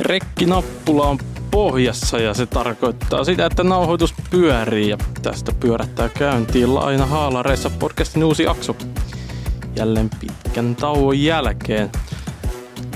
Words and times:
Rekkinappula 0.00 1.06
on 1.06 1.18
pohjassa 1.50 2.18
ja 2.18 2.34
se 2.34 2.46
tarkoittaa 2.46 3.24
sitä, 3.24 3.46
että 3.46 3.64
nauhoitus 3.64 4.14
pyörii 4.30 4.88
ja 4.88 4.98
tästä 5.22 5.52
pyörättää 5.60 6.08
käyntiin 6.08 6.74
Laina 6.74 7.06
Haalareissa 7.06 7.70
podcastin 7.70 8.24
uusi 8.24 8.42
jakso. 8.42 8.76
Jälleen 9.76 10.10
pitkän 10.20 10.76
tauon 10.76 11.22
jälkeen. 11.22 11.90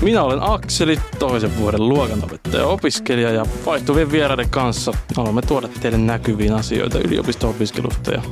Minä 0.02 0.22
olen 0.22 0.42
Akseli, 0.42 0.98
toisen 1.18 1.56
vuoden 1.58 1.88
luokanopettaja 1.88 2.66
opiskelija 2.66 3.30
ja 3.30 3.46
vaihtuvien 3.66 4.12
vieraiden 4.12 4.50
kanssa 4.50 4.92
haluamme 5.16 5.42
tuoda 5.42 5.68
teille 5.80 5.98
näkyviin 5.98 6.52
asioita 6.52 6.98
yliopisto-opiskelusta 6.98 8.10
ja 8.10 8.22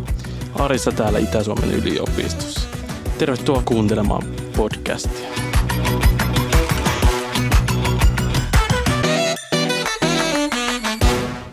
arissa 0.55 0.93
täällä 0.93 1.19
Itä-Suomen 1.19 1.71
yliopistossa. 1.71 2.69
Tervetuloa 3.19 3.63
kuuntelemaan 3.65 4.23
podcastia. 4.57 5.48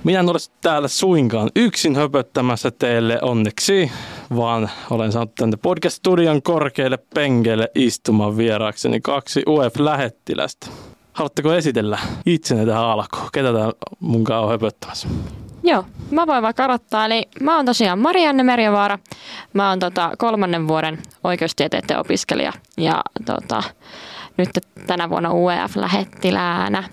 Minä 0.05 0.19
en 0.19 0.29
ole 0.29 0.37
täällä 0.61 0.87
suinkaan 0.87 1.49
yksin 1.55 1.95
höpöttämässä 1.95 2.71
teille 2.71 3.19
onneksi, 3.21 3.91
vaan 4.35 4.69
olen 4.89 5.11
saanut 5.11 5.35
tänne 5.35 5.57
podcast-studion 5.57 6.41
korkeille 6.41 6.97
penkeille 7.13 7.71
istumaan 7.75 8.37
vieraakseni 8.37 9.01
kaksi 9.01 9.43
UF-lähettilästä. 9.47 10.67
Haluatteko 11.13 11.53
esitellä 11.53 11.99
itsenne 12.25 12.65
tähän 12.65 12.83
alkuun? 12.83 13.29
Ketä 13.33 13.53
tää 13.53 13.71
munkaan 13.99 14.43
on 14.43 14.49
höpöttämässä? 14.49 15.07
Joo, 15.63 15.85
mä 16.11 16.27
voin 16.27 16.43
vaikka 16.43 16.65
aloittaa. 16.65 17.05
Eli 17.05 17.23
mä 17.41 17.55
oon 17.55 17.65
tosiaan 17.65 17.99
Marianne 17.99 18.43
Merjavaara. 18.43 18.99
Mä 19.53 19.69
oon 19.69 19.79
tota 19.79 20.11
kolmannen 20.17 20.67
vuoden 20.67 21.01
oikeustieteiden 21.23 21.99
opiskelija 21.99 22.53
ja 22.77 23.01
tota, 23.25 23.63
nyt 24.37 24.49
tänä 24.87 25.09
vuonna 25.09 25.33
UEF-lähettiläänä. 25.33 26.83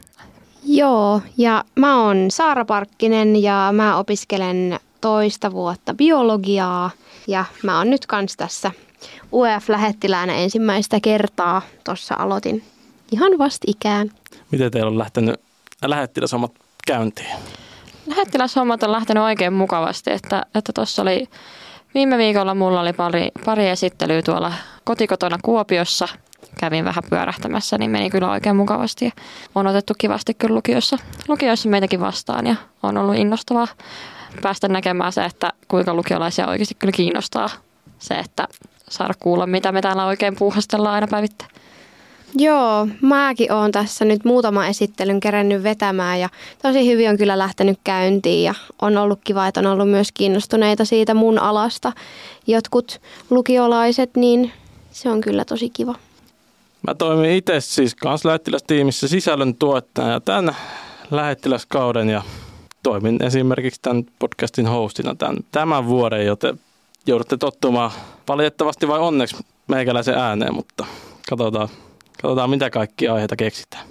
Joo, 0.64 1.20
ja 1.38 1.64
mä 1.76 2.04
oon 2.04 2.30
Saara 2.30 2.64
Parkkinen 2.64 3.42
ja 3.42 3.68
mä 3.72 3.96
opiskelen 3.96 4.80
toista 5.00 5.52
vuotta 5.52 5.94
biologiaa 5.94 6.91
ja 7.27 7.44
mä 7.62 7.78
oon 7.78 7.91
nyt 7.91 8.06
kans 8.06 8.36
tässä 8.36 8.70
UEF-lähettiläänä 9.32 10.34
ensimmäistä 10.34 11.00
kertaa. 11.00 11.62
Tuossa 11.84 12.14
aloitin 12.19 12.62
ihan 13.12 13.38
vastikään. 13.38 14.10
Miten 14.50 14.70
teillä 14.70 14.88
on 14.88 14.98
lähtenyt 14.98 15.41
lähettiläshommat 15.84 16.52
käyntiin? 16.86 17.36
Lähettiläshommat 18.06 18.82
on 18.82 18.92
lähtenyt 18.92 19.22
oikein 19.22 19.52
mukavasti, 19.52 20.10
että 20.10 20.47
että 20.54 20.72
tuossa 20.72 21.02
oli 21.02 21.28
viime 21.94 22.18
viikolla 22.18 22.54
mulla 22.54 22.80
oli 22.80 22.92
pari, 22.92 23.28
pari 23.44 23.68
esittelyä 23.68 24.22
tuolla 24.22 24.52
kotikotona 24.84 25.38
Kuopiossa. 25.42 26.08
Kävin 26.60 26.84
vähän 26.84 27.02
pyörähtämässä, 27.10 27.78
niin 27.78 27.90
meni 27.90 28.10
kyllä 28.10 28.30
oikein 28.30 28.56
mukavasti. 28.56 29.04
Ja 29.04 29.10
on 29.54 29.66
otettu 29.66 29.94
kivasti 29.98 30.34
kyllä 30.34 30.54
lukiossa, 30.54 30.98
lukiossa 31.28 31.68
meitäkin 31.68 32.00
vastaan 32.00 32.46
ja 32.46 32.54
on 32.82 32.98
ollut 32.98 33.16
innostavaa 33.16 33.66
päästä 34.42 34.68
näkemään 34.68 35.12
se, 35.12 35.24
että 35.24 35.52
kuinka 35.68 35.94
lukiolaisia 35.94 36.48
oikeasti 36.48 36.74
kyllä 36.74 36.92
kiinnostaa 36.92 37.48
se, 37.98 38.14
että 38.14 38.48
saada 38.90 39.14
kuulla, 39.20 39.46
mitä 39.46 39.72
me 39.72 39.80
täällä 39.80 40.06
oikein 40.06 40.36
puuhastellaan 40.36 40.94
aina 40.94 41.06
päivittäin. 41.06 41.50
Joo, 42.34 42.88
mäkin 43.00 43.52
oon 43.52 43.72
tässä 43.72 44.05
nyt 44.05 44.25
muutama 44.25 44.66
esittelyn 44.66 45.20
kerännyt 45.20 45.62
vetämään 45.62 46.20
ja 46.20 46.28
tosi 46.62 46.86
hyvin 46.86 47.11
on 47.11 47.16
kyllä 47.16 47.38
lähtenyt 47.38 47.78
käyntiin 47.84 48.44
ja 48.44 48.55
on 48.83 48.98
ollut 48.98 49.20
kiva, 49.25 49.47
että 49.47 49.61
on 49.61 49.66
ollut 49.66 49.91
myös 49.91 50.12
kiinnostuneita 50.12 50.84
siitä 50.84 51.14
mun 51.14 51.38
alasta. 51.38 51.92
Jotkut 52.47 53.00
lukiolaiset, 53.30 54.16
niin 54.16 54.53
se 54.91 55.10
on 55.10 55.20
kyllä 55.20 55.44
tosi 55.44 55.70
kiva. 55.70 55.94
Mä 56.86 56.94
toimin 56.94 57.30
itse 57.30 57.60
siis 57.60 57.94
kans 57.94 58.25
lähettilästiimissä 58.25 59.08
sisällön 59.08 59.55
tuottajana 59.55 60.20
tämän 60.20 60.56
lähettiläskauden 61.10 62.08
ja 62.08 62.22
toimin 62.83 63.22
esimerkiksi 63.22 63.80
tämän 63.83 64.05
podcastin 64.19 64.66
hostina 64.66 65.14
tämän, 65.14 65.36
tämän 65.53 65.86
vuoden, 65.86 66.27
joten 66.27 66.60
joudutte 67.06 67.37
tottumaan 67.37 67.91
valitettavasti 68.28 68.88
vai 68.88 68.99
onneksi 68.99 69.37
meikäläisen 69.69 70.14
ääneen, 70.14 70.54
mutta 70.54 70.87
katsotaan, 71.31 71.69
katsotaan 72.22 72.50
mitä 72.50 72.71
kaikki 72.71 73.09
aiheita 73.09 73.37
keksitään. 73.37 73.87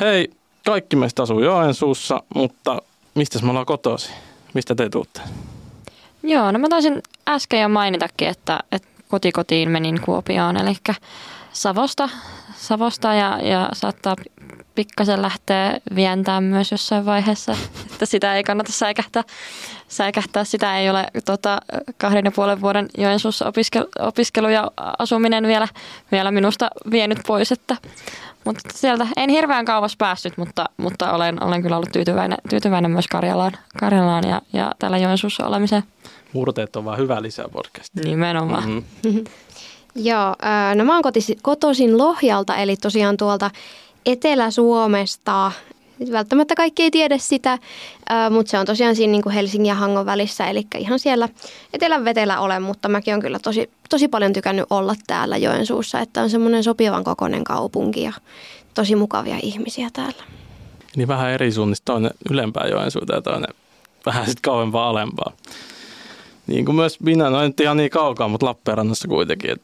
Hei, 0.00 0.30
kaikki 0.66 0.96
meistä 0.96 1.22
asuu 1.22 1.40
Joensuussa, 1.40 2.22
mutta 2.34 2.82
mistä 3.14 3.38
me 3.42 3.50
ollaan 3.50 3.66
kotosi? 3.66 4.10
Mistä 4.54 4.74
te 4.74 4.88
tuutte? 4.88 5.20
Joo, 6.22 6.52
no 6.52 6.58
mä 6.58 6.68
taisin 6.68 7.02
äsken 7.28 7.60
jo 7.60 7.68
mainitakin, 7.68 8.28
että, 8.28 8.60
että 8.72 8.88
kotikotiin 9.08 9.70
menin 9.70 10.00
Kuopioon, 10.00 10.56
eli 10.56 10.74
Savosta, 11.52 12.08
Savosta 12.56 13.14
ja, 13.14 13.38
ja 13.42 13.68
saattaa 13.72 14.16
pikkasen 14.74 15.22
lähteä 15.22 15.80
vientämään 15.94 16.44
myös 16.44 16.70
jossain 16.70 17.06
vaiheessa, 17.06 17.56
että 17.92 18.06
sitä 18.06 18.36
ei 18.36 18.44
kannata 18.44 18.72
säikähtää. 18.72 19.24
Säikähtää. 19.88 20.44
Sitä 20.44 20.78
ei 20.78 20.90
ole 20.90 21.06
tota, 21.24 21.60
kahden 21.98 22.24
ja 22.24 22.30
puolen 22.30 22.60
vuoden 22.60 22.88
Joensuussa 22.98 23.48
opiskelu, 23.48 23.86
opiskelu 23.98 24.48
ja 24.48 24.70
asuminen 24.98 25.46
vielä, 25.46 25.68
vielä 26.12 26.30
minusta 26.30 26.70
vienyt 26.90 27.18
pois. 27.26 27.52
Että, 27.52 27.76
mutta 28.44 28.60
sieltä 28.74 29.06
en 29.16 29.30
hirveän 29.30 29.64
kauas 29.64 29.96
päässyt, 29.96 30.36
mutta, 30.36 30.66
mutta 30.76 31.12
olen, 31.12 31.42
olen 31.44 31.62
kyllä 31.62 31.76
ollut 31.76 31.92
tyytyväinen, 31.92 32.38
tyytyväinen 32.50 32.90
myös 32.90 33.06
Karjalaan, 33.06 33.52
Karjalaan 33.80 34.28
ja, 34.28 34.42
ja 34.52 34.72
täällä 34.78 34.98
Joensuussa 34.98 35.46
olemiseen. 35.46 35.82
Murteet 36.32 36.76
on 36.76 36.84
vaan 36.84 36.98
hyvä 36.98 37.22
lisää 37.22 37.48
podcastia. 37.48 38.04
Nimenomaan. 38.04 38.68
Mm-hmm. 38.68 39.24
Joo, 40.08 40.36
no 40.74 40.84
mä 40.84 40.94
oon 40.94 41.02
kotoisin 41.42 41.98
Lohjalta, 41.98 42.56
eli 42.56 42.76
tosiaan 42.76 43.16
tuolta 43.16 43.50
Etelä-Suomesta. 44.06 45.52
Välttämättä 46.12 46.54
kaikki 46.54 46.82
ei 46.82 46.90
tiedä 46.90 47.18
sitä, 47.18 47.58
mutta 48.30 48.50
se 48.50 48.58
on 48.58 48.66
tosiaan 48.66 48.96
siinä 48.96 49.10
niin 49.10 49.22
kuin 49.22 49.32
Helsingin 49.32 49.68
ja 49.68 49.74
Hangon 49.74 50.06
välissä, 50.06 50.46
eli 50.46 50.66
ihan 50.78 50.98
siellä 50.98 51.28
etelän 51.72 52.04
vetellä 52.04 52.40
olen, 52.40 52.62
mutta 52.62 52.88
mäkin 52.88 53.14
on 53.14 53.20
kyllä 53.20 53.38
tosi, 53.38 53.70
tosi 53.88 54.08
paljon 54.08 54.32
tykännyt 54.32 54.66
olla 54.70 54.94
täällä 55.06 55.36
Joensuussa, 55.36 56.00
että 56.00 56.22
on 56.22 56.30
semmoinen 56.30 56.64
sopivan 56.64 57.04
kokoinen 57.04 57.44
kaupunki 57.44 58.02
ja 58.02 58.12
tosi 58.74 58.96
mukavia 58.96 59.36
ihmisiä 59.42 59.88
täällä. 59.92 60.24
Niin 60.96 61.08
vähän 61.08 61.30
eri 61.30 61.52
suunnista, 61.52 61.84
toinen 61.84 62.10
ylempää 62.30 62.66
Joensuuta 62.66 63.14
ja 63.14 63.22
toinen 63.22 63.54
vähän 64.06 64.26
sitten 64.26 64.42
kauempaa 64.42 64.88
alempaa. 64.88 65.32
Niin 66.46 66.64
kuin 66.64 66.76
myös 66.76 67.00
minä, 67.00 67.30
no 67.30 67.42
nyt 67.42 67.60
ihan 67.60 67.76
niin 67.76 67.90
kaukaa, 67.90 68.28
mutta 68.28 68.46
Lappeenrannassa 68.46 69.08
kuitenkin. 69.08 69.56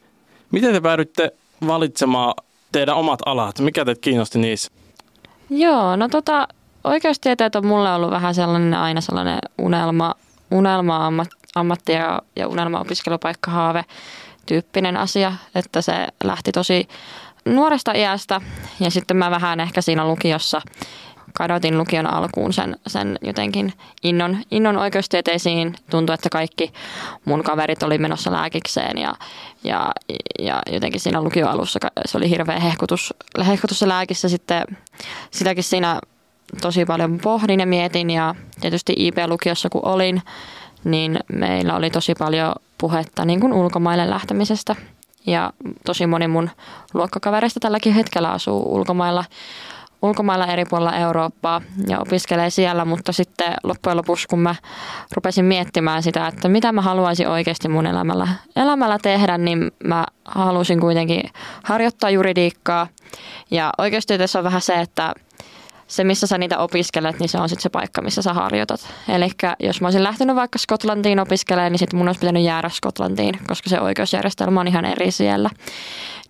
Miten 0.50 0.72
te 0.72 0.80
päädyitte 0.80 1.32
valitsemaan 1.66 2.34
teidän 2.72 2.96
omat 2.96 3.20
alat? 3.26 3.58
Mikä 3.60 3.84
teitä 3.84 4.00
kiinnosti 4.00 4.38
niissä? 4.38 4.72
Joo, 5.50 5.96
no 5.96 6.08
tota, 6.08 6.48
oikeustieteet 6.84 7.56
on 7.56 7.66
mulle 7.66 7.94
ollut 7.94 8.10
vähän 8.10 8.34
sellainen 8.34 8.74
aina 8.74 9.00
sellainen 9.00 9.38
unelma, 9.58 10.14
unelma 10.50 11.06
ammat, 11.06 11.28
ammatti 11.54 11.92
ja, 11.92 12.22
ja 12.36 12.48
unelma-opiskelupaikka 12.48 13.50
haave 13.50 13.84
tyyppinen 14.46 14.96
asia, 14.96 15.32
että 15.54 15.82
se 15.82 16.08
lähti 16.24 16.52
tosi 16.52 16.88
nuoresta 17.44 17.92
iästä. 17.92 18.40
Ja 18.80 18.90
sitten 18.90 19.16
mä 19.16 19.30
vähän 19.30 19.60
ehkä 19.60 19.80
siinä 19.80 20.06
lukiossa 20.06 20.62
kadotin 21.36 21.78
lukion 21.78 22.06
alkuun 22.06 22.52
sen, 22.52 22.76
sen 22.86 23.18
jotenkin 23.22 23.72
innon, 24.02 24.38
innon 24.50 24.76
oikeustieteisiin. 24.76 25.74
Tuntui, 25.90 26.14
että 26.14 26.28
kaikki 26.30 26.72
mun 27.24 27.42
kaverit 27.42 27.82
oli 27.82 27.98
menossa 27.98 28.32
lääkikseen 28.32 28.98
ja, 28.98 29.14
ja, 29.64 29.92
ja 30.38 30.62
jotenkin 30.72 31.00
siinä 31.00 31.22
lukion 31.22 31.50
alussa 31.50 31.78
se 32.06 32.18
oli 32.18 32.30
hirveä 32.30 32.60
hehkutus, 32.60 33.14
hehkutus 33.46 33.78
se 33.78 33.88
lääkissä. 33.88 34.28
Sitten 34.28 34.64
sitäkin 35.30 35.64
siinä 35.64 36.00
tosi 36.60 36.84
paljon 36.84 37.18
pohdin 37.18 37.60
ja 37.60 37.66
mietin 37.66 38.10
ja 38.10 38.34
tietysti 38.60 38.94
IP-lukiossa 38.96 39.68
kun 39.68 39.84
olin, 39.84 40.22
niin 40.84 41.18
meillä 41.32 41.76
oli 41.76 41.90
tosi 41.90 42.14
paljon 42.14 42.52
puhetta 42.78 43.24
niin 43.24 43.40
kuin 43.40 43.52
ulkomaille 43.52 44.10
lähtemisestä. 44.10 44.76
Ja 45.26 45.52
tosi 45.84 46.06
moni 46.06 46.28
mun 46.28 46.50
luokkakavereista 46.94 47.60
tälläkin 47.60 47.94
hetkellä 47.94 48.30
asuu 48.30 48.74
ulkomailla 48.74 49.24
ulkomailla 50.04 50.46
eri 50.46 50.64
puolilla 50.64 50.96
Eurooppaa 50.96 51.60
ja 51.88 52.00
opiskelee 52.00 52.50
siellä, 52.50 52.84
mutta 52.84 53.12
sitten 53.12 53.54
loppujen 53.62 53.96
lopuksi, 53.96 54.28
kun 54.28 54.38
mä 54.38 54.54
rupesin 55.12 55.44
miettimään 55.44 56.02
sitä, 56.02 56.26
että 56.26 56.48
mitä 56.48 56.72
mä 56.72 56.82
haluaisin 56.82 57.28
oikeasti 57.28 57.68
mun 57.68 57.86
elämällä, 57.86 58.28
elämällä 58.56 58.98
tehdä, 59.02 59.38
niin 59.38 59.70
mä 59.84 60.06
halusin 60.24 60.80
kuitenkin 60.80 61.22
harjoittaa 61.64 62.10
juridiikkaa. 62.10 62.86
Ja 63.50 63.72
oikeustieteessä 63.78 64.38
on 64.38 64.44
vähän 64.44 64.60
se, 64.60 64.80
että 64.80 65.14
se, 65.86 66.04
missä 66.04 66.26
sä 66.26 66.38
niitä 66.38 66.58
opiskelet, 66.58 67.18
niin 67.18 67.28
se 67.28 67.38
on 67.38 67.48
sitten 67.48 67.62
se 67.62 67.68
paikka, 67.68 68.02
missä 68.02 68.22
sä 68.22 68.34
harjoitat. 68.34 68.80
Eli 69.08 69.30
jos 69.60 69.80
mä 69.80 69.86
olisin 69.86 70.02
lähtenyt 70.02 70.36
vaikka 70.36 70.58
Skotlantiin 70.58 71.20
opiskelemaan, 71.20 71.72
niin 71.72 71.78
sitten 71.78 71.98
mun 71.98 72.08
olisi 72.08 72.20
pitänyt 72.20 72.42
jäädä 72.42 72.68
Skotlantiin, 72.68 73.38
koska 73.46 73.70
se 73.70 73.80
oikeusjärjestelmä 73.80 74.60
on 74.60 74.68
ihan 74.68 74.84
eri 74.84 75.10
siellä 75.10 75.50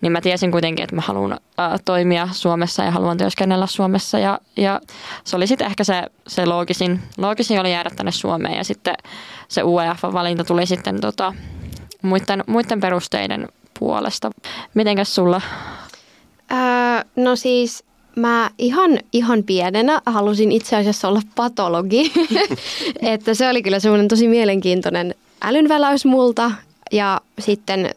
niin 0.05 0.11
mä 0.11 0.21
tiesin 0.21 0.51
kuitenkin, 0.51 0.83
että 0.83 0.95
mä 0.95 1.01
haluan 1.01 1.31
äh, 1.31 1.79
toimia 1.85 2.29
Suomessa 2.31 2.83
ja 2.83 2.91
haluan 2.91 3.17
työskennellä 3.17 3.67
Suomessa. 3.67 4.19
Ja, 4.19 4.39
ja 4.57 4.81
se 5.23 5.35
oli 5.35 5.47
sitten 5.47 5.67
ehkä 5.67 5.83
se, 5.83 6.03
se 6.27 6.45
loogisin, 6.45 6.99
loogisin 7.17 7.59
oli 7.59 7.71
jäädä 7.71 7.89
tänne 7.95 8.11
Suomeen 8.11 8.57
ja 8.57 8.63
sitten 8.63 8.95
se 9.47 9.63
UEF-valinta 9.63 10.43
tuli 10.43 10.65
sitten 10.65 11.01
tota, 11.01 11.33
muiden, 12.01 12.43
muiden 12.47 12.79
perusteiden 12.79 13.49
puolesta. 13.79 14.31
Mitenkäs 14.73 15.15
sulla? 15.15 15.41
Öö, 16.51 16.57
no 17.15 17.35
siis 17.35 17.83
mä 18.15 18.49
ihan, 18.57 18.99
ihan 19.13 19.43
pienenä 19.43 20.01
halusin 20.05 20.51
itse 20.51 20.75
asiassa 20.75 21.07
olla 21.07 21.21
patologi. 21.35 22.11
että 23.01 23.33
se 23.33 23.49
oli 23.49 23.63
kyllä 23.63 23.79
semmoinen 23.79 24.07
tosi 24.07 24.27
mielenkiintoinen 24.27 25.15
älynväläys 25.41 26.05
multa. 26.05 26.51
Ja 26.91 27.21
sitten 27.39 27.89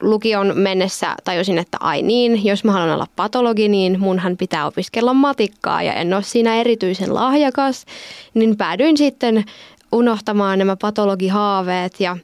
lukion 0.00 0.52
mennessä 0.54 1.14
tajusin, 1.24 1.58
että 1.58 1.78
ai 1.80 2.02
niin, 2.02 2.44
jos 2.44 2.64
mä 2.64 2.72
haluan 2.72 2.94
olla 2.94 3.06
patologi, 3.16 3.68
niin 3.68 4.00
munhan 4.00 4.36
pitää 4.36 4.66
opiskella 4.66 5.14
matikkaa 5.14 5.82
ja 5.82 5.94
en 5.94 6.14
ole 6.14 6.22
siinä 6.22 6.56
erityisen 6.56 7.14
lahjakas. 7.14 7.84
Niin 8.34 8.56
päädyin 8.56 8.96
sitten 8.96 9.44
unohtamaan 9.92 10.58
nämä 10.58 10.76
patologihaaveet 10.76 12.00
ja 12.00 12.16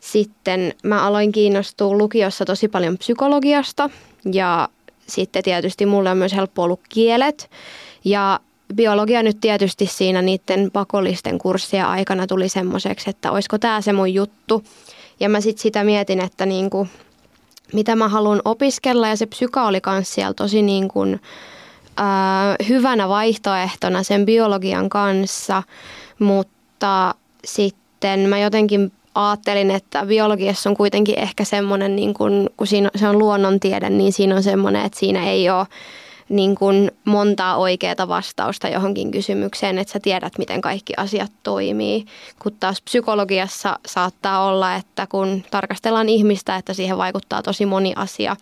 sitten 0.00 0.74
mä 0.82 1.02
aloin 1.02 1.32
kiinnostua 1.32 1.98
lukiossa 1.98 2.44
tosi 2.44 2.68
paljon 2.68 2.98
psykologiasta 2.98 3.90
ja 4.32 4.68
sitten 5.06 5.42
tietysti 5.42 5.86
mulle 5.86 6.10
on 6.10 6.18
myös 6.18 6.34
helppo 6.34 6.62
ollut 6.62 6.80
kielet 6.88 7.50
ja 8.04 8.40
biologia 8.74 9.22
nyt 9.22 9.40
tietysti 9.40 9.86
siinä 9.86 10.22
niiden 10.22 10.70
pakollisten 10.72 11.38
kurssien 11.38 11.86
aikana 11.86 12.26
tuli 12.26 12.48
semmoiseksi, 12.48 13.10
että 13.10 13.32
olisiko 13.32 13.58
tämä 13.58 13.80
se 13.80 13.92
mun 13.92 14.14
juttu. 14.14 14.64
Ja 15.20 15.28
mä 15.28 15.40
sitten 15.40 15.62
sitä 15.62 15.84
mietin, 15.84 16.20
että 16.20 16.46
niinku, 16.46 16.88
mitä 17.72 17.96
mä 17.96 18.08
haluan 18.08 18.42
opiskella 18.44 19.08
ja 19.08 19.16
se 19.16 19.26
psyka 19.26 19.66
oli 19.66 19.80
myös 19.86 20.14
siellä 20.14 20.34
tosi 20.34 20.62
niin 20.62 20.88
kuin, 20.88 21.20
ää, 21.96 22.56
hyvänä 22.68 23.08
vaihtoehtona 23.08 24.02
sen 24.02 24.26
biologian 24.26 24.88
kanssa, 24.88 25.62
mutta 26.18 27.14
sitten 27.44 28.20
mä 28.20 28.38
jotenkin 28.38 28.92
ajattelin, 29.14 29.70
että 29.70 30.06
biologiassa 30.06 30.70
on 30.70 30.76
kuitenkin 30.76 31.18
ehkä 31.18 31.44
semmoinen, 31.44 31.96
niin 31.96 32.14
kun, 32.14 32.50
kun 32.56 32.66
siinä, 32.66 32.90
se 32.96 33.08
on 33.08 33.18
luonnontiede, 33.18 33.90
niin 33.90 34.12
siinä 34.12 34.36
on 34.36 34.42
semmoinen, 34.42 34.84
että 34.84 34.98
siinä 34.98 35.30
ei 35.30 35.50
ole 35.50 35.66
niin 36.28 36.54
kuin 36.54 36.90
montaa 37.04 37.56
oikeaa 37.56 38.08
vastausta 38.08 38.68
johonkin 38.68 39.10
kysymykseen, 39.10 39.78
että 39.78 39.92
sä 39.92 40.00
tiedät, 40.00 40.38
miten 40.38 40.60
kaikki 40.60 40.92
asiat 40.96 41.32
toimii. 41.42 42.04
Kun 42.38 42.52
taas 42.60 42.82
psykologiassa 42.82 43.78
saattaa 43.86 44.46
olla, 44.46 44.74
että 44.74 45.06
kun 45.06 45.44
tarkastellaan 45.50 46.08
ihmistä, 46.08 46.56
että 46.56 46.74
siihen 46.74 46.98
vaikuttaa 46.98 47.42
tosi 47.42 47.66
moni 47.66 47.92
asia, 47.96 48.36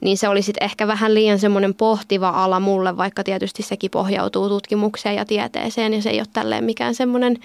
niin 0.00 0.18
se 0.18 0.28
olisi 0.28 0.52
ehkä 0.60 0.86
vähän 0.86 1.14
liian 1.14 1.38
semmoinen 1.38 1.74
pohtiva 1.74 2.28
ala 2.28 2.60
mulle, 2.60 2.96
vaikka 2.96 3.24
tietysti 3.24 3.62
sekin 3.62 3.90
pohjautuu 3.90 4.48
tutkimukseen 4.48 5.16
ja 5.16 5.24
tieteeseen 5.24 5.94
ja 5.94 6.02
se 6.02 6.10
ei 6.10 6.20
ole 6.20 6.26
tälleen 6.32 6.64
mikään 6.64 6.94
semmoinen 6.94 7.38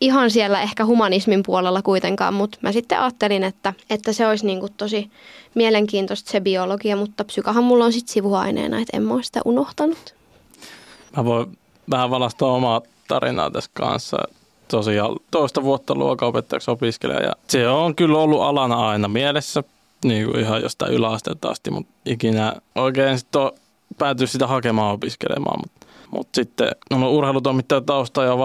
ihan 0.00 0.30
siellä 0.30 0.62
ehkä 0.62 0.86
humanismin 0.86 1.42
puolella 1.46 1.82
kuitenkaan, 1.82 2.34
mutta 2.34 2.58
mä 2.62 2.72
sitten 2.72 3.00
ajattelin, 3.00 3.44
että, 3.44 3.72
että 3.90 4.12
se 4.12 4.26
olisi 4.26 4.46
niin 4.46 4.60
kuin 4.60 4.72
tosi 4.76 5.10
mielenkiintoista 5.54 6.30
se 6.30 6.40
biologia, 6.40 6.96
mutta 6.96 7.24
psykahan 7.24 7.64
mulla 7.64 7.84
on 7.84 7.92
sitten 7.92 8.12
sivuaineena, 8.12 8.78
että 8.78 8.96
en 8.96 9.02
mä 9.02 9.14
ole 9.14 9.22
sitä 9.22 9.40
unohtanut. 9.44 10.14
Mä 11.16 11.24
voin 11.24 11.58
vähän 11.90 12.10
valastaa 12.10 12.52
omaa 12.52 12.82
tarinaa 13.08 13.50
tässä 13.50 13.70
kanssa. 13.74 14.18
Tosiaan 14.68 15.16
toista 15.30 15.62
vuotta 15.62 15.94
luokaopettajaksi 15.94 16.70
opiskelija 16.70 17.22
ja 17.22 17.32
se 17.48 17.68
on 17.68 17.96
kyllä 17.96 18.18
ollut 18.18 18.42
alana 18.42 18.88
aina 18.88 19.08
mielessä, 19.08 19.64
niin 20.04 20.26
kuin 20.26 20.40
ihan 20.40 20.62
jostain 20.62 20.92
yläasteelta 20.92 21.48
asti, 21.48 21.70
mutta 21.70 21.92
ikinä 22.06 22.56
oikein 22.74 23.18
sitten 23.18 23.50
päätyy 23.98 24.26
sitä 24.26 24.46
hakemaan 24.46 24.94
opiskelemaan. 24.94 25.60
Mutta 25.60 25.79
mutta 26.10 26.36
sitten 26.36 26.70
on 26.90 27.04
urheilutoimittaja 27.04 27.80
tausta 27.80 28.24
ja 28.24 28.38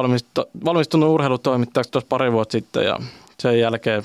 valmistunut 0.65 1.09
urheilutoimittajaksi 1.09 1.91
tuossa 1.91 2.07
pari 2.09 2.31
vuotta 2.31 2.51
sitten 2.51 2.85
ja 2.85 2.99
sen 3.39 3.59
jälkeen 3.59 4.03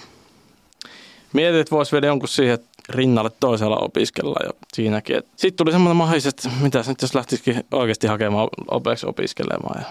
mietin, 1.32 1.60
että 1.60 1.76
voisi 1.76 1.92
vielä 1.92 2.06
jonkun 2.06 2.28
siihen 2.28 2.58
rinnalle 2.88 3.30
toisella 3.40 3.76
opiskella 3.76 4.36
ja 4.44 4.50
siinäkin. 4.72 5.22
Sitten 5.36 5.56
tuli 5.56 5.72
semmoinen 5.72 5.96
mahdollisuus, 5.96 6.34
että 6.34 6.48
mitä 6.60 6.84
nyt 6.86 7.02
jos 7.02 7.14
lähtisikin 7.14 7.64
oikeasti 7.72 8.06
hakemaan 8.06 8.48
opeksi 8.70 9.06
opiskelemaan. 9.06 9.80
Ja 9.80 9.86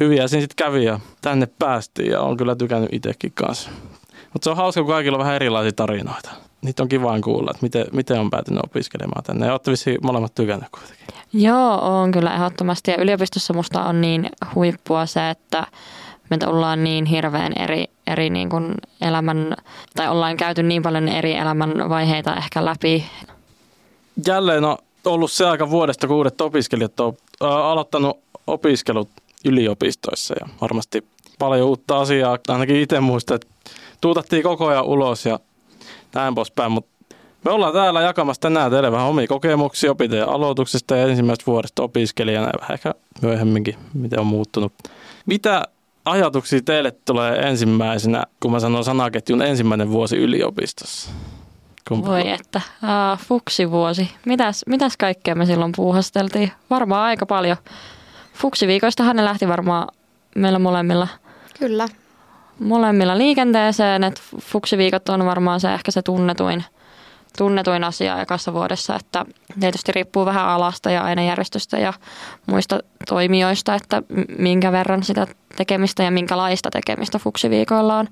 hyviä 0.00 0.28
siinä 0.28 0.42
sitten 0.42 0.66
kävi 0.66 0.84
ja 0.84 1.00
tänne 1.20 1.48
päästiin 1.58 2.10
ja 2.10 2.20
on 2.20 2.36
kyllä 2.36 2.56
tykännyt 2.56 2.92
itsekin 2.92 3.32
kanssa. 3.34 3.70
Mutta 4.32 4.44
se 4.44 4.50
on 4.50 4.56
hauska, 4.56 4.80
kun 4.80 4.90
kaikilla 4.90 5.18
on 5.18 5.24
vähän 5.24 5.36
erilaisia 5.36 5.72
tarinoita. 5.72 6.30
Niitä 6.62 6.82
on 6.82 6.88
kiva 6.88 7.20
kuulla, 7.20 7.50
että 7.50 7.62
miten, 7.62 7.86
miten 7.92 8.20
on 8.20 8.30
päätynyt 8.30 8.64
opiskelemaan 8.64 9.24
tänne. 9.24 9.46
Ja 9.46 9.52
olette 9.52 9.70
molemmat 10.02 10.34
tykänneet 10.34 10.72
kuitenkin. 10.72 11.06
Joo, 11.32 12.00
on 12.00 12.10
kyllä 12.10 12.34
ehdottomasti. 12.34 12.90
Ja 12.90 12.96
yliopistossa 12.96 13.54
musta 13.54 13.84
on 13.84 14.00
niin 14.00 14.30
huippua 14.54 15.06
se, 15.06 15.30
että 15.30 15.66
me 16.30 16.38
ollaan 16.46 16.84
niin 16.84 17.04
hirveän 17.04 17.52
eri, 17.58 17.84
eri 18.06 18.30
niin 18.30 18.48
kuin 18.48 18.74
elämän, 19.00 19.56
tai 19.96 20.08
ollaan 20.08 20.36
käyty 20.36 20.62
niin 20.62 20.82
paljon 20.82 21.08
eri 21.08 21.34
elämän 21.34 21.88
vaiheita 21.88 22.36
ehkä 22.36 22.64
läpi. 22.64 23.04
Jälleen 24.26 24.64
on 24.64 24.78
ollut 25.04 25.32
se 25.32 25.46
aika 25.46 25.70
vuodesta, 25.70 26.06
kun 26.06 26.16
uudet 26.16 26.40
opiskelijat 26.40 27.00
on 27.00 27.16
aloittanut 27.40 28.18
opiskelut 28.46 29.08
yliopistoissa 29.44 30.34
ja 30.40 30.48
varmasti 30.60 31.04
paljon 31.38 31.68
uutta 31.68 31.98
asiaa. 31.98 32.38
Ainakin 32.48 32.76
itse 32.76 33.00
muistan, 33.00 33.34
että 33.34 33.48
tuutattiin 34.00 34.42
koko 34.42 34.66
ajan 34.66 34.84
ulos 34.84 35.26
ja 35.26 35.40
näin 36.14 36.34
poispäin, 36.34 36.72
mutta 36.72 36.90
me 37.44 37.50
ollaan 37.50 37.72
täällä 37.72 38.00
jakamassa 38.00 38.40
tänään 38.40 38.70
teille 38.70 38.92
vähän 38.92 39.06
omia 39.06 39.26
kokemuksia 39.26 39.90
opintojen 39.90 40.28
aloituksesta 40.28 40.96
ja 40.96 41.06
ensimmäisestä 41.06 41.50
vuodesta 41.50 41.82
opiskelijana 41.82 42.46
ja 42.46 42.60
vähän 42.60 42.74
ehkä 42.74 42.94
myöhemminkin, 43.22 43.74
miten 43.94 44.20
on 44.20 44.26
muuttunut. 44.26 44.72
Mitä 45.26 45.64
ajatuksia 46.04 46.60
teille 46.64 46.90
tulee 47.04 47.36
ensimmäisenä, 47.36 48.24
kun 48.40 48.52
mä 48.52 48.60
sanon 48.60 48.84
sanaketjun 48.84 49.42
ensimmäinen 49.42 49.90
vuosi 49.90 50.16
yliopistossa? 50.16 51.10
Kumpa? 51.88 52.08
Voi 52.08 52.28
että, 52.28 52.60
uh, 52.82 53.18
fuksivuosi. 53.18 54.10
Mitäs, 54.26 54.64
mitäs 54.66 54.96
kaikkea 54.96 55.34
me 55.34 55.46
silloin 55.46 55.72
puuhasteltiin? 55.76 56.52
Varmaan 56.70 57.02
aika 57.02 57.26
paljon. 57.26 57.56
Fuksiviikoistahan 58.34 59.16
ne 59.16 59.24
lähti 59.24 59.48
varmaan 59.48 59.88
meillä 60.34 60.58
molemmilla. 60.58 61.08
Kyllä. 61.58 61.88
Molemmilla 62.58 63.18
liikenteeseen, 63.18 64.04
että 64.04 64.20
fuksiviikot 64.40 65.08
on 65.08 65.26
varmaan 65.26 65.60
se 65.60 65.74
ehkä 65.74 65.90
se 65.90 66.02
tunnetuin– 66.02 66.64
tunnetuin 67.38 67.84
asia 67.84 68.20
ekassa 68.20 68.52
vuodessa, 68.52 68.96
että 68.96 69.24
tietysti 69.60 69.92
riippuu 69.92 70.26
vähän 70.26 70.48
alasta 70.48 70.90
ja 70.90 71.02
ainejärjestöstä 71.02 71.78
ja 71.78 71.92
muista 72.46 72.80
toimijoista, 73.08 73.74
että 73.74 74.02
minkä 74.38 74.72
verran 74.72 75.02
sitä 75.02 75.26
tekemistä 75.56 76.02
ja 76.02 76.10
minkälaista 76.10 76.70
tekemistä 76.70 77.18
fuksiviikoilla 77.18 77.98
on. 77.98 78.08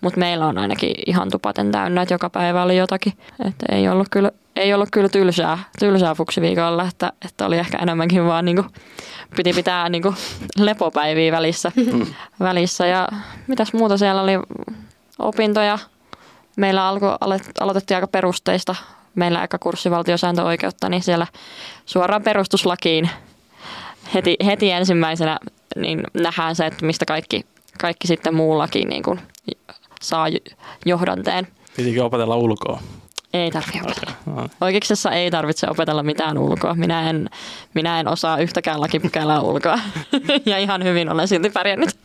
Mutta 0.00 0.20
meillä 0.20 0.46
on 0.46 0.58
ainakin 0.58 0.94
ihan 1.06 1.30
tupaten 1.30 1.72
täynnä, 1.72 2.02
että 2.02 2.14
joka 2.14 2.30
päivä 2.30 2.62
oli 2.62 2.76
jotakin. 2.76 3.12
Että 3.48 3.66
ei 3.68 3.88
ollut 3.88 4.08
kyllä, 4.10 4.30
ei 4.56 4.74
ollut 4.74 4.88
kyllä 4.92 5.08
tylsää, 5.08 5.58
tylsää 5.78 6.14
fuksiviikolla, 6.14 6.84
että, 6.84 7.12
että 7.24 7.46
oli 7.46 7.58
ehkä 7.58 7.78
enemmänkin 7.82 8.26
vaan 8.26 8.44
niinku, 8.44 8.64
piti 9.36 9.52
pitää 9.52 9.88
niinku 9.88 10.14
lepopäiviä 10.58 11.32
välissä, 11.32 11.72
välissä. 12.40 12.86
Ja 12.86 13.08
mitäs 13.46 13.72
muuta 13.72 13.98
siellä 13.98 14.22
oli 14.22 14.32
opintoja, 15.18 15.78
meillä 16.58 16.88
alko, 16.88 17.16
aloitettiin 17.60 17.96
aika 17.96 18.06
perusteista. 18.06 18.74
Meillä 19.14 19.40
aika 19.40 19.58
kurssi 19.58 19.90
valtiosääntöoikeutta, 19.90 20.88
niin 20.88 21.02
siellä 21.02 21.26
suoraan 21.86 22.22
perustuslakiin 22.22 23.10
heti, 24.14 24.36
heti 24.46 24.70
ensimmäisenä 24.70 25.38
niin 25.76 26.02
nähdään 26.14 26.56
se, 26.56 26.66
että 26.66 26.86
mistä 26.86 27.04
kaikki, 27.04 27.46
kaikki 27.80 28.06
sitten 28.06 28.34
muullakin 28.34 28.88
niin 28.88 29.02
kuin 29.02 29.20
saa 30.00 30.26
johdanteen. 30.86 31.46
Pitikö 31.76 32.04
opetella 32.04 32.36
ulkoa? 32.36 32.80
Ei 33.32 33.50
tarvitse 33.50 33.80
opetella. 33.82 34.12
Okay. 34.26 34.48
Oikeuksessa 34.60 35.10
ei 35.10 35.30
tarvitse 35.30 35.66
opetella 35.70 36.02
mitään 36.02 36.38
ulkoa. 36.38 36.74
Minä 36.74 37.10
en, 37.10 37.30
minä 37.74 38.00
en 38.00 38.08
osaa 38.08 38.38
yhtäkään 38.38 38.80
lakipykälää 38.80 39.40
ulkoa. 39.40 39.78
ja 40.46 40.58
ihan 40.58 40.84
hyvin 40.84 41.08
olen 41.08 41.28
silti 41.28 41.50
pärjännyt. 41.50 41.96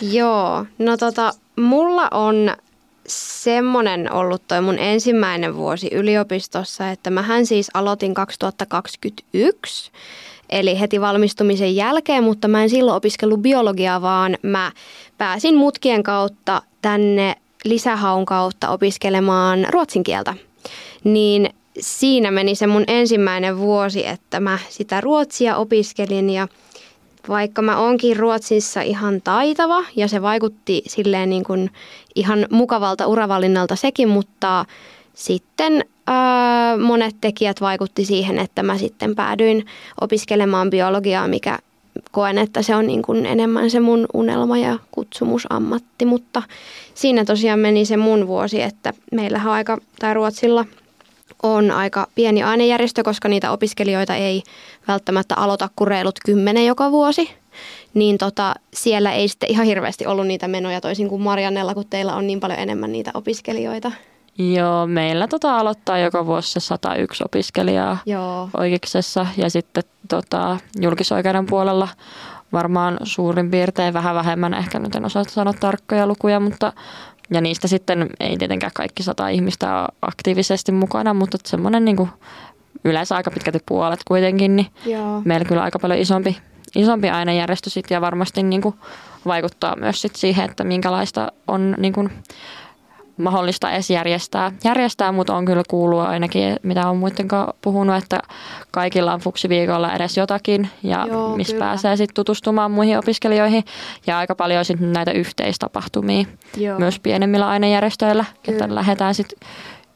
Joo, 0.00 0.66
no 0.78 0.96
tota, 0.96 1.32
mulla 1.56 2.08
on 2.10 2.56
semmoinen 3.08 4.12
ollut 4.12 4.42
toi 4.48 4.60
mun 4.60 4.78
ensimmäinen 4.78 5.56
vuosi 5.56 5.88
yliopistossa, 5.92 6.90
että 6.90 7.10
mähän 7.10 7.46
siis 7.46 7.70
aloitin 7.74 8.14
2021, 8.14 9.90
eli 10.50 10.80
heti 10.80 11.00
valmistumisen 11.00 11.76
jälkeen, 11.76 12.24
mutta 12.24 12.48
mä 12.48 12.62
en 12.62 12.70
silloin 12.70 12.96
opiskellut 12.96 13.42
biologiaa, 13.42 14.02
vaan 14.02 14.36
mä 14.42 14.72
pääsin 15.18 15.56
mutkien 15.56 16.02
kautta 16.02 16.62
tänne 16.82 17.34
lisähaun 17.64 18.24
kautta 18.24 18.68
opiskelemaan 18.68 19.66
ruotsin 19.70 20.04
kieltä. 20.04 20.34
Niin 21.04 21.54
siinä 21.80 22.30
meni 22.30 22.54
se 22.54 22.66
mun 22.66 22.84
ensimmäinen 22.86 23.58
vuosi, 23.58 24.06
että 24.06 24.40
mä 24.40 24.58
sitä 24.68 25.00
ruotsia 25.00 25.56
opiskelin 25.56 26.30
ja– 26.30 26.48
vaikka 27.28 27.62
mä 27.62 27.76
onkin 27.76 28.16
Ruotsissa 28.16 28.80
ihan 28.80 29.20
taitava 29.24 29.84
ja 29.96 30.08
se 30.08 30.22
vaikutti 30.22 30.82
silleen 30.86 31.30
niin 31.30 31.44
kuin 31.44 31.70
ihan 32.14 32.46
mukavalta 32.50 33.06
uravalinnalta 33.06 33.76
sekin, 33.76 34.08
mutta 34.08 34.64
sitten 35.14 35.84
ää, 36.06 36.76
monet 36.76 37.16
tekijät 37.20 37.60
vaikutti 37.60 38.04
siihen, 38.04 38.38
että 38.38 38.62
mä 38.62 38.78
sitten 38.78 39.14
päädyin 39.14 39.66
opiskelemaan 40.00 40.70
biologiaa, 40.70 41.28
mikä 41.28 41.58
koen, 42.10 42.38
että 42.38 42.62
se 42.62 42.76
on 42.76 42.86
niin 42.86 43.02
kuin 43.02 43.26
enemmän 43.26 43.70
se 43.70 43.80
mun 43.80 44.06
unelma 44.14 44.58
ja 44.58 44.78
kutsumusammatti, 44.90 46.04
mutta 46.04 46.42
siinä 46.94 47.24
tosiaan 47.24 47.60
meni 47.60 47.84
se 47.84 47.96
mun 47.96 48.26
vuosi, 48.26 48.62
että 48.62 48.92
meillähän 49.12 49.52
aika, 49.52 49.78
tai 49.98 50.14
Ruotsilla 50.14 50.64
on 51.42 51.70
aika 51.70 52.06
pieni 52.14 52.42
ainejärjestö, 52.42 53.02
koska 53.02 53.28
niitä 53.28 53.50
opiskelijoita 53.50 54.14
ei 54.14 54.42
välttämättä 54.88 55.34
aloita 55.34 55.68
kuin 55.76 55.88
reilut 55.88 56.18
kymmenen 56.24 56.66
joka 56.66 56.90
vuosi. 56.90 57.30
Niin 57.94 58.18
tota, 58.18 58.54
siellä 58.74 59.12
ei 59.12 59.28
sitten 59.28 59.50
ihan 59.50 59.66
hirveästi 59.66 60.06
ollut 60.06 60.26
niitä 60.26 60.48
menoja 60.48 60.80
toisin 60.80 61.08
kuin 61.08 61.22
Mariannella, 61.22 61.74
kun 61.74 61.86
teillä 61.90 62.14
on 62.14 62.26
niin 62.26 62.40
paljon 62.40 62.58
enemmän 62.58 62.92
niitä 62.92 63.10
opiskelijoita. 63.14 63.92
Joo, 64.38 64.86
meillä 64.86 65.28
tota 65.28 65.56
aloittaa 65.56 65.98
joka 65.98 66.26
vuosi 66.26 66.52
se 66.52 66.60
101 66.60 67.24
opiskelijaa 67.24 67.98
Joo. 68.06 68.48
oikeuksessa 68.56 69.26
ja 69.36 69.50
sitten 69.50 69.84
tota, 70.08 70.58
julkisoikeuden 70.80 71.46
puolella 71.46 71.88
varmaan 72.52 72.98
suurin 73.02 73.50
piirtein 73.50 73.94
vähän 73.94 74.14
vähemmän, 74.14 74.54
ehkä 74.54 74.78
nyt 74.78 74.94
en 74.94 75.04
osaa 75.04 75.24
sanoa 75.24 75.52
tarkkoja 75.52 76.06
lukuja, 76.06 76.40
mutta 76.40 76.72
ja 77.30 77.40
niistä 77.40 77.68
sitten 77.68 78.10
ei 78.20 78.36
tietenkään 78.36 78.72
kaikki 78.74 79.02
sata 79.02 79.28
ihmistä 79.28 79.80
ole 79.80 79.88
aktiivisesti 80.02 80.72
mukana, 80.72 81.14
mutta 81.14 81.38
semmoinen 81.44 81.84
niin 81.84 81.96
kuin 81.96 82.10
yleensä 82.84 83.16
aika 83.16 83.30
pitkälti 83.30 83.58
puolet 83.66 84.00
kuitenkin, 84.08 84.56
niin 84.56 84.66
Joo. 84.86 85.22
meillä 85.24 85.44
kyllä 85.44 85.62
aika 85.62 85.78
paljon 85.78 86.00
isompi, 86.00 86.36
isompi 86.76 87.10
ainejärjestö 87.10 87.70
sit 87.70 87.90
ja 87.90 88.00
varmasti 88.00 88.42
niin 88.42 88.62
kuin 88.62 88.74
vaikuttaa 89.26 89.76
myös 89.76 90.00
sit 90.00 90.16
siihen, 90.16 90.50
että 90.50 90.64
minkälaista 90.64 91.32
on 91.48 91.74
niin 91.78 91.92
kuin 91.92 92.10
mahdollista 93.16 93.70
edes 93.70 93.90
järjestää. 93.90 94.52
Järjestää, 94.64 95.12
mutta 95.12 95.34
on 95.34 95.44
kyllä 95.44 95.62
kuullut 95.68 96.00
ainakin, 96.00 96.56
mitä 96.62 96.88
on 96.88 96.96
muiden 96.96 97.28
kanssa 97.28 97.54
puhunut, 97.62 97.96
että 97.96 98.20
kaikilla 98.70 99.12
on 99.14 99.20
fuksiviikolla 99.20 99.92
edes 99.92 100.16
jotakin 100.16 100.68
ja 100.82 101.06
Joo, 101.08 101.36
missä 101.36 101.52
kyllä. 101.52 101.64
pääsee 101.64 101.96
sitten 101.96 102.14
tutustumaan 102.14 102.70
muihin 102.70 102.98
opiskelijoihin. 102.98 103.64
Ja 104.06 104.18
aika 104.18 104.34
paljon 104.34 104.64
sitten 104.64 104.92
näitä 104.92 105.10
yhteistapahtumia 105.10 106.24
Joo. 106.56 106.78
myös 106.78 107.00
pienemmillä 107.00 107.48
ainejärjestöillä, 107.48 108.24
Kyllä. 108.42 108.64
että 108.64 108.74
lähdetään 108.74 109.14
sitten 109.14 109.48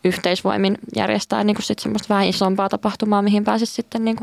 yhteisvoimin 0.05 0.79
järjestää 0.97 1.45
niin 1.45 1.57
sit 1.61 1.79
semmoista 1.79 2.15
vähän 2.15 2.27
isompaa 2.27 2.69
tapahtumaa, 2.69 3.23
mihin 3.23 3.45
pääsisi 3.45 3.75
sitten 3.75 4.05
niin 4.05 4.17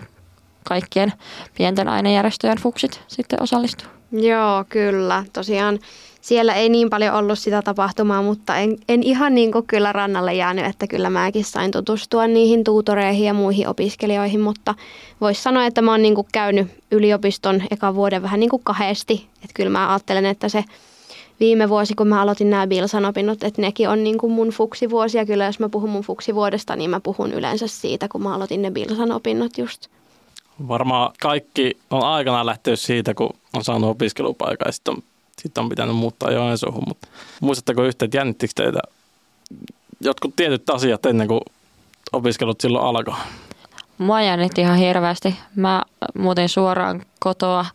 kaikkien 0.63 1.13
pienten 1.57 1.87
ainejärjestöjen 1.87 2.57
fuksit 2.57 3.01
sitten 3.07 3.41
osallistua. 3.43 3.87
Joo, 4.11 4.65
kyllä. 4.69 5.23
Tosiaan 5.33 5.79
siellä 6.21 6.53
ei 6.53 6.69
niin 6.69 6.89
paljon 6.89 7.15
ollut 7.15 7.39
sitä 7.39 7.61
tapahtumaa, 7.61 8.21
mutta 8.21 8.57
en, 8.57 8.77
en 8.89 9.03
ihan 9.03 9.35
niin 9.35 9.51
kuin 9.51 9.67
kyllä 9.67 9.93
rannalle 9.93 10.33
jäänyt, 10.33 10.65
että 10.65 10.87
kyllä 10.87 11.09
mäkin 11.09 11.45
sain 11.45 11.71
tutustua 11.71 12.27
niihin 12.27 12.63
tuutoreihin 12.63 13.25
ja 13.25 13.33
muihin 13.33 13.67
opiskelijoihin, 13.67 14.41
mutta 14.41 14.75
voisi 15.21 15.41
sanoa, 15.41 15.65
että 15.65 15.81
mä 15.81 15.91
oon 15.91 16.01
niin 16.01 16.15
kuin 16.15 16.27
käynyt 16.31 16.67
yliopiston 16.91 17.63
eka 17.71 17.95
vuoden 17.95 18.21
vähän 18.21 18.39
niin 18.39 18.49
kuin 18.49 18.63
kahdesti. 18.63 19.27
Että 19.35 19.53
kyllä 19.53 19.69
mä 19.69 19.89
ajattelen, 19.89 20.25
että 20.25 20.49
se 20.49 20.63
viime 21.39 21.69
vuosi, 21.69 21.95
kun 21.95 22.07
mä 22.07 22.21
aloitin 22.21 22.49
nämä 22.49 22.67
Bilsan 22.67 23.05
opinnot, 23.05 23.43
että 23.43 23.61
nekin 23.61 23.89
on 23.89 24.03
niin 24.03 24.17
kuin 24.17 24.31
mun 24.31 24.49
fuksivuosia. 24.49 25.25
Kyllä 25.25 25.45
jos 25.45 25.59
mä 25.59 25.69
puhun 25.69 25.89
mun 25.89 26.03
fuksivuodesta, 26.03 26.75
niin 26.75 26.89
mä 26.89 26.99
puhun 26.99 27.33
yleensä 27.33 27.67
siitä, 27.67 28.07
kun 28.07 28.23
mä 28.23 28.35
aloitin 28.35 28.61
ne 28.61 28.71
Bilsan 28.71 29.11
opinnot 29.11 29.57
just. 29.57 29.87
Varmaan 30.67 31.11
kaikki 31.21 31.77
on 31.89 32.03
aikanaan 32.03 32.45
lähtenyt 32.45 32.79
siitä, 32.79 33.13
kun 33.13 33.29
on 33.53 33.63
saanut 33.63 33.89
opiskelupaikan 33.89 34.65
ja 34.65 34.71
sitten 34.71 34.93
on, 34.93 35.03
sit 35.41 35.57
on 35.57 35.69
pitänyt 35.69 35.95
muuttaa 35.95 36.31
Joensuuhun. 36.31 36.83
Mutta 36.87 37.07
muistatteko 37.41 37.83
yhtä, 37.83 38.05
että 38.05 38.17
jännittikö 38.17 38.53
teitä 38.55 38.79
jotkut 40.01 40.35
tietyt 40.35 40.69
asiat 40.69 41.05
ennen 41.05 41.27
kuin 41.27 41.41
opiskelut 42.13 42.61
silloin 42.61 42.85
alkoi? 42.85 43.15
Mua 43.97 44.21
jännitti 44.21 44.61
ihan 44.61 44.77
hirveästi. 44.77 45.35
Mä 45.55 45.81
muutin 46.17 46.49
suoraan 46.49 47.05
kotoa, 47.19 47.65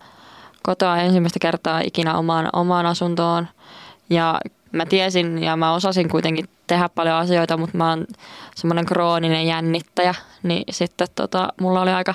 kotoa 0.62 0.96
ensimmäistä 0.96 1.38
kertaa 1.38 1.80
ikinä 1.80 2.18
omaan, 2.18 2.48
omaan 2.52 2.86
asuntoon. 2.86 3.48
Ja 4.10 4.40
mä 4.72 4.86
tiesin 4.86 5.42
ja 5.42 5.56
mä 5.56 5.74
osasin 5.74 6.08
kuitenkin 6.08 6.48
tehdä 6.66 6.88
paljon 6.88 7.16
asioita, 7.16 7.56
mutta 7.56 7.76
mä 7.76 7.90
oon 7.90 8.06
semmoinen 8.54 8.86
krooninen 8.86 9.46
jännittäjä. 9.46 10.14
Niin 10.42 10.64
sitten 10.70 11.08
tota, 11.14 11.48
mulla 11.60 11.80
oli 11.82 11.90
aika, 11.90 12.14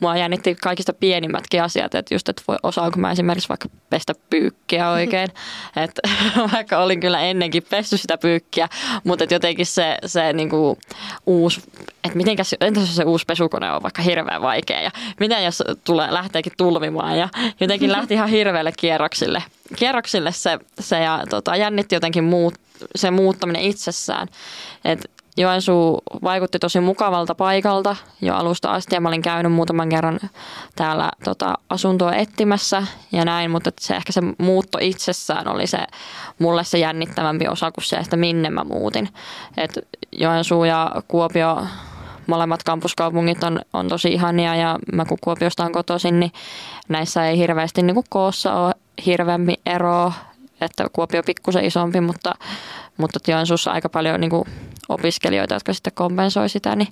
mua 0.00 0.16
jännitti 0.16 0.54
kaikista 0.54 0.92
pienimmätkin 0.92 1.62
asiat, 1.62 1.94
että 1.94 2.14
just, 2.14 2.28
että 2.28 2.42
voi, 2.48 2.56
osaanko 2.62 2.98
mä 2.98 3.10
esimerkiksi 3.10 3.48
vaikka 3.48 3.68
pestä 3.90 4.12
pyykkiä 4.30 4.90
oikein. 4.90 5.28
että 5.84 6.02
vaikka 6.52 6.78
olin 6.78 7.00
kyllä 7.00 7.20
ennenkin 7.20 7.62
pesty 7.70 7.96
sitä 7.96 8.18
pyykkiä, 8.18 8.68
mutta 9.04 9.24
et 9.24 9.30
jotenkin 9.30 9.66
se, 9.66 9.98
se 10.06 10.32
niinku 10.32 10.78
uusi, 11.26 11.62
että 12.04 12.16
mitenkäs, 12.16 12.54
entäs 12.60 12.82
jos 12.82 12.96
se 12.96 13.04
uusi 13.04 13.24
pesukone 13.26 13.72
on 13.72 13.82
vaikka 13.82 14.02
hirveän 14.02 14.42
vaikea 14.42 14.80
ja 14.80 14.90
miten 15.20 15.44
jos 15.44 15.62
tulee, 15.84 16.12
lähteekin 16.14 16.52
tulvimaan 16.56 17.18
ja 17.18 17.28
jotenkin 17.60 17.92
lähti 17.92 18.14
ihan 18.14 18.28
hirveälle 18.28 18.72
kierroksille, 18.78 19.42
kierroksille 19.76 20.32
se, 20.32 20.58
se 20.80 21.00
ja 21.00 21.22
tota, 21.30 21.56
jännitti 21.56 21.94
jotenkin 21.94 22.24
muut, 22.24 22.54
se 22.96 23.10
muuttaminen 23.10 23.62
itsessään. 23.62 24.28
Et 24.84 25.10
Joensuu 25.36 26.02
vaikutti 26.22 26.58
tosi 26.58 26.80
mukavalta 26.80 27.34
paikalta 27.34 27.96
jo 28.22 28.34
alusta 28.34 28.72
asti 28.72 28.94
ja 28.94 29.00
mä 29.00 29.08
olin 29.08 29.22
käynyt 29.22 29.52
muutaman 29.52 29.88
kerran 29.88 30.20
täällä 30.76 31.10
tota, 31.24 31.54
asuntoa 31.68 32.14
etsimässä 32.14 32.86
ja 33.12 33.24
näin, 33.24 33.50
mutta 33.50 33.70
se 33.80 33.96
ehkä 33.96 34.12
se 34.12 34.20
muutto 34.38 34.78
itsessään 34.80 35.48
oli 35.48 35.66
se 35.66 35.78
mulle 36.38 36.64
se 36.64 36.78
jännittävämpi 36.78 37.48
osa 37.48 37.72
kuin 37.72 37.84
se, 37.84 37.96
että 37.96 38.16
minne 38.16 38.50
mä 38.50 38.64
muutin. 38.64 39.08
Et 39.56 39.78
Joensuu 40.12 40.64
ja 40.64 40.90
Kuopio 41.08 41.66
molemmat 42.26 42.62
kampuskaupungit 42.62 43.44
on, 43.44 43.60
on 43.72 43.88
tosi 43.88 44.12
ihania 44.12 44.56
ja 44.56 44.78
mä 44.92 45.04
kun 45.04 45.18
Kuopiosta 45.20 45.64
on 45.64 45.72
kotoisin, 45.72 46.20
niin 46.20 46.32
näissä 46.88 47.28
ei 47.28 47.38
hirveästi 47.38 47.82
niin 47.82 48.04
koossa 48.08 48.54
ole 48.54 48.74
hirveämpi 49.06 49.54
eroa, 49.66 50.12
että 50.60 50.86
Kuopio 50.92 51.18
on 51.18 51.24
pikkusen 51.26 51.64
isompi, 51.64 52.00
mutta, 52.00 52.34
mutta 52.96 53.18
Joensuussa 53.28 53.70
aika 53.70 53.88
paljon 53.88 54.20
niin 54.20 54.30
kuin 54.30 54.44
opiskelijoita, 54.88 55.54
jotka 55.54 55.72
sitten 55.72 55.92
kompensoi 55.92 56.48
sitä, 56.48 56.76
niin, 56.76 56.88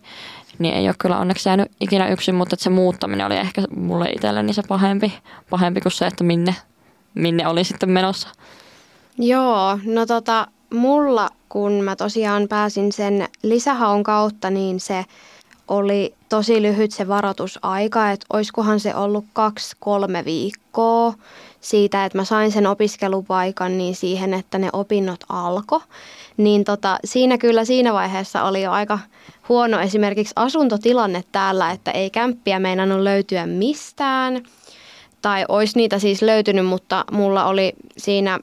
niin 0.59 0.75
ei 0.75 0.88
ole 0.88 0.95
kyllä 0.99 1.19
onneksi 1.19 1.49
jäänyt 1.49 1.73
ikinä 1.80 2.09
yksin, 2.09 2.35
mutta 2.35 2.57
se 2.59 2.71
muuttaminen 2.71 3.26
oli 3.26 3.37
ehkä 3.37 3.62
mulle 3.76 4.09
itselleni 4.09 4.52
se 4.52 4.62
pahempi, 4.69 5.12
pahempi 5.50 5.80
kuin 5.80 5.92
se, 5.92 6.07
että 6.07 6.25
minne, 6.25 6.54
minne 7.14 7.49
oli 7.49 7.64
sitten 7.64 7.90
menossa. 7.90 8.28
Joo, 9.19 9.78
no 9.85 10.07
tota, 10.07 10.47
mulla 10.75 11.28
kun 11.49 11.73
mä 11.73 11.97
tosiaan 11.97 12.49
pääsin 12.49 12.92
sen 12.92 13.28
lisähaun 13.42 14.02
kautta, 14.02 14.50
niin 14.50 14.80
se 14.80 15.04
oli 15.69 16.14
tosi 16.30 16.62
lyhyt 16.62 16.92
se 16.92 17.08
varoitusaika, 17.08 18.10
että 18.10 18.26
olisikohan 18.32 18.80
se 18.80 18.94
ollut 18.94 19.25
kaksi-kolme 19.32 20.25
viikkoa 20.25 21.14
siitä, 21.60 22.04
että 22.04 22.18
mä 22.18 22.25
sain 22.25 22.52
sen 22.52 22.66
opiskelupaikan 22.66 23.78
niin 23.78 23.94
siihen, 23.94 24.34
että 24.34 24.58
ne 24.58 24.68
opinnot 24.72 25.20
alkoi. 25.28 25.80
Niin 26.37 26.64
tota, 26.64 26.99
siinä 27.04 27.38
kyllä 27.38 27.64
siinä 27.64 27.92
vaiheessa 27.92 28.42
oli 28.42 28.62
jo 28.62 28.70
aika 28.72 28.99
huono 29.49 29.80
esimerkiksi 29.80 30.32
asuntotilanne 30.37 31.25
täällä, 31.32 31.70
että 31.70 31.90
ei 31.90 32.10
kämppiä 32.10 32.58
meinannut 32.58 33.00
löytyä 33.00 33.46
mistään. 33.46 34.42
Tai 35.22 35.44
olisi 35.49 35.76
niitä 35.76 35.99
siis 35.99 36.22
löytynyt, 36.22 36.66
mutta 36.66 37.04
mulla 37.12 37.44
oli 37.44 37.72
siinä 37.99 38.38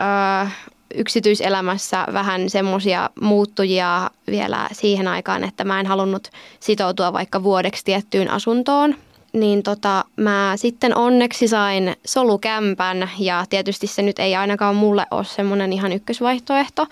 öö, 0.00 0.50
yksityiselämässä 0.96 2.06
vähän 2.12 2.50
semmoisia 2.50 3.10
muuttujia 3.20 4.10
vielä 4.26 4.68
siihen 4.72 5.08
aikaan, 5.08 5.44
että 5.44 5.64
mä 5.64 5.80
en 5.80 5.86
halunnut 5.86 6.28
sitoutua 6.60 7.12
vaikka 7.12 7.42
vuodeksi 7.42 7.84
tiettyyn 7.84 8.30
asuntoon. 8.30 8.94
Niin 9.32 9.62
tota, 9.62 10.04
mä 10.16 10.52
sitten 10.56 10.96
onneksi 10.96 11.48
sain 11.48 11.96
solukämpän 12.06 13.10
ja 13.18 13.44
tietysti 13.50 13.86
se 13.86 14.02
nyt 14.02 14.18
ei 14.18 14.36
ainakaan 14.36 14.76
mulle 14.76 15.06
ole 15.10 15.24
semmoinen 15.24 15.72
ihan 15.72 15.92
ykkösvaihtoehto, 15.92 16.86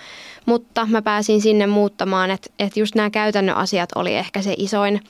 mutta 0.47 0.87
mä 0.91 1.03
pääsin 1.03 1.41
sinne 1.41 1.67
muuttamaan, 1.67 2.31
että 2.31 2.51
et 2.59 2.77
just 2.77 2.95
nämä 2.95 3.11
käytännön 3.11 3.57
asiat 3.57 3.89
oli 3.95 4.15
ehkä 4.15 4.43
se 4.43 4.55
isoin 4.59 5.01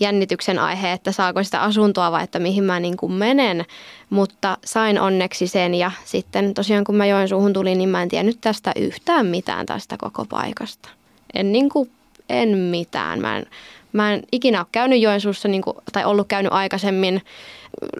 jännityksen 0.00 0.58
aihe, 0.58 0.92
että 0.92 1.12
saako 1.12 1.42
sitä 1.42 1.62
asuntoa 1.62 2.12
vai 2.12 2.24
että 2.24 2.38
mihin 2.38 2.64
mä 2.64 2.80
niin 2.80 2.96
kuin 2.96 3.12
menen, 3.12 3.64
mutta 4.10 4.58
sain 4.64 5.00
onneksi 5.00 5.46
sen 5.46 5.74
ja 5.74 5.90
sitten 6.04 6.54
tosiaan 6.54 6.84
kun 6.84 6.96
mä 6.96 7.06
Joensuuhun 7.06 7.52
tulin, 7.52 7.78
niin 7.78 7.88
mä 7.88 8.02
en 8.02 8.08
tiennyt 8.08 8.38
tästä 8.40 8.72
yhtään 8.76 9.26
mitään 9.26 9.66
tästä 9.66 9.96
koko 9.98 10.24
paikasta. 10.24 10.88
En 11.34 11.52
niin 11.52 11.68
kuin, 11.68 11.90
en 12.28 12.48
mitään. 12.48 13.20
Mä 13.20 13.36
en, 13.36 13.46
mä 13.92 14.12
en 14.12 14.22
ikinä 14.32 14.60
ole 14.60 14.66
käynyt 14.72 15.00
Joensuussa 15.00 15.48
niin 15.48 15.62
kuin, 15.62 15.76
tai 15.92 16.04
ollut 16.04 16.28
käynyt 16.28 16.52
aikaisemmin. 16.52 17.22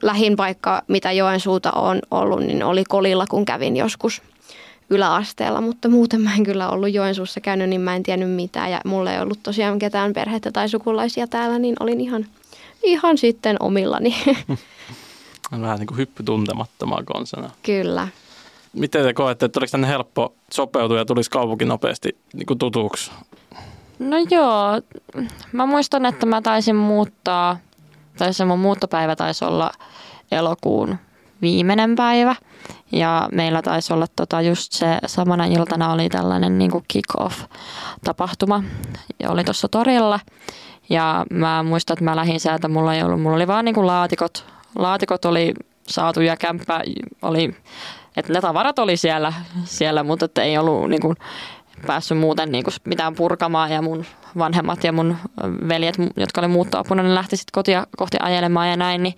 Lähin 0.02 0.36
paikka, 0.36 0.82
mitä 0.88 1.12
Joensuuta 1.12 1.72
on 1.72 1.98
ollut, 2.10 2.40
niin 2.40 2.62
oli 2.62 2.84
Kolilla, 2.84 3.26
kun 3.26 3.44
kävin 3.44 3.76
joskus 3.76 4.22
yläasteella, 4.90 5.60
mutta 5.60 5.88
muuten 5.88 6.20
mä 6.20 6.34
en 6.34 6.44
kyllä 6.44 6.70
ollut 6.70 6.92
Joensuussa 6.92 7.40
käynyt, 7.40 7.68
niin 7.68 7.80
mä 7.80 7.96
en 7.96 8.02
tiennyt 8.02 8.30
mitään. 8.30 8.70
Ja 8.70 8.80
mulla 8.84 9.12
ei 9.12 9.20
ollut 9.20 9.38
tosiaan 9.42 9.78
ketään 9.78 10.12
perhettä 10.12 10.52
tai 10.52 10.68
sukulaisia 10.68 11.26
täällä, 11.26 11.58
niin 11.58 11.76
olin 11.80 12.00
ihan, 12.00 12.26
ihan 12.82 13.18
sitten 13.18 13.56
omillani. 13.60 14.16
Vähän 15.60 15.78
niin 15.78 15.86
kuin 15.86 15.98
hyppy 15.98 16.22
tuntemattomaan 16.22 17.04
konsana. 17.04 17.50
kyllä. 17.62 18.08
Miten 18.72 19.04
te 19.04 19.12
koette, 19.12 19.46
että 19.46 19.60
oliko 19.60 19.70
tänne 19.70 19.88
helppo 19.88 20.34
sopeutua 20.52 20.98
ja 20.98 21.04
tulisi 21.04 21.30
kaupunki 21.30 21.64
nopeasti 21.64 22.16
niin 22.32 22.46
kuin 22.46 22.58
tutuksi? 22.58 23.10
No 23.98 24.16
joo, 24.30 24.80
mä 25.52 25.66
muistan, 25.66 26.06
että 26.06 26.26
mä 26.26 26.42
taisin 26.42 26.76
muuttaa, 26.76 27.58
tai 28.18 28.34
se 28.34 28.44
mun 28.44 28.58
muuttopäivä 28.58 29.16
taisi 29.16 29.44
olla 29.44 29.72
elokuun 30.32 30.96
viimeinen 31.42 31.96
päivä. 31.96 32.36
Ja 32.94 33.28
meillä 33.32 33.62
taisi 33.62 33.92
olla 33.92 34.06
tota 34.16 34.40
just 34.40 34.72
se 34.72 34.98
samana 35.06 35.44
iltana 35.44 35.92
oli 35.92 36.08
tällainen 36.08 36.58
niin 36.58 36.70
kick-off-tapahtuma. 36.88 38.62
Ja 39.20 39.30
oli 39.30 39.44
tuossa 39.44 39.68
torilla. 39.68 40.20
Ja 40.90 41.24
mä 41.30 41.62
muistan, 41.62 41.94
että 41.94 42.04
mä 42.04 42.16
lähdin 42.16 42.40
sieltä, 42.40 42.68
mulla 42.68 42.94
ei 42.94 43.02
ollut, 43.02 43.22
mulla 43.22 43.36
oli 43.36 43.46
vaan 43.46 43.64
niin 43.64 43.74
kuin 43.74 43.86
laatikot, 43.86 44.44
laatikot 44.78 45.24
oli 45.24 45.54
saatu 45.88 46.20
ja 46.20 46.36
kämppä 46.36 46.80
oli, 47.22 47.56
että 48.16 48.32
ne 48.32 48.40
tavarat 48.40 48.78
oli 48.78 48.96
siellä, 48.96 49.32
siellä 49.64 50.04
mutta 50.04 50.24
että 50.24 50.42
ei 50.42 50.58
ollut 50.58 50.90
niin 50.90 51.00
kuin, 51.00 51.16
päässyt 51.86 52.18
muuten 52.18 52.52
niin 52.52 52.64
kuin 52.64 52.74
mitään 52.84 53.14
purkamaan. 53.14 53.70
Ja 53.70 53.82
mun 53.82 54.04
vanhemmat 54.38 54.84
ja 54.84 54.92
mun 54.92 55.16
veljet, 55.68 55.94
jotka 56.16 56.40
oli 56.40 56.48
muuttoapuna, 56.48 57.02
ne 57.02 57.14
lähti 57.14 57.36
sitten 57.36 57.52
kotia 57.52 57.86
kohti 57.96 58.16
ajelemaan 58.20 58.70
ja 58.70 58.76
näin, 58.76 59.02
niin, 59.02 59.14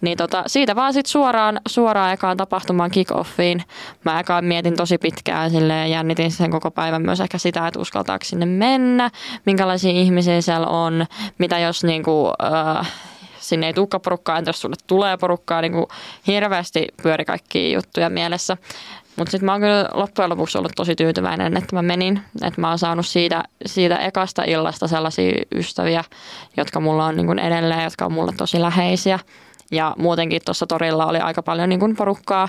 niin 0.00 0.18
tota, 0.18 0.42
siitä 0.46 0.76
vaan 0.76 0.92
sitten 0.92 1.10
suoraan, 1.10 1.60
suoraan 1.68 2.12
ekaan 2.12 2.36
tapahtumaan 2.36 2.90
kick-offiin. 2.90 3.62
Mä 4.04 4.20
ekaan 4.20 4.44
mietin 4.44 4.76
tosi 4.76 4.98
pitkään 4.98 5.54
ja 5.68 5.86
jännitin 5.86 6.30
sen 6.30 6.50
koko 6.50 6.70
päivän 6.70 7.02
myös 7.02 7.20
ehkä 7.20 7.38
sitä, 7.38 7.66
että 7.66 7.80
uskaltaako 7.80 8.24
sinne 8.24 8.46
mennä, 8.46 9.10
minkälaisia 9.46 9.90
ihmisiä 9.90 10.40
siellä 10.40 10.66
on, 10.66 11.06
mitä 11.38 11.58
jos 11.58 11.84
niin 11.84 12.02
kuin, 12.02 12.32
äh, 12.78 12.92
sinne 13.38 13.66
ei 13.66 13.74
tulekaan 13.74 14.00
porukkaa, 14.00 14.42
jos 14.46 14.60
sulle 14.60 14.76
tulee 14.86 15.16
porukkaa, 15.16 15.60
niin 15.60 15.72
kuin 15.72 15.86
hirveästi 16.26 16.86
pyöri 17.02 17.24
kaikki 17.24 17.72
juttuja 17.72 18.10
mielessä. 18.10 18.56
Mutta 19.16 19.30
sitten 19.30 19.46
mä 19.46 19.52
oon 19.52 19.60
kyllä 19.60 19.88
loppujen 19.94 20.30
lopuksi 20.30 20.58
ollut 20.58 20.72
tosi 20.76 20.94
tyytyväinen, 20.94 21.56
että 21.56 21.76
mä 21.76 21.82
menin. 21.82 22.20
Että 22.42 22.60
mä 22.60 22.68
oon 22.68 22.78
saanut 22.78 23.06
siitä, 23.06 23.44
siitä 23.66 23.96
ekasta 23.96 24.42
illasta 24.46 24.88
sellaisia 24.88 25.32
ystäviä, 25.54 26.04
jotka 26.56 26.80
mulla 26.80 27.06
on 27.06 27.16
niin 27.16 27.38
edelleen, 27.38 27.84
jotka 27.84 28.04
on 28.04 28.12
mulle 28.12 28.32
tosi 28.36 28.60
läheisiä. 28.60 29.18
Ja 29.70 29.94
muutenkin 29.98 30.42
tuossa 30.44 30.66
torilla 30.66 31.06
oli 31.06 31.18
aika 31.18 31.42
paljon 31.42 31.68
niin 31.68 31.80
kuin 31.80 31.96
porukkaa 31.96 32.48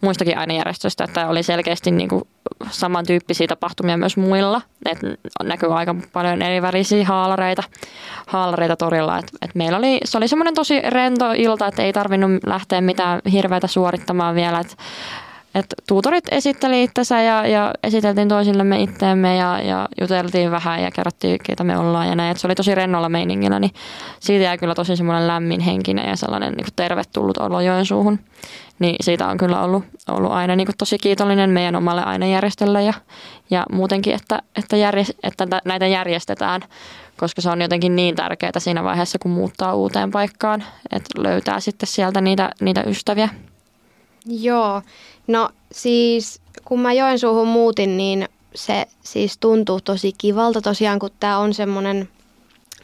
muistakin 0.00 0.38
ainejärjestöistä, 0.38 1.04
että 1.04 1.28
oli 1.28 1.42
selkeästi 1.42 1.90
niin 1.90 2.08
kuin 2.08 2.22
samantyyppisiä 2.70 3.46
tapahtumia 3.46 3.96
myös 3.96 4.16
muilla. 4.16 4.62
Et 4.86 4.98
näkyy 5.42 5.78
aika 5.78 5.94
paljon 6.12 6.42
eri 6.42 6.62
värisiä 6.62 7.04
haalareita, 7.04 7.62
haalareita 8.26 8.76
torilla. 8.76 9.18
Et, 9.18 9.26
et 9.42 9.54
meillä 9.54 9.78
oli, 9.78 10.00
se 10.04 10.18
oli 10.18 10.28
semmoinen 10.28 10.54
tosi 10.54 10.80
rento 10.80 11.32
ilta, 11.36 11.66
että 11.66 11.82
ei 11.82 11.92
tarvinnut 11.92 12.30
lähteä 12.46 12.80
mitään 12.80 13.20
hirveätä 13.32 13.66
suorittamaan 13.66 14.34
vielä. 14.34 14.60
Et 14.60 14.76
et 15.58 15.74
tuutorit 15.88 16.24
esitteli 16.30 16.82
itsensä 16.82 17.22
ja, 17.22 17.46
ja 17.46 17.74
esiteltiin 17.82 18.28
toisillemme 18.28 18.82
itteemme 18.82 19.36
ja, 19.36 19.60
ja 19.62 19.88
juteltiin 20.00 20.50
vähän 20.50 20.82
ja 20.82 20.90
kerrottiin, 20.90 21.38
keitä 21.42 21.64
me 21.64 21.78
ollaan 21.78 22.08
ja 22.08 22.16
näin. 22.16 22.30
Et 22.30 22.36
se 22.36 22.46
oli 22.46 22.54
tosi 22.54 22.74
rennolla 22.74 23.08
meiningillä, 23.08 23.60
niin 23.60 23.70
siitä 24.20 24.44
jäi 24.44 24.58
kyllä 24.58 24.74
tosi 24.74 24.96
semmoinen 24.96 25.26
lämmin 25.26 25.60
henkinen 25.60 26.08
ja 26.08 26.16
sellainen 26.16 26.52
niin 26.52 26.66
tervetullut 26.76 27.38
olo 27.38 27.60
Joensuuhun. 27.60 28.18
Niin 28.78 28.96
siitä 29.00 29.26
on 29.26 29.36
kyllä 29.36 29.62
ollut, 29.62 29.84
ollut 30.08 30.32
aina 30.32 30.56
niin 30.56 30.68
tosi 30.78 30.98
kiitollinen 30.98 31.50
meidän 31.50 31.76
omalle 31.76 32.02
ainejärjestölle 32.04 32.82
ja, 32.82 32.92
ja 33.50 33.66
muutenkin, 33.72 34.14
että, 34.14 34.42
että, 34.56 34.76
järjest, 34.76 35.10
että 35.22 35.46
näitä 35.64 35.86
järjestetään, 35.86 36.60
koska 37.16 37.42
se 37.42 37.50
on 37.50 37.62
jotenkin 37.62 37.96
niin 37.96 38.16
tärkeää 38.16 38.52
siinä 38.58 38.84
vaiheessa, 38.84 39.18
kun 39.18 39.30
muuttaa 39.30 39.74
uuteen 39.74 40.10
paikkaan, 40.10 40.64
että 40.92 41.22
löytää 41.22 41.60
sitten 41.60 41.86
sieltä 41.86 42.20
niitä, 42.20 42.50
niitä 42.60 42.82
ystäviä. 42.82 43.28
Joo, 44.26 44.82
no 45.28 45.48
siis 45.72 46.40
kun 46.64 46.80
mä 46.80 46.92
Joensuuhun 46.92 47.48
muutin, 47.48 47.96
niin 47.96 48.28
se 48.54 48.86
siis 49.02 49.38
tuntuu 49.38 49.80
tosi 49.80 50.12
kivalta. 50.18 50.60
Tosiaan, 50.60 50.98
kun 50.98 51.10
tämä 51.20 51.38
on 51.38 51.54
semmoinen, 51.54 52.08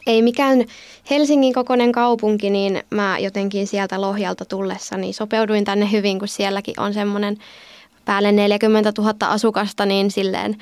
ei 0.06 0.22
mikään 0.22 0.64
Helsingin 1.10 1.52
kokoinen 1.52 1.92
kaupunki, 1.92 2.50
niin 2.50 2.82
mä 2.90 3.18
jotenkin 3.18 3.66
sieltä 3.66 4.00
Lohjalta 4.00 4.44
tullessa 4.44 4.96
niin 4.96 5.14
sopeuduin 5.14 5.64
tänne 5.64 5.90
hyvin, 5.92 6.18
kun 6.18 6.28
sielläkin 6.28 6.80
on 6.80 6.94
semmoinen 6.94 7.36
päälle 8.04 8.32
40 8.32 8.92
000 8.98 9.14
asukasta, 9.20 9.86
niin 9.86 10.10
silleen 10.10 10.56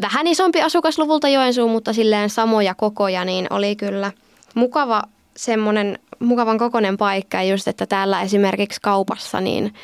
vähän 0.00 0.26
isompi 0.26 0.62
asukasluvulta 0.62 1.28
Joensuu, 1.28 1.68
mutta 1.68 1.92
silleen 1.92 2.30
samoja 2.30 2.74
kokoja, 2.74 3.24
niin 3.24 3.46
oli 3.50 3.76
kyllä 3.76 4.12
mukava 4.54 5.02
semmoinen 5.36 5.98
mukavan 6.18 6.58
kokoinen 6.58 6.96
paikka. 6.96 7.36
Ja 7.36 7.42
just, 7.42 7.68
että 7.68 7.86
täällä 7.86 8.22
esimerkiksi 8.22 8.80
kaupassa 8.80 9.40
niin 9.40 9.74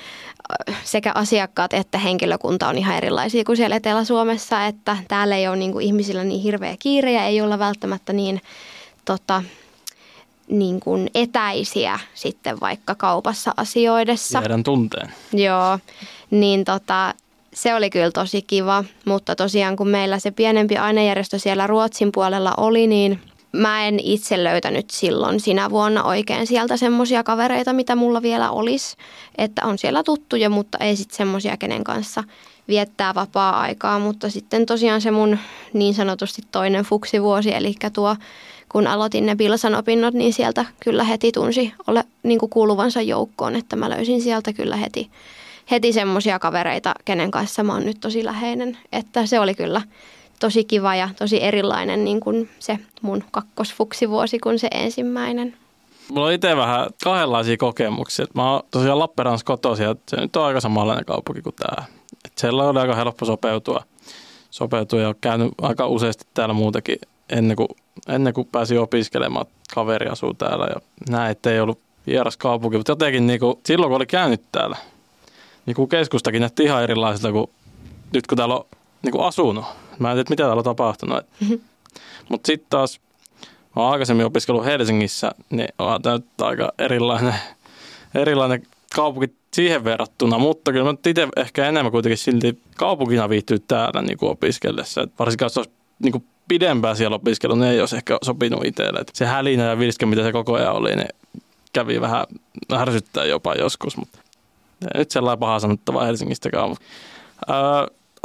sekä 0.85 1.13
asiakkaat 1.15 1.73
että 1.73 1.99
henkilökunta 1.99 2.69
on 2.69 2.79
ihan 2.79 2.97
erilaisia 2.97 3.45
kuin 3.45 3.57
siellä 3.57 3.77
Etelä-Suomessa, 3.77 4.67
että 4.67 4.97
täällä 5.09 5.37
ei 5.37 5.49
ole 5.49 5.57
niin 5.57 5.73
kuin 5.73 5.87
ihmisillä 5.87 6.25
niin 6.25 6.43
hirveä 6.43 6.77
kiire 6.79 7.13
ja 7.13 7.25
ei 7.25 7.41
olla 7.41 7.59
välttämättä 7.59 8.13
niin, 8.13 8.41
tota, 9.05 9.43
niin 10.49 10.81
kuin 10.81 11.11
etäisiä 11.15 11.99
sitten 12.15 12.61
vaikka 12.61 12.95
kaupassa 12.95 13.55
asioidessa. 13.57 14.41
Tiedän 14.41 14.63
tunteen. 14.63 15.13
Joo, 15.33 15.79
niin 16.31 16.65
tota, 16.65 17.15
se 17.55 17.75
oli 17.75 17.91
kyllä 17.91 18.11
tosi 18.11 18.43
kiva, 18.43 18.85
mutta 19.05 19.37
tosiaan 19.37 19.77
kun 19.77 19.89
meillä 19.89 20.19
se 20.19 20.31
pienempi 20.31 20.77
ainejärjestö 20.77 21.39
siellä 21.39 21.67
Ruotsin 21.67 22.13
puolella 22.13 22.55
oli, 22.57 22.87
niin– 22.87 23.21
mä 23.53 23.87
en 23.87 24.01
itse 24.01 24.45
löytänyt 24.45 24.91
silloin 24.91 25.41
sinä 25.41 25.71
vuonna 25.71 26.05
oikein 26.05 26.47
sieltä 26.47 26.77
semmoisia 26.77 27.23
kavereita, 27.25 27.73
mitä 27.73 27.97
mulla 27.97 28.23
vielä 28.23 28.51
olisi. 28.51 28.97
Että 29.39 29.65
on 29.65 29.79
siellä 29.79 30.03
tuttuja, 30.03 30.51
mutta 30.51 30.79
ei 30.79 30.97
sitten 30.97 31.17
semmoisia, 31.17 31.57
kenen 31.57 31.85
kanssa 31.85 32.25
viettää 32.69 33.15
vapaa-aikaa. 33.15 33.99
Mutta 33.99 34.31
sitten 34.31 34.67
tosiaan 34.67 35.01
se 35.01 35.11
mun 35.11 35.39
niin 35.73 35.95
sanotusti 35.95 36.43
toinen 36.53 36.85
fuksivuosi, 36.85 37.55
eli 37.55 37.75
tuo 37.93 38.17
kun 38.69 38.87
aloitin 38.87 39.27
ne 39.27 39.37
Bilsan 39.37 39.75
opinnot, 39.75 40.15
niin 40.15 40.33
sieltä 40.33 40.65
kyllä 40.81 41.05
heti 41.05 41.33
tunsi 41.33 41.73
ole 41.87 42.05
niin 42.23 42.39
kuin 42.39 42.51
kuuluvansa 42.51 43.03
joukkoon, 43.03 43.57
että 43.57 43.77
mä 43.77 43.91
löysin 43.91 44.23
sieltä 44.23 44.53
kyllä 44.53 44.77
heti, 44.77 45.11
heti 45.71 45.93
semmoisia 45.93 46.39
kavereita, 46.39 46.95
kenen 47.05 47.31
kanssa 47.31 47.63
mä 47.63 47.73
oon 47.73 47.87
nyt 47.87 48.01
tosi 48.01 48.25
läheinen. 48.25 48.79
Että 48.93 49.27
se 49.27 49.41
oli 49.41 49.55
kyllä 49.55 49.83
tosi 50.39 50.65
kiva 50.65 50.95
ja 50.95 51.09
tosi 51.19 51.43
erilainen 51.43 52.05
niin 52.05 52.21
kuin 52.21 52.49
se 52.59 52.79
mun 53.03 53.25
kakkosfuksivuosi 53.31 54.39
kuin 54.39 54.59
se 54.59 54.69
ensimmäinen. 54.75 55.57
Mulla 56.09 56.27
on 56.27 56.33
itse 56.33 56.57
vähän 56.57 56.91
kahdenlaisia 57.05 57.57
kokemuksia. 57.57 58.27
Mä 58.35 58.53
oon 58.53 58.63
tosiaan 58.71 58.99
Lappeenrannassa 58.99 59.47
kotoisin 59.47 59.85
ja 59.85 59.97
se 60.09 60.17
nyt 60.17 60.37
on 60.37 60.45
aika 60.45 60.61
samanlainen 60.61 61.05
kaupunki 61.05 61.43
kuin 61.43 61.55
tämä. 61.55 61.85
Et 62.25 62.33
siellä 62.37 62.65
oli 62.65 62.79
aika 62.79 62.95
helppo 62.95 63.25
sopeutua, 63.25 63.85
sopeutua 64.51 65.01
ja 65.01 65.15
käynyt 65.21 65.53
aika 65.63 65.87
useasti 65.87 66.25
täällä 66.35 66.55
muutenkin 66.55 66.99
ennen 67.31 67.57
kuin, 67.57 67.69
ennen 68.09 68.35
kuin 68.35 68.49
pääsin 68.53 68.81
opiskelemaan. 68.81 69.47
Kaveri 69.75 70.09
asuu 70.09 70.35
täällä 70.35 70.67
ja 70.67 70.81
näin, 71.09 71.31
ettei 71.31 71.61
ollut 71.61 71.79
vieras 72.07 72.37
kaupunki. 72.37 72.77
Mutta 72.77 72.93
jotenkin 72.93 73.27
niin 73.27 73.41
kuin, 73.41 73.59
silloin 73.67 73.91
kun 73.91 73.97
oli 73.97 74.07
käynyt 74.07 74.43
täällä, 74.53 74.77
niin 75.67 75.75
kuin 75.75 75.89
keskustakin 75.89 76.41
näytti 76.41 76.65
ihan 76.65 76.83
erilaiselta 76.83 77.33
kuin 77.33 77.51
nyt 78.15 78.27
kun 78.27 78.37
täällä 78.37 78.55
on 78.55 78.65
niin 79.03 79.13
kuin 79.13 79.25
asunut. 79.25 79.65
Mä 79.99 80.11
en 80.11 80.17
tiedä, 80.17 80.31
mitä 80.31 80.43
täällä 80.43 80.61
on 80.61 80.65
tapahtunut. 80.65 81.25
Mm-hmm. 81.41 81.61
Mutta 82.29 82.47
sitten 82.47 82.67
taas, 82.71 83.01
mä 83.77 83.83
oon 83.83 83.93
aikaisemmin 83.93 84.27
opiskellut 84.27 84.65
Helsingissä, 84.65 85.33
niin 85.51 85.69
on 85.79 86.03
tämä 86.03 86.19
aika 86.39 86.73
erilainen, 86.79 87.35
erilainen 88.15 88.63
kaupunki 88.95 89.35
siihen 89.55 89.85
verrattuna, 89.85 90.39
mutta 90.39 90.73
kyllä 90.73 90.93
mä 90.93 90.99
itse 91.07 91.29
ehkä 91.37 91.69
enemmän 91.69 91.93
kuitenkin 91.93 92.19
silti 92.19 92.63
kaupunkina 92.77 93.29
viihtyy 93.29 93.59
täällä 93.59 94.03
niin 94.03 94.19
kuin 94.19 94.31
opiskellessa. 94.31 95.03
Et 95.03 95.13
varsinkin 95.19 95.45
jos 95.45 95.59
olisi 95.59 95.71
niin 95.99 96.13
kuin 96.13 96.25
pidempään 96.49 96.97
siellä 96.97 97.15
opiskellut, 97.15 97.59
niin 97.59 97.71
ei 97.71 97.81
olisi 97.81 97.97
ehkä 97.97 98.19
sopinut 98.23 98.65
itselle. 98.65 99.01
Et 99.01 99.11
se 99.15 99.27
hälinä 99.27 99.65
ja 99.65 99.79
vilske, 99.79 100.07
mitä 100.07 100.23
se 100.23 100.33
koko 100.33 100.55
ajan 100.55 100.75
oli, 100.75 100.97
niin 100.97 101.09
kävi 101.73 102.01
vähän 102.01 102.27
ärsyttää 102.73 103.25
jopa 103.25 103.55
joskus, 103.55 103.97
mutta 103.97 104.19
nyt 104.95 105.11
sellainen 105.11 105.39
paha 105.39 105.61
sanottava 105.61 106.05
Helsingistäkään. 106.05 106.71
Öö, 107.51 107.57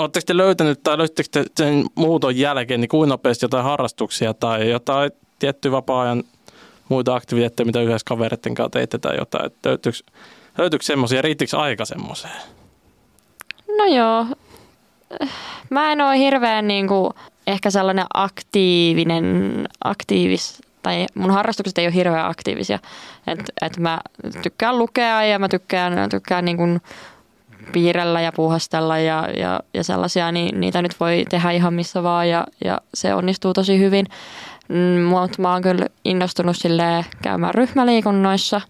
Oletteko 0.04 0.24
te 0.26 0.38
löytänyt 0.38 0.84
tai 0.84 0.98
löytittekö 0.98 1.30
te 1.30 1.46
sen 1.64 1.86
muuton 1.96 2.38
jälkeen 2.38 2.82
niin 2.82 2.90
kuin 2.90 3.10
nopeasti 3.10 3.46
jotain 3.46 3.64
harrastuksia 3.64 4.34
tai 4.34 4.70
jotain 4.70 5.12
tiettyä 5.40 5.72
vapaa-ajan 5.72 6.24
muita 6.90 7.16
aktiviteetteja, 7.16 7.66
mitä 7.66 7.82
yhdessä 7.82 8.06
kavereiden 8.06 8.56
kanssa 8.56 8.70
teitte 8.70 8.98
tai 8.98 9.18
jotain? 9.18 9.52
löytyykö, 9.66 9.98
löytyykö 10.58 10.86
semmoisia, 10.86 11.22
riittikö 11.22 11.58
aika 11.58 11.86
semmoiseen? 11.86 12.42
No 13.78 13.86
joo. 13.86 14.26
Mä 15.70 15.92
en 15.92 16.02
ole 16.02 16.18
hirveän 16.18 16.68
niin 16.68 16.88
kuin, 16.88 17.14
ehkä 17.48 17.70
sellainen 17.70 18.06
aktiivinen, 18.14 19.68
aktiivis, 19.84 20.62
tai 20.82 21.06
mun 21.16 21.32
harrastukset 21.32 21.78
ei 21.78 21.86
ole 21.86 21.94
hirveän 21.94 22.30
aktiivisia. 22.30 22.80
Et, 23.28 23.40
et 23.62 23.78
mä 23.78 24.02
tykkään 24.42 24.78
lukea 24.78 25.24
ja 25.24 25.40
mä 25.40 25.50
tykkään, 25.50 26.10
tykkään 26.10 26.46
niin 26.46 26.58
kuin 26.58 26.82
piirrellä 27.72 28.22
ja 28.22 28.32
puhastella 28.32 29.00
ja, 29.00 29.30
ja, 29.38 29.60
ja 29.74 29.84
sellaisia, 29.84 30.32
niin 30.32 30.60
niitä 30.60 30.82
nyt 30.82 31.00
voi 31.00 31.26
tehdä 31.30 31.52
ihan 31.52 31.74
missä 31.74 32.04
vaan 32.04 32.30
ja, 32.30 32.48
ja 32.66 32.82
se 32.94 33.14
onnistuu 33.14 33.54
tosi 33.54 33.80
hyvin. 33.80 34.06
Mm, 34.70 35.02
Mutta 35.02 35.42
mä 35.42 35.54
oon 35.54 35.62
kyllä 35.62 35.88
innostunut 36.06 36.58
sille 36.58 37.06
käymään 37.22 37.54
ryhmäliikunnoissa, 37.54 38.62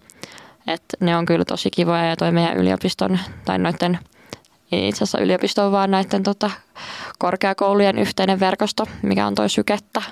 että 0.66 0.96
ne 1.00 1.16
on 1.16 1.26
kyllä 1.26 1.44
tosi 1.44 1.70
kivoja 1.70 2.04
ja 2.04 2.16
toi 2.16 2.32
meidän 2.32 2.56
yliopiston 2.56 3.18
tai 3.44 3.58
noiden 3.58 3.98
itse 4.72 4.96
asiassa 5.04 5.20
yliopisto 5.20 5.66
on 5.66 5.72
vaan 5.72 5.90
näiden 5.90 6.22
tota, 6.22 6.50
korkeakoulujen 7.18 7.98
yhteinen 7.98 8.40
verkosto, 8.40 8.86
mikä 9.02 9.26
on 9.26 9.34
toi 9.34 9.48
sykettä, 9.48 10.02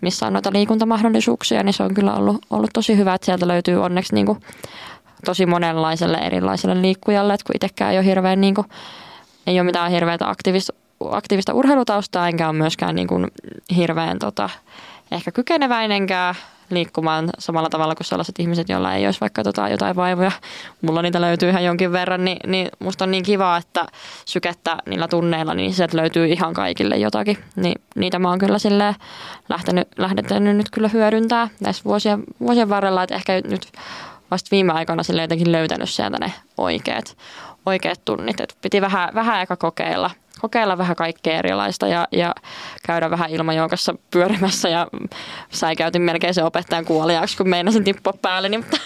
missä 0.00 0.26
on 0.26 0.32
noita 0.32 0.52
liikuntamahdollisuuksia, 0.52 1.62
niin 1.62 1.72
se 1.72 1.82
on 1.82 1.94
kyllä 1.94 2.14
ollut, 2.14 2.46
ollut 2.50 2.70
tosi 2.72 2.96
hyvä, 2.96 3.14
että 3.14 3.24
sieltä 3.24 3.48
löytyy 3.48 3.82
onneksi 3.82 4.14
niin 4.14 4.26
kuin 4.26 4.40
tosi 5.24 5.46
monenlaiselle 5.46 6.18
erilaiselle 6.18 6.82
liikkujalle, 6.82 7.34
että 7.34 7.44
kun 7.46 7.56
itsekään 7.56 7.92
ei 7.92 7.98
ole 7.98 8.06
hirveän 8.06 8.40
niin 8.40 8.54
kuin, 8.54 8.66
ei 9.46 9.60
ole 9.60 9.66
mitään 9.66 9.90
hirveätä 9.90 10.28
aktiivista, 10.28 10.72
aktiivista 11.10 11.54
urheilutaustaa, 11.54 12.28
enkä 12.28 12.48
ole 12.48 12.56
myöskään 12.56 12.94
niin 12.94 13.08
kuin 13.08 13.30
hirveän 13.76 14.18
tota, 14.18 14.50
ehkä 15.10 15.32
kykeneväinenkään 15.32 16.34
liikkumaan 16.70 17.30
samalla 17.38 17.68
tavalla 17.68 17.94
kuin 17.94 18.06
sellaiset 18.06 18.38
ihmiset, 18.38 18.68
joilla 18.68 18.94
ei 18.94 19.06
olisi 19.06 19.20
vaikka 19.20 19.42
tota 19.42 19.68
jotain 19.68 19.96
vaivoja. 19.96 20.32
Mulla 20.82 21.02
niitä 21.02 21.20
löytyy 21.20 21.48
ihan 21.48 21.64
jonkin 21.64 21.92
verran, 21.92 22.24
niin, 22.24 22.38
niin 22.46 22.68
musta 22.78 23.04
on 23.04 23.10
niin 23.10 23.22
kiva, 23.22 23.56
että 23.56 23.86
sykettä 24.24 24.76
niillä 24.88 25.08
tunneilla, 25.08 25.54
niin 25.54 25.74
sieltä 25.74 25.96
löytyy 25.96 26.26
ihan 26.26 26.54
kaikille 26.54 26.96
jotakin. 26.96 27.38
Niin, 27.56 27.80
niitä 27.94 28.18
mä 28.18 28.28
oon 28.28 28.38
kyllä 28.38 28.58
lähtenyt, 29.48 29.88
lähtenyt 29.96 30.56
nyt 30.56 30.70
kyllä 30.70 30.88
hyödyntää 30.88 31.48
näissä 31.60 31.84
vuosien, 31.84 32.22
vuosien 32.40 32.68
varrella, 32.68 33.02
että 33.02 33.14
ehkä 33.14 33.32
nyt 33.32 33.72
vasta 34.32 34.48
viime 34.50 34.72
aikoina 34.72 35.02
sille 35.02 35.22
jotenkin 35.22 35.52
löytänyt 35.52 35.90
sieltä 35.90 36.18
ne 36.18 36.32
oikeat, 36.56 37.16
oikeat 37.66 38.00
tunnit. 38.04 38.40
Et 38.40 38.56
piti 38.62 38.80
vähän, 38.80 39.14
vähän 39.14 39.36
aika 39.36 39.56
kokeilla– 39.56 40.10
kokeilla 40.42 40.78
vähän 40.78 40.96
kaikkea 40.96 41.38
erilaista 41.38 41.88
ja, 41.88 42.08
ja 42.12 42.34
käydä 42.86 43.10
vähän 43.10 43.30
ilmajoukassa 43.30 43.94
pyörimässä 44.10 44.68
ja 44.68 44.86
säikäytin 45.50 46.02
melkein 46.02 46.34
se 46.34 46.44
opettajan 46.44 46.84
kuoliaaksi, 46.84 47.36
kun 47.36 47.48
meinasin 47.48 47.84
tippua 47.84 48.12
päälle. 48.22 48.48
Niin, 48.48 48.60
mutta, 48.60 48.78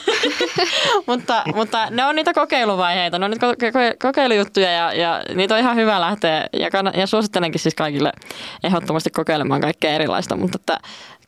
mutta, 1.06 1.42
mutta, 1.54 1.90
ne 1.90 2.04
on 2.04 2.16
niitä 2.16 2.32
kokeiluvaiheita, 2.32 3.18
ne 3.18 3.24
on 3.24 3.30
niitä 3.30 3.46
kokeilujuttuja 4.02 4.70
ja, 4.70 4.92
ja 4.92 5.22
niitä 5.34 5.54
on 5.54 5.60
ihan 5.60 5.76
hyvä 5.76 6.00
lähteä 6.00 6.46
ja, 6.52 6.68
ja 6.94 7.06
suosittelenkin 7.06 7.60
siis 7.60 7.74
kaikille 7.74 8.12
ehdottomasti 8.64 9.10
kokeilemaan 9.10 9.60
kaikkea 9.60 9.90
erilaista, 9.90 10.36
mutta 10.36 10.58
että 10.60 10.78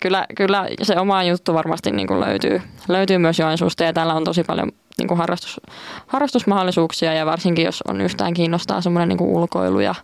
kyllä, 0.03 0.27
kyllä 0.37 0.69
se 0.83 1.01
oma 1.01 1.25
juttu 1.25 1.55
varmasti 1.55 1.91
niin 1.91 2.09
kuin 2.09 2.21
löytyy, 2.21 2.63
löytyy 2.89 3.19
myös 3.19 3.39
Joensuusta 3.39 3.85
ja 3.85 3.93
täällä 3.93 4.15
on 4.15 4.25
tosi 4.25 4.45
paljon 4.45 4.73
niin 4.99 5.09
kuin 5.09 5.19
harrastus, 5.19 5.61
harrastusmahdollisuuksia 6.07 7.15
ja 7.15 7.27
varsinkin 7.27 7.65
jos 7.65 7.83
on 7.89 8.01
yhtään 8.01 8.35
kiinnostaa 8.35 8.81
semmoinen 8.81 9.09
niin 9.09 9.23
ulkoilu 9.23 9.81
ja, 9.81 9.95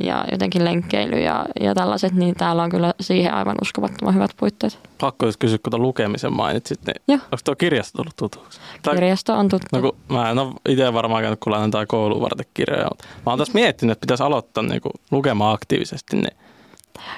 ja 0.00 0.24
jotenkin 0.32 0.64
lenkkeily 0.64 1.20
ja, 1.20 1.46
ja 1.60 1.74
tällaiset, 1.74 2.12
niin 2.12 2.34
täällä 2.34 2.62
on 2.62 2.70
kyllä 2.70 2.94
siihen 3.00 3.34
aivan 3.34 3.56
uskomattoman 3.62 4.14
hyvät 4.14 4.30
puitteet. 4.36 4.78
Pakko 5.00 5.26
jos 5.26 5.36
kysyä, 5.36 5.58
kun 5.58 5.70
tuon 5.70 5.82
lukemisen 5.82 6.32
mainitsit, 6.32 6.80
niin 6.86 7.02
Joo. 7.08 7.18
onko 7.24 7.38
tuo 7.44 7.56
kirjasto 7.56 7.96
tullut 7.96 8.16
tutuksi? 8.16 8.60
Kirjasto 8.94 9.34
on 9.34 9.48
tuttu. 9.48 9.66
No 9.72 9.80
kun 9.80 9.96
mä 10.08 10.30
en 10.30 10.38
ole 10.38 10.52
itse 10.68 10.92
varmaan 10.92 11.22
käynyt 11.22 11.40
kuulemaan 11.40 11.70
tai 11.70 11.86
kouluun 11.86 12.22
varten 12.22 12.46
kirjoja, 12.54 12.86
mutta 12.88 13.04
mä 13.26 13.32
oon 13.32 13.38
tässä 13.38 13.54
miettinyt, 13.54 13.92
että 13.92 14.00
pitäisi 14.00 14.22
aloittaa 14.22 14.62
niin 14.62 14.80
kuin 14.80 14.92
lukemaan 15.10 15.54
aktiivisesti, 15.54 16.16
niin 16.16 16.36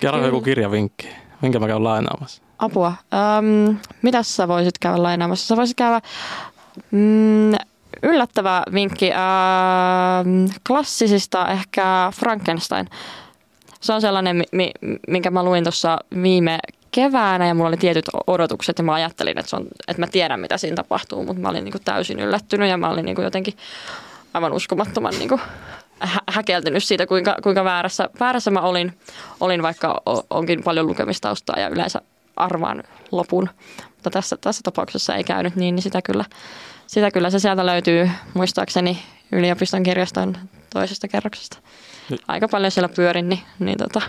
kerro 0.00 0.26
joku 0.26 0.40
kirjavinkki, 0.40 1.08
minkä 1.42 1.58
mä 1.58 1.66
käyn 1.66 1.84
lainaamassa. 1.84 2.42
Apua. 2.58 2.92
Öm, 3.38 3.76
mitäs 4.02 4.36
sä 4.36 4.48
voisit 4.48 4.78
käydä 4.78 5.02
lainaamassa? 5.02 5.46
Sä 5.46 5.56
voisit 5.56 5.76
käydä 5.76 6.00
Mm, 6.90 7.52
yllättävä 8.02 8.62
vinkki. 8.72 9.12
Äh, 9.12 9.18
klassisista 10.66 11.48
ehkä 11.48 12.12
Frankenstein. 12.14 12.88
Se 13.80 13.92
on 13.92 14.00
sellainen, 14.00 14.44
mi- 14.52 14.72
minkä 15.08 15.30
mä 15.30 15.42
luin 15.42 15.64
tuossa 15.64 15.98
viime 16.22 16.58
keväänä 16.90 17.46
ja 17.46 17.54
mulla 17.54 17.68
oli 17.68 17.76
tietyt 17.76 18.04
odotukset 18.26 18.78
ja 18.78 18.84
mä 18.84 18.94
ajattelin, 18.94 19.38
että, 19.38 19.50
se 19.50 19.56
on, 19.56 19.66
että 19.88 20.02
mä 20.02 20.06
tiedän 20.06 20.40
mitä 20.40 20.58
siinä 20.58 20.76
tapahtuu, 20.76 21.24
mutta 21.24 21.42
mä 21.42 21.48
olin 21.48 21.64
niin 21.64 21.72
kuin 21.72 21.84
täysin 21.84 22.20
yllättynyt 22.20 22.68
ja 22.68 22.76
mä 22.76 22.90
olin 22.90 23.04
niin 23.04 23.14
kuin 23.14 23.24
jotenkin 23.24 23.54
aivan 24.34 24.52
uskomattoman 24.52 25.14
niin 25.18 25.28
kuin 25.28 25.40
hä- 26.00 26.22
häkeltynyt 26.28 26.84
siitä, 26.84 27.06
kuinka, 27.06 27.36
kuinka 27.42 27.64
väärässä, 27.64 28.10
väärässä 28.20 28.50
mä 28.50 28.60
olin, 28.60 28.98
olin, 29.40 29.62
vaikka 29.62 30.02
onkin 30.30 30.62
paljon 30.62 30.86
lukemistaustaa 30.86 31.60
ja 31.60 31.68
yleensä 31.68 32.00
arvaan 32.36 32.82
lopun. 33.12 33.50
Mutta 33.90 34.10
tässä, 34.10 34.36
tässä 34.36 34.60
tapauksessa 34.64 35.14
ei 35.14 35.24
käynyt 35.24 35.56
niin, 35.56 35.74
niin 35.74 35.82
sitä 35.82 36.02
kyllä, 36.02 36.24
sitä 36.86 37.10
kyllä 37.10 37.30
se 37.30 37.38
sieltä 37.38 37.66
löytyy 37.66 38.10
muistaakseni 38.34 39.02
yliopiston 39.32 39.82
kirjaston 39.82 40.36
toisesta 40.72 41.08
kerroksesta. 41.08 41.58
Aika 42.28 42.48
paljon 42.48 42.70
siellä 42.70 42.88
pyörin, 42.88 43.28
niin, 43.28 43.40
niin 43.58 43.78
tota, 43.78 44.02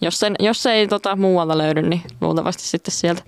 jos, 0.00 0.18
sen, 0.18 0.34
jos 0.38 0.62
se 0.62 0.72
ei 0.72 0.88
tota, 0.88 1.16
muualta 1.16 1.58
löydy, 1.58 1.82
niin 1.82 2.02
luultavasti 2.20 2.62
sitten 2.62 2.92
sieltä. 2.92 3.22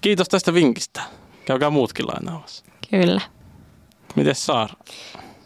Kiitos 0.00 0.28
tästä 0.28 0.54
vinkistä. 0.54 1.02
Käykää 1.44 1.70
muutkin 1.70 2.06
lainaamassa. 2.06 2.64
Kyllä. 2.90 3.20
Miten 4.16 4.34
Saara? 4.34 4.74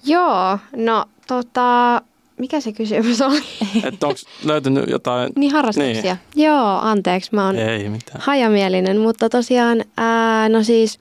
Joo, 0.05 0.59
no 0.77 1.05
tota, 1.31 2.03
mikä 2.39 2.61
se 2.61 2.73
kysymys 2.73 3.21
oli? 3.23 3.41
Että 3.89 4.07
onko 4.07 4.19
löytynyt 4.45 4.91
jotain... 4.91 5.33
Niin 5.37 5.53
harrastuksia. 5.53 6.17
Niin. 6.35 6.45
Joo, 6.45 6.79
anteeksi, 6.83 7.31
mä 7.35 7.47
oon 7.47 7.57
Ei 7.57 7.89
mitään. 7.89 8.21
hajamielinen, 8.21 8.99
mutta 8.99 9.29
tosiaan, 9.29 9.85
ää, 9.97 10.49
no 10.49 10.63
siis 10.63 10.99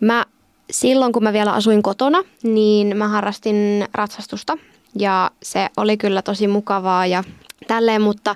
mä 0.00 0.24
silloin 0.70 1.12
kun 1.12 1.22
mä 1.22 1.32
vielä 1.32 1.52
asuin 1.52 1.82
kotona, 1.82 2.22
niin 2.42 2.96
mä 2.96 3.08
harrastin 3.08 3.88
ratsastusta 3.94 4.58
ja 4.98 5.30
se 5.42 5.68
oli 5.76 5.96
kyllä 5.96 6.22
tosi 6.22 6.48
mukavaa 6.48 7.06
ja 7.06 7.24
tälleen, 7.66 8.02
mutta 8.02 8.34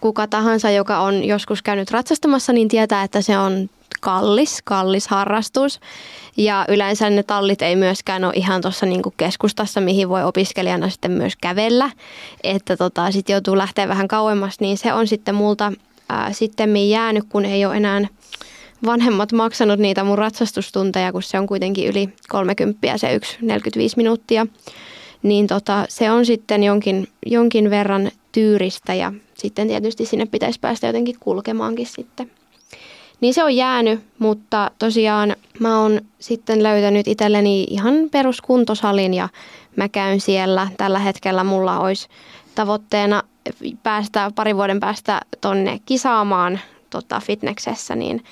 kuka 0.00 0.26
tahansa, 0.26 0.70
joka 0.70 0.98
on 0.98 1.24
joskus 1.24 1.62
käynyt 1.62 1.90
ratsastamassa, 1.90 2.52
niin 2.52 2.68
tietää, 2.68 3.02
että 3.02 3.22
se 3.22 3.38
on 3.38 3.68
kallis, 4.00 4.58
kallis 4.64 5.08
harrastus. 5.08 5.80
Ja 6.36 6.64
yleensä 6.68 7.10
ne 7.10 7.22
tallit 7.22 7.62
ei 7.62 7.76
myöskään 7.76 8.24
ole 8.24 8.32
ihan 8.36 8.62
tuossa 8.62 8.86
niinku 8.86 9.14
keskustassa, 9.16 9.80
mihin 9.80 10.08
voi 10.08 10.24
opiskelijana 10.24 10.90
sitten 10.90 11.10
myös 11.10 11.36
kävellä. 11.36 11.90
Että 12.44 12.76
tota, 12.76 13.10
sitten 13.10 13.34
joutuu 13.34 13.58
lähteä 13.58 13.88
vähän 13.88 14.08
kauemmas, 14.08 14.60
niin 14.60 14.78
se 14.78 14.92
on 14.92 15.06
sitten 15.06 15.34
multa 15.34 15.72
ää, 16.08 16.32
sitten 16.32 16.88
jäänyt, 16.88 17.24
kun 17.28 17.44
ei 17.44 17.64
ole 17.64 17.76
enää 17.76 18.00
vanhemmat 18.86 19.32
maksanut 19.32 19.78
niitä 19.78 20.04
mun 20.04 20.18
ratsastustunteja, 20.18 21.12
kun 21.12 21.22
se 21.22 21.38
on 21.38 21.46
kuitenkin 21.46 21.88
yli 21.88 22.08
30 22.28 22.98
se 22.98 23.14
yksi 23.14 23.36
45 23.40 23.96
minuuttia. 23.96 24.46
Niin 25.22 25.46
tota, 25.46 25.84
se 25.88 26.10
on 26.10 26.26
sitten 26.26 26.62
jonkin, 26.62 27.08
jonkin 27.26 27.70
verran 27.70 28.10
tyyristä 28.32 28.94
ja 28.94 29.12
sitten 29.40 29.68
tietysti 29.68 30.06
sinne 30.06 30.26
pitäisi 30.26 30.60
päästä 30.60 30.86
jotenkin 30.86 31.16
kulkemaankin 31.20 31.86
sitten. 31.86 32.30
Niin 33.20 33.34
se 33.34 33.44
on 33.44 33.56
jäänyt, 33.56 34.00
mutta 34.18 34.70
tosiaan 34.78 35.36
mä 35.58 35.80
oon 35.80 36.00
sitten 36.18 36.62
löytänyt 36.62 37.08
itselleni 37.08 37.64
ihan 37.70 37.94
peruskuntosalin 38.10 39.14
ja 39.14 39.28
mä 39.76 39.88
käyn 39.88 40.20
siellä. 40.20 40.68
Tällä 40.76 40.98
hetkellä 40.98 41.44
mulla 41.44 41.80
olisi 41.80 42.08
tavoitteena 42.54 43.22
päästä 43.82 44.30
pari 44.34 44.56
vuoden 44.56 44.80
päästä 44.80 45.20
tonne 45.40 45.80
kisaamaan 45.86 46.60
tota, 46.90 47.20
fitneksessä, 47.20 47.96
niin 47.96 48.24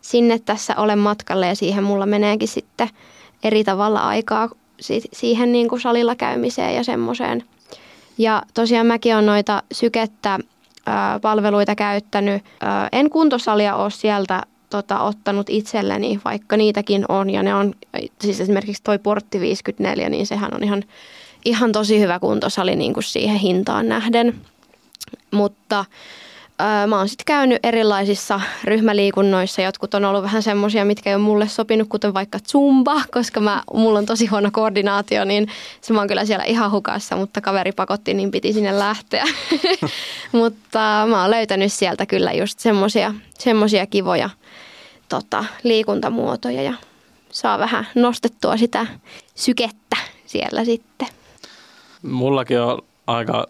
sinne 0.00 0.38
tässä 0.38 0.74
olen 0.76 0.98
matkalle 0.98 1.46
ja 1.46 1.56
siihen 1.56 1.84
mulla 1.84 2.06
meneekin 2.06 2.48
sitten 2.48 2.88
eri 3.42 3.64
tavalla 3.64 4.00
aikaa 4.00 4.50
siihen 5.12 5.52
niin 5.52 5.68
kuin 5.68 5.80
salilla 5.80 6.16
käymiseen 6.16 6.74
ja 6.74 6.84
semmoiseen. 6.84 7.44
Ja 8.18 8.42
tosiaan 8.54 8.86
mäkin 8.86 9.14
olen 9.14 9.26
noita 9.26 9.62
sykettä 9.72 10.38
palveluita 11.22 11.74
käyttänyt. 11.74 12.44
En 12.92 13.10
kuntosalia 13.10 13.76
ole 13.76 13.90
sieltä 13.90 14.42
tota, 14.70 15.00
ottanut 15.00 15.50
itselleni, 15.50 16.20
vaikka 16.24 16.56
niitäkin 16.56 17.04
on. 17.08 17.30
Ja 17.30 17.42
ne 17.42 17.54
on, 17.54 17.74
siis 18.20 18.40
esimerkiksi 18.40 18.82
toi 18.82 18.98
Portti 18.98 19.40
54, 19.40 20.08
niin 20.08 20.26
sehän 20.26 20.54
on 20.54 20.64
ihan, 20.64 20.84
ihan 21.44 21.72
tosi 21.72 22.00
hyvä 22.00 22.18
kuntosali 22.18 22.76
niin 22.76 22.94
kuin 22.94 23.04
siihen 23.04 23.36
hintaan 23.36 23.88
nähden. 23.88 24.34
Mutta 25.30 25.84
mä 26.86 26.98
oon 26.98 27.08
sitten 27.08 27.24
käynyt 27.26 27.58
erilaisissa 27.62 28.40
ryhmäliikunnoissa. 28.64 29.62
Jotkut 29.62 29.94
on 29.94 30.04
ollut 30.04 30.22
vähän 30.22 30.42
semmoisia, 30.42 30.84
mitkä 30.84 31.10
ei 31.10 31.14
ole 31.14 31.22
mulle 31.22 31.48
sopinut, 31.48 31.88
kuten 31.88 32.14
vaikka 32.14 32.38
zumba, 32.48 33.02
koska 33.12 33.40
mä, 33.40 33.62
mulla 33.74 33.98
on 33.98 34.06
tosi 34.06 34.26
huono 34.26 34.50
koordinaatio, 34.52 35.24
niin 35.24 35.48
se 35.80 35.92
mä 35.92 35.98
oon 35.98 36.08
kyllä 36.08 36.24
siellä 36.24 36.44
ihan 36.44 36.70
hukassa, 36.70 37.16
mutta 37.16 37.40
kaveri 37.40 37.72
pakotti, 37.72 38.14
niin 38.14 38.30
piti 38.30 38.52
sinne 38.52 38.78
lähteä. 38.78 39.24
mutta 40.32 41.06
mä 41.08 41.20
oon 41.20 41.30
löytänyt 41.30 41.72
sieltä 41.72 42.06
kyllä 42.06 42.32
just 42.32 42.58
semmoisia 43.38 43.86
kivoja 43.90 44.30
tota, 45.08 45.44
liikuntamuotoja 45.62 46.62
ja 46.62 46.74
saa 47.30 47.58
vähän 47.58 47.86
nostettua 47.94 48.56
sitä 48.56 48.86
sykettä 49.34 49.96
siellä 50.26 50.64
sitten. 50.64 51.08
Mullakin 52.02 52.60
on 52.60 52.82
aika 53.06 53.46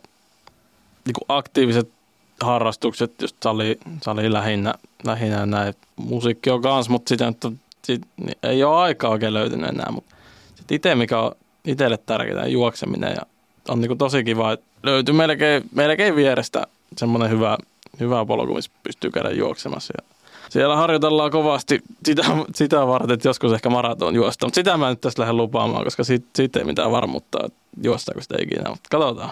niin 1.05 1.15
aktiiviset 1.29 1.98
harrastukset, 2.41 3.23
just 3.23 3.37
sali, 3.43 3.79
sali 4.03 4.33
lähinnä, 4.33 4.75
lähinnä 5.05 5.47
näin. 5.47 5.75
Musiikki 5.97 6.51
on 6.51 6.63
kans, 6.63 6.89
mutta 6.89 7.09
sitä 7.09 7.29
että 7.29 7.53
sit, 7.85 8.03
niin 8.17 8.39
ei 8.43 8.65
ole 8.65 8.77
aikaa 8.77 9.11
oikein 9.11 9.35
löytynyt 9.35 9.69
enää. 9.69 9.91
Mutta 9.91 10.15
sitten 10.55 10.75
itse, 10.77 10.95
mikä 10.95 11.19
on 11.21 11.33
itselle 11.65 11.99
tärkeää, 12.07 12.47
juokseminen 12.47 13.11
ja 13.11 13.23
on 13.69 13.81
niin 13.81 13.99
tosi 13.99 14.25
kiva, 14.25 14.53
että 14.53 14.67
löytyy 14.83 15.15
melkein, 15.15 15.65
melkein 15.75 16.17
vierestä 16.17 16.67
semmoinen 16.97 17.31
hyvä, 17.31 17.59
hyvä 18.01 18.25
polku, 18.25 18.55
missä 18.55 18.71
pystyy 18.83 19.11
käydä 19.11 19.31
juoksemassa. 19.31 19.95
Ja 19.99 20.15
siellä 20.51 20.77
harjoitellaan 20.77 21.31
kovasti 21.31 21.81
sitä, 22.07 22.23
sitä 22.55 22.87
varten, 22.87 23.15
että 23.15 23.29
joskus 23.29 23.53
ehkä 23.53 23.71
maraton 23.71 24.15
juosta, 24.15 24.47
mutta 24.47 24.55
sitä 24.55 24.77
mä 24.77 24.87
en 24.89 24.93
nyt 24.93 25.01
tässä 25.01 25.23
lähde 25.23 25.33
lupaamaan, 25.33 25.85
koska 25.85 26.05
siitä, 26.05 26.27
siitä 26.37 26.59
ei 26.59 26.65
mitään 26.65 26.91
varmuutta, 26.91 27.39
että 27.47 27.59
juostaako 27.83 28.21
sitä 28.21 28.37
ikinä, 28.41 28.71
mutta 28.71 28.89
katsotaan 28.91 29.31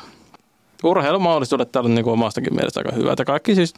urheilumahdollisuudet 0.84 1.72
täällä 1.72 1.88
on 1.88 1.94
niin 1.94 2.08
omastakin 2.08 2.54
mielestä 2.54 2.80
aika 2.80 2.92
hyvä. 2.92 3.12
Että 3.12 3.24
kaikki 3.24 3.54
siis, 3.54 3.74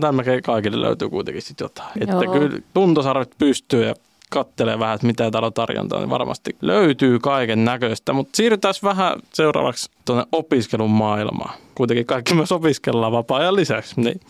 täällä 0.00 0.22
kaikille 0.42 0.80
löytyy 0.80 1.08
kuitenkin 1.08 1.42
sitten 1.42 1.64
jotain. 1.64 1.88
Joo. 2.08 2.22
Että 2.22 2.32
kyllä 2.38 2.58
tuntosarvet 2.74 3.34
pystyy 3.38 3.84
ja 3.84 3.94
kattelee 4.30 4.78
vähän, 4.78 4.94
että 4.94 5.06
mitä 5.06 5.30
täällä 5.30 5.46
on 5.46 5.52
tarjontaa, 5.52 5.98
niin 5.98 6.10
varmasti 6.10 6.56
löytyy 6.60 7.18
kaiken 7.18 7.64
näköistä. 7.64 8.12
Mutta 8.12 8.36
siirrytään 8.36 8.74
vähän 8.82 9.20
seuraavaksi 9.32 9.90
tuonne 10.04 10.24
opiskelun 10.32 10.90
maailmaan. 10.90 11.54
Kuitenkin 11.74 12.06
kaikki 12.06 12.34
myös 12.34 12.52
opiskellaan 12.52 13.12
vapaa-ajan 13.12 13.56
lisäksi. 13.56 14.00
Niin, 14.00 14.20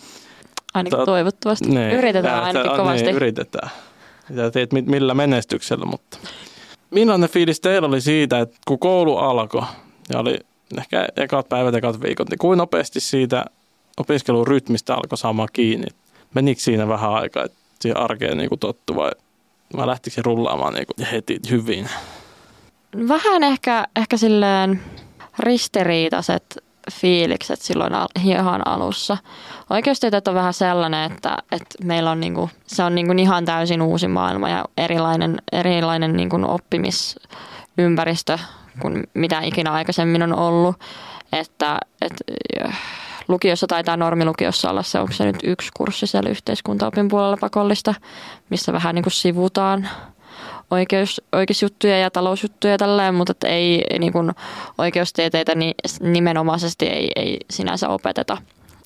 Ainakin 0.75 0.99
Tot, 0.99 1.05
toivottavasti. 1.05 1.68
Niin, 1.68 1.90
yritetään 1.90 2.44
ainakin 2.44 2.68
niin, 2.68 2.81
kovasti. 2.81 3.05
Niin, 3.05 3.16
yritetään. 3.16 3.70
Ja 4.35 4.51
teet 4.51 4.73
millä 4.73 5.14
menestyksellä, 5.14 5.85
mutta... 5.85 6.18
Millainen 6.90 7.29
fiilis 7.29 7.61
teillä 7.61 7.88
oli 7.88 8.01
siitä, 8.01 8.40
että 8.40 8.57
kun 8.68 8.79
koulu 8.79 9.16
alkoi 9.16 9.62
ja 10.12 10.18
oli 10.18 10.38
ehkä 10.79 11.09
ekat 11.17 11.49
päivät, 11.49 11.75
ekat 11.75 12.03
viikot, 12.03 12.31
niin 12.31 12.39
kuin 12.39 12.59
nopeasti 12.59 13.01
siitä 13.01 13.45
opiskelun 13.97 14.47
rytmistä 14.47 14.95
alkoi 14.95 15.19
saamaan 15.19 15.49
kiinni? 15.53 15.87
Menikö 16.35 16.61
siinä 16.61 16.89
vähän 16.89 17.13
aikaa, 17.13 17.45
että 17.45 17.59
siihen 17.81 17.97
arkeen 17.97 18.39
niin 18.39 18.49
kuin 18.49 18.59
tottu 18.59 18.97
vai, 18.97 19.11
vai 19.77 19.87
lähtikö 19.87 20.15
se 20.15 20.23
rullaamaan 20.23 20.75
niin 20.75 20.87
kuin 20.87 21.07
heti 21.07 21.41
hyvin? 21.51 21.89
Vähän 23.09 23.43
ehkä, 23.43 23.87
ehkä 23.97 24.17
silleen 24.17 24.81
ristiriitaiset 25.39 26.59
fiilikset 26.93 27.61
silloin 27.61 27.93
ihan 28.25 28.69
alussa. 28.69 29.17
Oikeustieteet 29.71 30.29
on 30.29 30.35
vähän 30.35 30.55
sellainen, 30.55 31.13
että, 31.13 31.39
että 31.53 31.85
meillä 31.85 32.11
on 32.11 32.21
niinku, 32.21 32.51
se 32.67 32.83
on 32.83 32.95
niinku 32.95 33.15
ihan 33.19 33.45
täysin 33.45 33.83
uusi 33.83 34.09
maailma 34.09 34.49
ja 34.49 34.65
erilainen, 34.77 35.43
erilainen 35.53 36.17
niinku 36.17 36.37
oppimisympäristö 36.43 38.39
kuin 38.81 39.05
mitä 39.14 39.40
ikinä 39.40 39.73
aikaisemmin 39.73 40.23
on 40.23 40.35
ollut. 40.35 40.77
Että, 41.33 41.79
että 42.01 42.25
lukiossa 43.29 43.66
taitaa 43.66 43.97
normilukiossa 43.97 44.71
olla 44.71 44.83
se, 44.83 44.99
onko 44.99 45.12
se 45.12 45.25
nyt 45.25 45.37
yksi 45.45 45.71
kurssi 45.77 46.07
siellä 46.07 46.31
yhteiskuntaopin 46.31 47.09
puolella 47.09 47.37
pakollista, 47.40 47.95
missä 48.51 48.73
vähän 48.73 48.95
niin 48.95 49.03
kuin 49.03 49.12
sivutaan 49.12 49.88
oikeus, 50.71 51.23
oikeusjuttuja 51.33 51.99
ja 51.99 52.11
talousjuttuja 52.11 52.79
tälleen, 52.79 53.14
mutta 53.14 53.49
ei 53.49 53.85
niin 53.99 54.12
kuin 54.12 54.33
oikeustieteitä 54.79 55.55
niin 55.55 55.75
nimenomaisesti 56.01 56.87
ei, 56.87 57.12
ei 57.16 57.38
sinänsä 57.51 57.88
opeteta, 57.88 58.38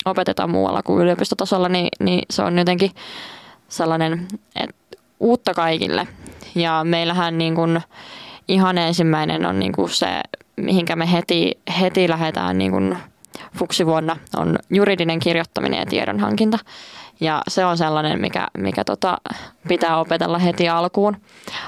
opeteta 0.05 0.47
muualla 0.47 0.83
kuin 0.83 1.03
yliopistotasolla, 1.03 1.69
niin, 1.69 1.89
niin 2.01 2.23
se 2.31 2.43
on 2.43 2.59
jotenkin 2.59 2.91
sellainen 3.69 4.29
että 4.57 4.97
uutta 5.21 5.55
kaikille. 5.55 6.09
Ja 6.55 6.85
meillähän 6.85 7.39
niin 7.39 7.55
kuin 7.55 7.81
ihan 8.49 8.79
ensimmäinen 8.79 9.47
on 9.47 9.59
niin 9.59 9.73
kuin 9.73 9.91
se, 9.91 10.21
mihinkä 10.57 10.97
me 10.97 11.13
heti, 11.13 11.59
heti 11.81 12.09
lähdetään 12.09 12.59
niin 12.59 12.71
kuin 12.71 12.97
fuksivuonna, 13.59 14.17
on 14.37 14.59
juridinen 14.71 15.19
kirjoittaminen 15.19 15.79
ja 15.79 15.87
tiedonhankinta. 15.87 16.59
Ja 17.21 17.43
se 17.49 17.65
on 17.65 17.79
sellainen, 17.79 18.21
mikä, 18.21 18.49
mikä 18.59 18.85
tota, 18.85 19.19
pitää 19.69 19.99
opetella 19.99 20.39
heti 20.39 20.69
alkuun. 20.69 21.17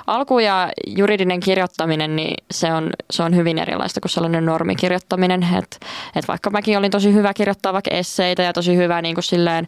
Alku 0.06 0.38
ja 0.38 0.72
juridinen 0.86 1.40
kirjoittaminen, 1.40 2.16
niin 2.16 2.34
se 2.50 2.72
on, 2.72 2.90
se 3.10 3.22
on 3.22 3.36
hyvin 3.36 3.58
erilaista 3.58 4.00
kuin 4.00 4.10
sellainen 4.10 4.46
normikirjoittaminen. 4.46 5.42
Et, 5.42 5.80
et 6.16 6.28
vaikka 6.28 6.50
mäkin 6.50 6.78
olin 6.78 6.90
tosi 6.90 7.12
hyvä 7.12 7.34
kirjoittaa 7.34 7.72
vaikka 7.72 7.90
esseitä 7.90 8.42
ja 8.42 8.52
tosi 8.52 8.76
hyvä 8.76 9.02
niin 9.02 9.14
kuin 9.14 9.24
silleen, 9.24 9.66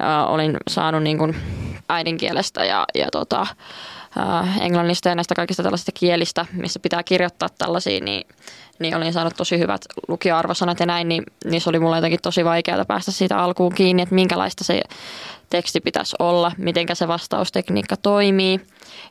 äh, 0.00 0.32
olin 0.32 0.56
saanut 0.68 1.02
niin 1.02 1.18
kuin 1.18 1.36
äidinkielestä 1.88 2.64
ja, 2.64 2.84
ja 2.94 3.06
tota, 3.12 3.46
äh, 4.18 4.62
englannista 4.62 5.08
ja 5.08 5.14
näistä 5.14 5.34
kaikista 5.34 5.62
tällaisista 5.62 5.92
kielistä, 5.92 6.46
missä 6.52 6.80
pitää 6.80 7.02
kirjoittaa 7.02 7.48
tällaisia, 7.58 8.00
niin, 8.00 8.26
niin 8.78 8.96
olin 8.96 9.12
saanut 9.12 9.36
tosi 9.36 9.58
hyvät 9.58 9.80
lukioarvosanat 10.08 10.80
ja 10.80 10.86
näin, 10.86 11.08
niin, 11.08 11.22
niin 11.44 11.60
se 11.60 11.70
oli 11.70 11.78
mulle 11.78 11.96
jotenkin 11.96 12.20
tosi 12.22 12.44
vaikeaa 12.44 12.84
päästä 12.84 13.12
siitä 13.12 13.38
alkuun 13.38 13.74
kiinni, 13.74 14.02
että 14.02 14.14
minkälaista 14.14 14.64
se 14.64 14.80
teksti 15.50 15.80
pitäisi 15.80 16.16
olla, 16.18 16.52
miten 16.58 16.86
se 16.92 17.08
vastaustekniikka 17.08 17.96
toimii 17.96 18.60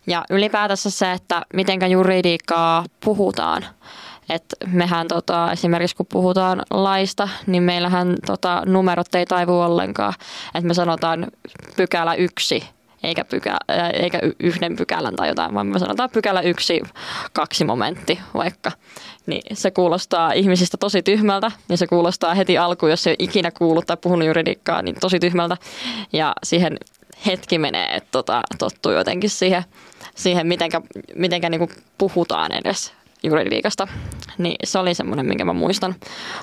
ja 0.07 0.25
ylipäätänsä 0.29 0.89
se, 0.89 1.11
että 1.11 1.41
miten 1.53 1.91
juridiikkaa 1.91 2.85
puhutaan. 2.99 3.65
Et 4.29 4.45
mehän 4.67 5.07
tota, 5.07 5.51
esimerkiksi 5.51 5.95
kun 5.95 6.05
puhutaan 6.05 6.61
laista, 6.69 7.29
niin 7.47 7.63
meillähän 7.63 8.15
tota, 8.25 8.63
numerot 8.65 9.15
ei 9.15 9.25
taivu 9.25 9.59
ollenkaan. 9.59 10.13
Et 10.55 10.63
me 10.63 10.73
sanotaan 10.73 11.27
pykälä 11.75 12.15
yksi 12.15 12.63
eikä, 13.03 13.25
pykälä, 13.25 13.59
eikä 13.93 14.19
yhden 14.39 14.75
pykälän 14.75 15.15
tai 15.15 15.27
jotain, 15.27 15.53
vaan 15.53 15.67
me 15.67 15.79
sanotaan 15.79 16.09
pykälä 16.09 16.41
yksi, 16.41 16.81
kaksi 17.33 17.65
momentti 17.65 18.19
vaikka. 18.33 18.71
Niin 19.25 19.57
se 19.57 19.71
kuulostaa 19.71 20.31
ihmisistä 20.31 20.77
tosi 20.77 21.03
tyhmältä 21.03 21.51
ja 21.69 21.77
se 21.77 21.87
kuulostaa 21.87 22.33
heti 22.33 22.57
alkuun, 22.57 22.89
jos 22.89 23.07
ei 23.07 23.15
ikinä 23.19 23.51
kuullut 23.51 23.87
tai 23.87 23.97
puhunut 23.97 24.27
juridiikkaa, 24.27 24.81
niin 24.81 24.95
tosi 24.99 25.19
tyhmältä. 25.19 25.57
Ja 26.13 26.33
siihen 26.43 26.77
hetki 27.25 27.57
menee, 27.57 27.95
että 27.95 28.09
tota, 28.11 28.41
tottuu 28.57 28.91
jotenkin 28.91 29.29
siihen, 29.29 29.63
siihen 30.15 30.47
mitenkä, 30.47 30.81
mitenkä 31.15 31.49
niinku 31.49 31.69
puhutaan 31.97 32.51
edes 32.51 32.93
juridiikasta. 33.23 33.87
Niin 34.37 34.55
se 34.63 34.79
oli 34.79 34.93
semmoinen, 34.93 35.25
minkä 35.25 35.45
mä 35.45 35.53
muistan, 35.53 35.95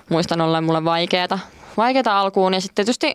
muistan 0.09 0.41
olleen 0.41 0.65
mulle 0.65 0.85
vaikeeta, 0.85 1.39
vaikeeta 1.77 2.21
alkuun. 2.21 2.55
Ja 2.55 2.61
sitten 2.61 2.75
tietysti 2.75 3.15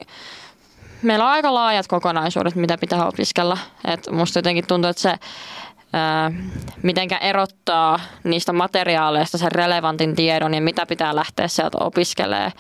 meillä 1.02 1.26
on 1.26 1.32
aika 1.32 1.54
laajat 1.54 1.88
kokonaisuudet, 1.88 2.56
mitä 2.56 2.78
pitää 2.78 3.08
opiskella. 3.08 3.58
Et 3.86 4.08
musta 4.12 4.40
jotenkin 4.40 4.68
tuntuu, 4.68 4.90
että 4.90 5.02
se 5.02 5.16
mitenkä 6.82 7.18
erottaa 7.18 8.00
niistä 8.24 8.54
materiaaleista 8.54 9.38
sen 9.38 9.52
relevantin 9.52 10.16
tiedon 10.16 10.54
ja 10.54 10.62
mitä 10.62 10.86
pitää 10.86 11.16
lähteä 11.16 11.48
sieltä 11.48 11.78
opiskelemaan, 11.80 12.52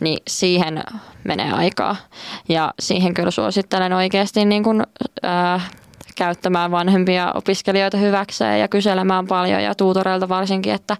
niin 0.00 0.18
siihen 0.28 0.82
menee 1.24 1.52
aikaa. 1.52 1.96
Ja 2.48 2.74
siihen 2.80 3.14
kyllä 3.14 3.30
suosittelen 3.30 3.92
oikeasti 3.92 4.44
niin 4.44 4.62
kun, 4.62 4.86
ää, 5.22 5.60
käyttämään 6.16 6.70
vanhempia 6.70 7.32
opiskelijoita 7.34 7.96
hyväkseen 7.96 8.60
ja 8.60 8.68
kyselemään 8.68 9.26
paljon 9.26 9.62
ja 9.62 9.74
tuutoreilta 9.74 10.28
varsinkin, 10.28 10.74
että 10.74 10.96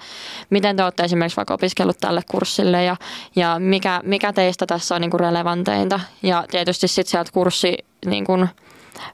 miten 0.50 0.76
te 0.76 0.84
olette 0.84 1.02
esimerkiksi 1.02 1.36
vaikka 1.36 1.54
opiskellut 1.54 1.98
tälle 2.00 2.22
kurssille 2.30 2.84
ja, 2.84 2.96
ja 3.36 3.56
mikä, 3.58 4.00
mikä 4.04 4.32
teistä 4.32 4.66
tässä 4.66 4.94
on 4.94 5.00
niin 5.00 5.10
kuin 5.10 5.20
relevanteinta. 5.20 6.00
Ja 6.22 6.44
tietysti 6.50 6.88
sitten 6.88 7.10
sieltä 7.10 7.32
kurssi 7.32 7.78
niin 8.06 8.24
kuin 8.24 8.48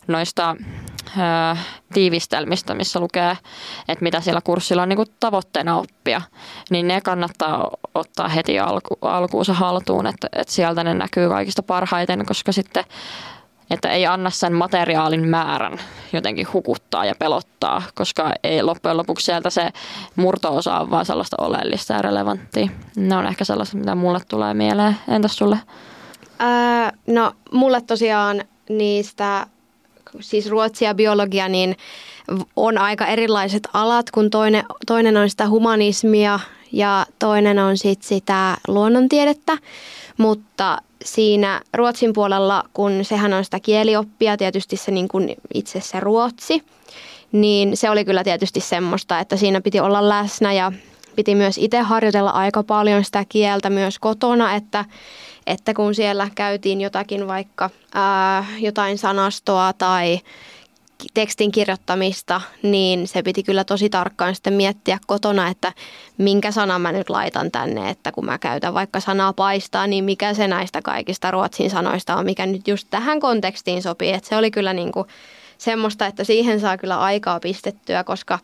noista 0.06 0.56
ö, 1.10 1.56
tiivistelmistä, 1.92 2.74
missä 2.74 3.00
lukee, 3.00 3.38
että 3.88 4.02
mitä 4.02 4.20
siellä 4.20 4.40
kurssilla 4.40 4.82
on 4.82 4.88
niin 4.88 4.96
kuin 4.96 5.08
tavoitteena 5.20 5.76
oppia, 5.76 6.22
niin 6.70 6.88
ne 6.88 7.00
kannattaa 7.00 7.70
ottaa 7.94 8.28
heti 8.28 8.58
alku, 8.58 8.98
alkuunsa 9.02 9.52
haltuun, 9.52 10.06
että, 10.06 10.28
että 10.32 10.52
sieltä 10.52 10.84
ne 10.84 10.94
näkyy 10.94 11.28
kaikista 11.28 11.62
parhaiten, 11.62 12.26
koska 12.26 12.52
sitten 12.52 12.84
että 13.70 13.88
ei 13.88 14.06
anna 14.06 14.30
sen 14.30 14.52
materiaalin 14.52 15.28
määrän 15.28 15.78
jotenkin 16.12 16.46
hukuttaa 16.52 17.04
ja 17.04 17.14
pelottaa, 17.18 17.82
koska 17.94 18.32
ei 18.42 18.62
loppujen 18.62 18.96
lopuksi 18.96 19.24
sieltä 19.24 19.50
se 19.50 19.70
murto-osa 20.16 20.80
on 20.80 20.90
vaan 20.90 21.06
sellaista 21.06 21.36
oleellista 21.40 21.92
ja 21.92 22.02
relevanttia. 22.02 22.68
Ne 22.96 23.16
on 23.16 23.26
ehkä 23.26 23.44
sellaista, 23.44 23.76
mitä 23.76 23.94
mulle 23.94 24.20
tulee 24.28 24.54
mieleen. 24.54 24.96
Entäs 25.08 25.36
sulle? 25.36 25.58
Öö, 26.40 26.90
no 27.06 27.32
mulle 27.52 27.80
tosiaan 27.80 28.44
niistä, 28.68 29.46
siis 30.20 30.50
ruotsi 30.50 30.84
ja 30.84 30.94
biologia, 30.94 31.48
niin 31.48 31.76
on 32.56 32.78
aika 32.78 33.06
erilaiset 33.06 33.68
alat, 33.72 34.10
kun 34.10 34.30
toinen, 34.30 34.64
toinen 34.86 35.16
on 35.16 35.30
sitä 35.30 35.48
humanismia 35.48 36.40
ja 36.72 37.06
toinen 37.18 37.58
on 37.58 37.78
sit 37.78 38.02
sitä 38.02 38.56
luonnontiedettä, 38.68 39.58
mutta 40.16 40.78
siinä 41.04 41.60
Ruotsin 41.74 42.12
puolella, 42.12 42.64
kun 42.72 43.04
sehän 43.04 43.32
on 43.32 43.44
sitä 43.44 43.60
kielioppia, 43.60 44.36
tietysti 44.36 44.76
se 44.76 44.90
niin 44.90 45.08
kuin 45.08 45.34
itse 45.54 45.80
se 45.80 46.00
ruotsi, 46.00 46.62
niin 47.32 47.76
se 47.76 47.90
oli 47.90 48.04
kyllä 48.04 48.24
tietysti 48.24 48.60
semmoista, 48.60 49.20
että 49.20 49.36
siinä 49.36 49.60
piti 49.60 49.80
olla 49.80 50.08
läsnä 50.08 50.52
ja 50.52 50.72
piti 51.16 51.34
myös 51.34 51.58
itse 51.58 51.80
harjoitella 51.80 52.30
aika 52.30 52.62
paljon 52.62 53.04
sitä 53.04 53.24
kieltä 53.28 53.70
myös 53.70 53.98
kotona, 53.98 54.54
että, 54.54 54.84
että 55.46 55.74
kun 55.74 55.94
siellä 55.94 56.28
käytiin 56.34 56.80
jotakin 56.80 57.26
vaikka 57.26 57.70
ää, 57.94 58.46
jotain 58.58 58.98
sanastoa 58.98 59.72
tai 59.72 60.20
tekstin 61.14 61.52
kirjoittamista, 61.52 62.40
niin 62.62 63.08
se 63.08 63.22
piti 63.22 63.42
kyllä 63.42 63.64
tosi 63.64 63.90
tarkkaan 63.90 64.34
sitten 64.34 64.52
miettiä 64.52 64.98
kotona, 65.06 65.48
että 65.48 65.72
minkä 66.18 66.50
sanan 66.50 66.80
mä 66.80 66.92
nyt 66.92 67.10
laitan 67.10 67.50
tänne, 67.50 67.90
että 67.90 68.12
kun 68.12 68.24
mä 68.24 68.38
käytän 68.38 68.74
vaikka 68.74 69.00
sanaa 69.00 69.32
paistaa, 69.32 69.86
niin 69.86 70.04
mikä 70.04 70.34
se 70.34 70.48
näistä 70.48 70.82
kaikista 70.82 71.30
ruotsin 71.30 71.70
sanoista 71.70 72.16
on, 72.16 72.24
mikä 72.24 72.46
nyt 72.46 72.68
just 72.68 72.88
tähän 72.90 73.20
kontekstiin 73.20 73.82
sopii. 73.82 74.12
Että 74.12 74.28
se 74.28 74.36
oli 74.36 74.50
kyllä 74.50 74.72
niin 74.72 74.92
kuin 74.92 75.06
semmoista, 75.58 76.06
että 76.06 76.24
siihen 76.24 76.60
saa 76.60 76.78
kyllä 76.78 77.00
aikaa 77.00 77.40
pistettyä, 77.40 78.04
koska 78.04 78.38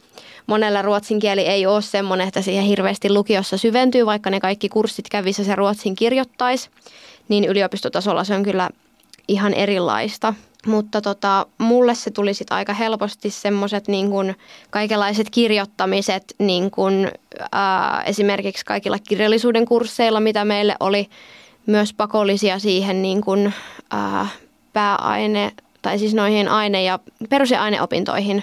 monella 0.46 0.82
ruotsin 0.82 1.18
kieli 1.18 1.40
ei 1.40 1.66
ole 1.66 1.82
semmoinen, 1.82 2.28
että 2.28 2.42
siihen 2.42 2.64
hirveästi 2.64 3.12
lukiossa 3.12 3.56
syventyy, 3.56 4.06
vaikka 4.06 4.30
ne 4.30 4.40
kaikki 4.40 4.68
kurssit 4.68 5.08
kävisi 5.08 5.44
se 5.44 5.54
ruotsin 5.54 5.94
kirjoittaisi, 5.94 6.70
niin 7.28 7.44
yliopistotasolla 7.44 8.24
se 8.24 8.34
on 8.34 8.42
kyllä 8.42 8.70
ihan 9.28 9.54
erilaista. 9.54 10.34
Mutta 10.66 11.00
tota, 11.00 11.46
mulle 11.58 11.94
se 11.94 12.10
tuli 12.10 12.34
sit 12.34 12.52
aika 12.52 12.72
helposti 12.72 13.30
semmoiset 13.30 13.88
niin 13.88 14.10
kaikenlaiset 14.70 15.30
kirjoittamiset 15.30 16.34
niin 16.38 16.70
kun, 16.70 17.08
ää, 17.52 18.02
esimerkiksi 18.06 18.64
kaikilla 18.64 18.98
kirjallisuuden 18.98 19.66
kursseilla, 19.66 20.20
mitä 20.20 20.44
meille 20.44 20.76
oli 20.80 21.08
myös 21.66 21.94
pakollisia 21.94 22.58
siihen 22.58 23.02
niin 23.02 23.20
kun, 23.20 23.52
ää, 23.90 24.26
pääaine, 24.72 25.52
tai 25.82 25.98
siis 25.98 26.14
noihin 26.14 26.48
aine- 26.48 26.82
ja 26.82 26.98
perus- 27.28 27.50
ja 27.50 27.62
aineopintoihin, 27.62 28.42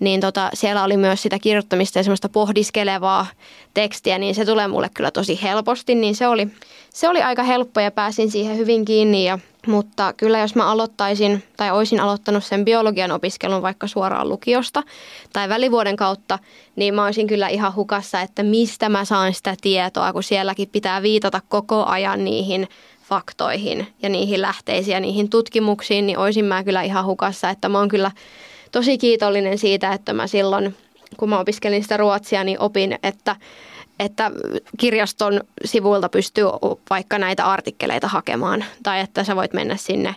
niin 0.00 0.20
tota, 0.20 0.50
siellä 0.54 0.84
oli 0.84 0.96
myös 0.96 1.22
sitä 1.22 1.38
kirjoittamista 1.38 1.98
ja 1.98 2.02
semmoista 2.02 2.28
pohdiskelevaa 2.28 3.26
tekstiä, 3.74 4.18
niin 4.18 4.34
se 4.34 4.44
tulee 4.44 4.68
mulle 4.68 4.90
kyllä 4.94 5.10
tosi 5.10 5.42
helposti, 5.42 5.94
niin 5.94 6.14
se 6.14 6.28
oli, 6.28 6.48
se 6.90 7.08
oli 7.08 7.22
aika 7.22 7.42
helppo 7.42 7.80
ja 7.80 7.90
pääsin 7.90 8.30
siihen 8.30 8.56
hyvin 8.56 8.84
kiinni 8.84 9.24
ja 9.24 9.38
mutta 9.66 10.12
kyllä 10.16 10.38
jos 10.38 10.54
mä 10.54 10.70
aloittaisin 10.70 11.42
tai 11.56 11.70
olisin 11.70 12.00
aloittanut 12.00 12.44
sen 12.44 12.64
biologian 12.64 13.10
opiskelun 13.10 13.62
vaikka 13.62 13.86
suoraan 13.86 14.28
lukiosta 14.28 14.82
tai 15.32 15.48
välivuoden 15.48 15.96
kautta, 15.96 16.38
niin 16.76 16.94
mä 16.94 17.04
olisin 17.04 17.26
kyllä 17.26 17.48
ihan 17.48 17.74
hukassa, 17.74 18.20
että 18.20 18.42
mistä 18.42 18.88
mä 18.88 19.04
saan 19.04 19.34
sitä 19.34 19.54
tietoa, 19.60 20.12
kun 20.12 20.22
sielläkin 20.22 20.68
pitää 20.68 21.02
viitata 21.02 21.40
koko 21.48 21.84
ajan 21.84 22.24
niihin 22.24 22.68
faktoihin 23.08 23.86
ja 24.02 24.08
niihin 24.08 24.42
lähteisiin 24.42 24.94
ja 24.94 25.00
niihin 25.00 25.30
tutkimuksiin, 25.30 26.06
niin 26.06 26.18
olisin 26.18 26.44
mä 26.44 26.64
kyllä 26.64 26.82
ihan 26.82 27.04
hukassa, 27.04 27.50
että 27.50 27.68
mä 27.68 27.78
oon 27.78 27.88
kyllä 27.88 28.10
tosi 28.72 28.98
kiitollinen 28.98 29.58
siitä, 29.58 29.92
että 29.92 30.12
mä 30.12 30.26
silloin, 30.26 30.76
kun 31.16 31.28
mä 31.28 31.40
opiskelin 31.40 31.82
sitä 31.82 31.96
ruotsia, 31.96 32.44
niin 32.44 32.60
opin, 32.60 32.98
että 33.02 33.36
että 34.00 34.30
kirjaston 34.78 35.40
sivuilta 35.64 36.08
pystyy 36.08 36.44
vaikka 36.90 37.18
näitä 37.18 37.46
artikkeleita 37.46 38.08
hakemaan. 38.08 38.64
Tai 38.82 39.00
että 39.00 39.24
sä 39.24 39.36
voit 39.36 39.52
mennä 39.52 39.76
sinne 39.76 40.14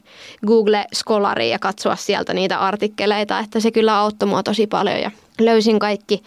Google 0.48 0.86
Scholariin 0.96 1.52
ja 1.52 1.60
katsoa 1.60 1.96
sieltä 1.96 2.34
niitä 2.34 2.60
artikkeleita. 2.60 3.40
Että 3.40 3.60
se 3.60 3.72
kyllä 3.72 3.98
auttoi 3.98 4.30
mua 4.30 4.44
tosi 4.44 4.68
paljon 4.68 5.00
ja 5.00 5.12
löysin 5.40 5.80
kaikki 5.80 6.24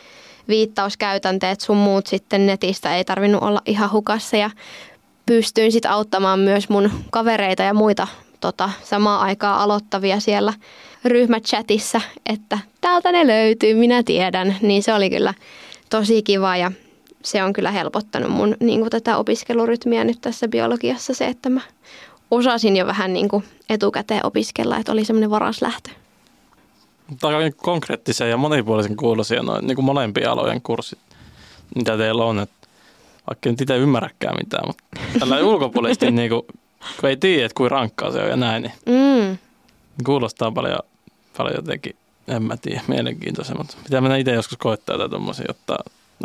viittauskäytänteet 0.48 1.60
sun 1.60 1.76
muut 1.76 2.06
sitten 2.06 2.46
netistä. 2.46 2.96
Ei 2.96 3.04
tarvinnut 3.04 3.42
olla 3.42 3.62
ihan 3.66 3.92
hukassa 3.92 4.36
ja 4.36 4.50
pystyin 5.26 5.72
sitten 5.72 5.90
auttamaan 5.90 6.38
myös 6.38 6.68
mun 6.68 6.90
kavereita 7.10 7.62
ja 7.62 7.74
muita 7.74 8.08
tota, 8.40 8.70
samaa 8.82 9.20
aikaa 9.20 9.62
aloittavia 9.62 10.20
siellä 10.20 10.52
ryhmächatissa, 11.04 12.00
että 12.26 12.58
täältä 12.80 13.12
ne 13.12 13.26
löytyy, 13.26 13.74
minä 13.74 14.02
tiedän. 14.02 14.56
Niin 14.62 14.82
se 14.82 14.94
oli 14.94 15.10
kyllä 15.10 15.34
tosi 15.90 16.22
kiva 16.22 16.56
ja 16.56 16.72
se 17.22 17.42
on 17.42 17.52
kyllä 17.52 17.70
helpottanut 17.70 18.30
mun 18.30 18.56
niin 18.60 18.80
kuin 18.80 18.90
tätä 18.90 19.16
opiskelurytmiä 19.16 20.04
nyt 20.04 20.20
tässä 20.20 20.48
biologiassa 20.48 21.14
se, 21.14 21.26
että 21.26 21.50
mä 21.50 21.60
osasin 22.30 22.76
jo 22.76 22.86
vähän 22.86 23.12
niin 23.12 23.28
kuin 23.28 23.44
etukäteen 23.68 24.26
opiskella, 24.26 24.76
että 24.76 24.92
oli 24.92 25.04
semmoinen 25.04 25.30
varas 25.30 25.62
lähtö. 25.62 25.90
Tämä 27.20 27.36
on 27.36 27.52
konkreettisia 27.56 28.26
ja 28.26 28.36
monipuolisen 28.36 28.96
kuulosia 28.96 29.42
noin 29.42 29.66
niin 29.66 29.84
molempien 29.84 30.30
alojen 30.30 30.62
kurssit, 30.62 30.98
mitä 31.74 31.96
teillä 31.96 32.24
on. 32.24 32.38
Että 32.38 32.61
vaikka 33.30 33.48
en 33.48 33.56
itse 33.60 33.76
ymmärräkään 33.76 34.36
mitään, 34.42 34.64
mutta 34.66 34.84
tällä 35.18 35.40
ulkopuolisesti, 35.40 36.10
niin 36.10 36.30
kuin, 36.30 36.42
kun 37.00 37.08
ei 37.08 37.16
tiedä, 37.16 37.46
että 37.46 37.56
kuinka 37.56 37.74
rankkaa 37.76 38.12
se 38.12 38.22
on 38.22 38.28
ja 38.30 38.36
näin, 38.36 38.62
niin 38.62 38.72
Mm. 38.86 39.38
kuulostaa 40.04 40.50
paljon, 40.52 40.78
paljon 41.36 41.56
jotenkin, 41.56 41.96
en 42.28 42.42
mä 42.42 42.56
tiedä, 42.56 42.80
mielenkiintoisen, 42.88 43.56
mutta 43.58 43.76
pitää 43.84 44.00
mennä 44.00 44.16
itse 44.16 44.32
joskus 44.32 44.58
koittaa 44.58 44.98
tätä 44.98 45.08
tuommoisia, 45.08 45.44
jotta 45.48 45.76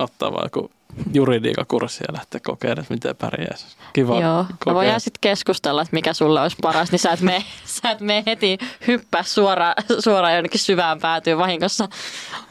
ottaa 0.04 0.32
vaan 0.32 0.46
joku 0.46 0.72
juridiikakurssi 1.14 2.04
ja 2.08 2.14
lähteä 2.14 2.42
kokeilemaan, 2.46 2.82
että 2.82 2.94
miten 2.94 3.16
pärjäisi. 3.16 3.66
Kiva 3.94 4.22
Joo, 4.22 4.44
kokeilla. 4.50 4.74
voidaan 4.74 5.00
sitten 5.00 5.20
keskustella, 5.22 5.82
että 5.82 5.94
mikä 5.96 6.14
sulle 6.14 6.42
olisi 6.42 6.58
paras, 6.62 6.92
niin 6.92 7.00
sä 7.00 7.12
et 7.12 7.22
mene, 7.22 7.44
sä 7.66 7.92
et 7.92 8.00
mene 8.02 8.24
heti 8.26 8.58
hyppää 8.88 9.24
suoraan, 9.24 9.74
suoraan 10.00 10.34
jonnekin 10.36 10.60
syvään 10.60 11.00
päätyyn 11.00 11.38
vahingossa. 11.38 11.90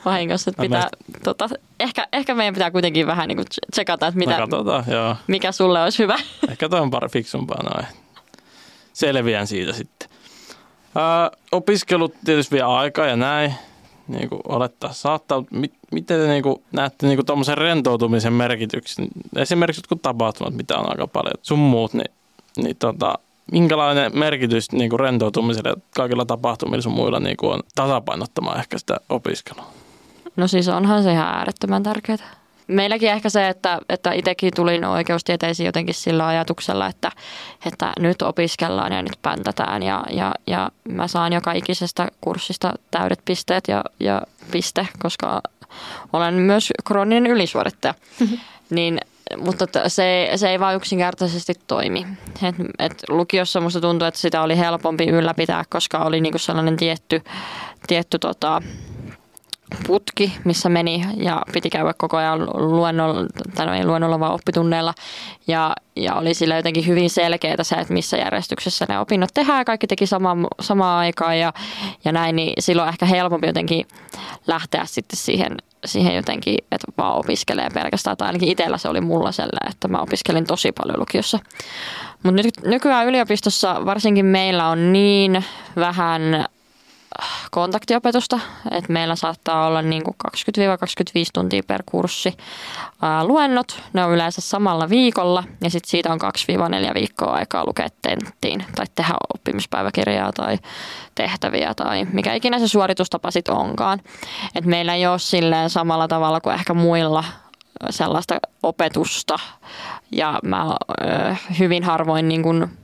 vahingossa 0.05 0.51
että 0.51 0.63
No 0.63 0.69
pitää, 0.69 0.89
tota, 1.25 1.49
ehkä, 1.81 2.07
ehkä 2.13 2.35
meidän 2.35 2.55
pitää 2.55 2.71
kuitenkin 2.71 3.07
vähän 3.07 3.29
niin 3.29 3.37
kuin 3.37 3.47
tsekata, 3.71 4.07
että 4.07 4.21
No 4.21 4.27
mitä, 4.27 4.37
katsotaan, 4.39 4.85
joo. 4.89 5.17
mikä 5.27 5.53
sulle 5.53 5.83
olisi 5.83 5.99
hyvä. 6.03 6.17
Ehkä 6.51 6.69
toi 6.69 6.81
on 6.81 6.91
pari 6.91 7.09
fiksumpaa 7.09 7.63
noin. 7.63 7.87
Selviän 8.93 9.47
siitä 9.47 9.73
sitten. 9.73 10.09
Ää, 10.95 11.31
opiskelut 11.53 12.15
tietysti 12.25 12.55
vie 12.55 12.63
aikaa 12.63 13.07
ja 13.07 13.17
näin. 13.17 13.55
Niin 14.09 14.29
kuin 14.29 14.41
olettaa 14.49 14.93
saattaa. 14.93 15.45
mit, 15.51 15.73
miten 15.91 16.21
te 16.21 16.29
niin 16.29 16.43
kuin, 16.43 16.63
näette 16.73 17.07
niin 17.07 17.17
kuin 17.17 17.27
tuommoisen 17.27 17.59
rentoutumisen 17.59 18.33
merkityksen? 18.33 19.09
Esimerkiksi 19.37 19.79
jotkut 19.79 20.03
tapahtumat, 20.03 20.55
mitä 20.55 20.79
on 20.79 20.91
aika 20.91 21.07
paljon. 21.07 21.35
Sun 21.43 21.59
muut, 21.59 21.95
niin, 21.95 22.11
niin 22.57 22.77
tota, 22.77 23.19
minkälainen 23.53 24.19
merkitys 24.19 24.73
niin 24.73 24.91
kuin 24.91 25.01
rentoutumiselle 25.01 25.69
ja 25.69 25.77
kaikilla 25.97 26.25
tapahtumilla 26.25 26.83
sun 26.83 26.93
muilla 26.93 27.21
niin 27.21 27.37
kuin 27.37 27.53
on 27.53 27.61
tasapainottamaan 27.75 28.59
ehkä 28.59 28.79
sitä 28.79 29.01
opiskelua? 29.09 29.67
No 30.37 30.49
siis 30.49 30.69
onhan 30.69 31.03
se 31.03 31.13
ihan 31.13 31.29
äärettömän 31.29 31.83
tärkeää. 31.83 32.46
Meilläkin 32.67 33.11
ehkä 33.11 33.29
se, 33.29 33.49
että, 33.49 33.79
että 33.89 34.13
itsekin 34.13 34.53
tulin 34.57 34.85
oikeustieteisiin 34.85 35.67
jotenkin 35.67 35.95
sillä 35.95 36.27
ajatuksella, 36.27 36.87
että, 36.87 37.11
että 37.67 37.93
nyt 38.01 38.23
opiskellaan 38.23 38.93
ja 38.93 39.03
nyt 39.03 39.19
päntätään 39.23 39.83
ja, 39.83 40.05
ja, 40.11 40.35
ja 40.47 40.71
mä 40.89 41.09
saan 41.09 41.33
joka 41.33 41.53
ikisestä 41.53 42.09
kurssista 42.21 42.73
täydet 42.91 43.21
pisteet 43.25 43.65
ja, 43.69 43.85
ja 44.01 44.23
piste, 44.51 44.89
koska 44.99 45.43
olen 46.13 46.35
myös 46.35 46.73
krooninen 46.85 47.27
ylisuorittaja. 47.27 47.95
niin, 48.71 49.01
mutta 49.37 49.67
se, 49.89 50.31
se 50.37 50.51
ei 50.51 50.61
vaan 50.61 50.77
yksinkertaisesti 50.77 51.55
toimi. 51.67 52.07
Et, 52.43 52.55
et 52.79 53.03
lukiossa 53.09 53.61
musta 53.61 53.81
tuntuu, 53.81 54.09
että 54.09 54.21
sitä 54.21 54.43
oli 54.43 54.59
helpompi 54.59 55.05
ylläpitää, 55.05 55.65
koska 55.69 55.99
oli 55.99 56.21
niinku 56.21 56.39
sellainen 56.39 56.77
tietty, 56.77 57.23
tietty 57.87 58.19
tota, 58.19 58.63
putki, 59.87 60.33
missä 60.45 60.69
meni 60.69 61.05
ja 61.17 61.43
piti 61.53 61.71
käydä 61.71 61.95
koko 61.99 62.17
ajan 62.17 62.47
luennolla, 62.55 63.27
tai 63.55 63.67
no 63.67 63.75
ei 63.75 63.85
luennolla 63.85 64.21
vaan 64.21 64.33
oppitunneilla. 64.33 64.95
Ja, 65.47 65.77
ja 65.97 66.15
oli 66.15 66.35
sillä 66.35 66.57
jotenkin 66.57 66.87
hyvin 66.87 67.11
selkeää 67.11 67.63
se, 67.63 67.75
että 67.75 67.95
missä 67.95 68.17
järjestyksessä 68.17 68.87
ne 68.89 68.99
opinnot 68.99 69.31
tehdään. 69.35 69.65
Kaikki 69.65 69.87
teki 69.87 70.07
sama, 70.07 70.37
samaan 70.61 70.99
aikaan 70.99 71.39
ja, 71.39 71.53
ja 72.05 72.13
näin, 72.13 72.37
niin 72.37 72.53
silloin 72.59 72.89
ehkä 72.89 73.07
helpompi 73.07 73.47
jotenkin 73.47 73.87
lähteä 74.47 74.83
sitten 74.85 75.17
siihen, 75.17 75.57
siihen 75.85 76.15
jotenkin, 76.15 76.59
että 76.73 76.87
vaan 76.99 77.19
opiskelee 77.19 77.71
pelkästään. 77.75 78.17
Tai 78.17 78.27
ainakin 78.27 78.49
itsellä 78.49 78.79
se 78.79 78.89
oli 78.89 79.01
mulla 79.01 79.33
sellainen, 79.33 79.71
että 79.71 79.89
mä 79.89 79.99
opiskelin 79.99 80.47
tosi 80.47 80.73
paljon 80.73 81.01
lukiossa. 81.01 81.39
Mutta 82.23 82.43
nyt, 82.43 82.55
nykyään 82.65 83.07
yliopistossa 83.07 83.85
varsinkin 83.85 84.27
meillä 84.27 84.69
on 84.69 84.93
niin 84.93 85.45
vähän 85.77 86.47
kontaktiopetusta, 87.51 88.41
että 88.71 88.93
meillä 88.93 89.17
saattaa 89.17 89.67
olla 89.67 89.83
niin 89.83 90.03
kuin 90.05 90.17
20-25 90.29 90.31
tuntia 91.35 91.63
per 91.67 91.83
kurssi 91.87 92.37
luennot. 93.23 93.83
Ne 93.93 94.05
on 94.05 94.13
yleensä 94.13 94.41
samalla 94.41 94.89
viikolla 94.89 95.45
ja 95.63 95.71
sitten 95.71 95.91
siitä 95.91 96.13
on 96.13 96.21
2-4 96.91 96.95
viikkoa 96.95 97.33
aikaa 97.33 97.67
lukea 97.67 97.89
tenttiin 98.03 98.65
tai 98.75 98.87
tehdä 98.95 99.15
oppimispäiväkirjaa 99.35 100.33
tai 100.33 100.59
tehtäviä 101.15 101.75
tai 101.75 102.07
mikä 102.13 102.35
ikinä 102.35 102.59
se 102.59 102.69
suoritustapa 102.69 103.31
sitten 103.31 103.55
onkaan. 103.55 104.01
Et 104.55 104.65
meillä 104.65 104.95
ei 104.95 105.07
ole 105.07 105.19
silleen 105.19 105.71
samalla 105.71 106.09
tavalla 106.09 106.41
kuin 106.41 106.55
ehkä 106.55 106.75
muilla 106.75 107.25
sellaista 107.91 108.39
opetusta 108.63 109.39
ja 110.13 110.39
mä 110.43 110.67
hyvin 111.59 111.85
harvoin 111.85 112.29
niin 112.29 112.43
kuin 112.43 112.79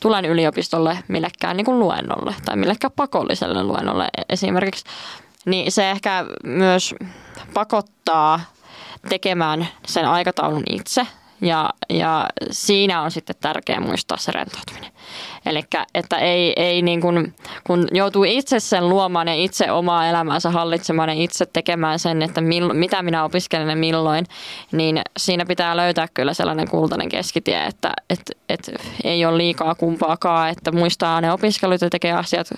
tulen 0.00 0.24
yliopistolle 0.24 0.98
millekään 1.08 1.56
niin 1.56 1.64
kuin 1.64 1.78
luennolle 1.78 2.34
tai 2.44 2.56
millekään 2.56 2.92
pakolliselle 2.96 3.64
luennolle 3.64 4.08
esimerkiksi, 4.28 4.84
niin 5.44 5.72
se 5.72 5.90
ehkä 5.90 6.24
myös 6.44 6.94
pakottaa 7.54 8.40
tekemään 9.08 9.68
sen 9.86 10.08
aikataulun 10.08 10.62
itse 10.70 11.06
ja, 11.40 11.70
ja 11.88 12.28
siinä 12.50 13.02
on 13.02 13.10
sitten 13.10 13.36
tärkeää 13.40 13.80
muistaa 13.80 14.18
se 14.18 14.32
rentoutuminen. 14.32 14.92
Eli 15.46 15.62
että 15.94 16.18
ei, 16.18 16.52
ei 16.56 16.82
niin 16.82 17.00
kuin, 17.00 17.34
kun 17.66 17.88
joutuu 17.92 18.24
itse 18.24 18.60
sen 18.60 18.88
luomaan 18.88 19.28
ja 19.28 19.34
itse 19.34 19.70
omaa 19.72 20.06
elämäänsä 20.06 20.50
hallitsemaan 20.50 21.08
ja 21.08 21.14
itse 21.14 21.46
tekemään 21.46 21.98
sen, 21.98 22.22
että 22.22 22.40
millo, 22.40 22.74
mitä 22.74 23.02
minä 23.02 23.24
opiskelen 23.24 23.68
ja 23.68 23.76
milloin, 23.76 24.26
niin 24.72 25.00
siinä 25.16 25.46
pitää 25.46 25.76
löytää 25.76 26.08
kyllä 26.14 26.34
sellainen 26.34 26.68
kultainen 26.68 27.08
keskitie, 27.08 27.66
että 27.66 27.92
et, 28.10 28.20
et 28.48 28.70
ei 29.04 29.24
ole 29.24 29.38
liikaa 29.38 29.74
kumpaakaan, 29.74 30.50
että 30.50 30.72
muistaa 30.72 31.20
ne 31.20 31.32
opiskelut 31.32 31.80
ja 31.80 31.90
tekee 31.90 32.12
asiat 32.12 32.50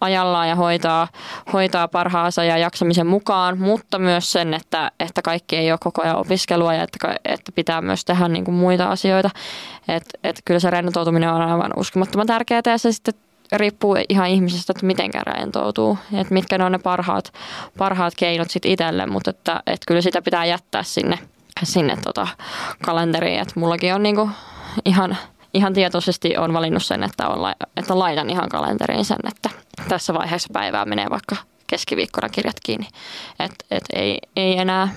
ajallaan 0.00 0.48
ja 0.48 0.54
hoitaa, 0.54 1.08
hoitaa 1.52 1.88
parhaansa 1.88 2.44
ja 2.44 2.58
jaksamisen 2.58 3.06
mukaan, 3.06 3.58
mutta 3.58 3.98
myös 3.98 4.32
sen, 4.32 4.54
että, 4.54 4.92
että 5.00 5.22
kaikki 5.22 5.56
ei 5.56 5.70
ole 5.70 5.78
koko 5.82 6.02
ajan 6.02 6.16
opiskelua 6.16 6.74
ja 6.74 6.82
että, 6.82 7.18
että 7.24 7.52
pitää 7.52 7.80
myös 7.80 8.04
tehdä 8.04 8.28
niin 8.28 8.44
kuin 8.44 8.54
muita 8.54 8.90
asioita. 8.90 9.30
Että 9.88 10.18
et 10.24 10.42
kyllä 10.44 10.60
se 10.60 10.70
rentoutuminen 10.70 11.30
on 11.30 11.42
aivan 11.42 11.72
uskomattoman 11.76 12.26
tärkeää 12.30 12.62
ja 12.66 12.78
se 12.78 12.92
sitten 12.92 13.14
riippuu 13.52 13.96
ihan 14.08 14.28
ihmisestä, 14.28 14.72
että 14.72 14.86
miten 14.86 15.10
rentoutuu, 15.22 15.98
että 16.12 16.34
mitkä 16.34 16.58
ne 16.58 16.64
on 16.64 16.72
ne 16.72 16.78
parhaat, 16.78 17.32
parhaat 17.78 18.14
keinot 18.16 18.50
sitten 18.50 18.70
itselle, 18.70 19.06
mutta 19.06 19.30
että, 19.30 19.62
että 19.66 19.84
kyllä 19.86 20.00
sitä 20.00 20.22
pitää 20.22 20.44
jättää 20.44 20.82
sinne, 20.82 21.18
sinne 21.62 21.96
tota 22.04 22.28
kalenteriin, 22.84 23.40
että 23.40 23.60
mullakin 23.60 23.94
on 23.94 24.02
niinku 24.02 24.30
ihan, 24.84 25.16
ihan 25.54 25.72
tietoisesti 25.72 26.36
on 26.36 26.52
valinnut 26.52 26.84
sen, 26.84 27.02
että, 27.02 27.28
on, 27.28 27.52
että 27.76 27.98
laitan 27.98 28.30
ihan 28.30 28.48
kalenteriin 28.48 29.04
sen, 29.04 29.18
että 29.28 29.50
tässä 29.88 30.14
vaiheessa 30.14 30.48
päivää 30.52 30.84
menee 30.84 31.06
vaikka 31.10 31.36
keskiviikkona 31.66 32.28
kirjat 32.28 32.60
kiinni, 32.64 32.86
että 33.40 33.64
et 33.70 33.84
ei, 33.92 34.18
ei 34.36 34.58
enää, 34.58 34.88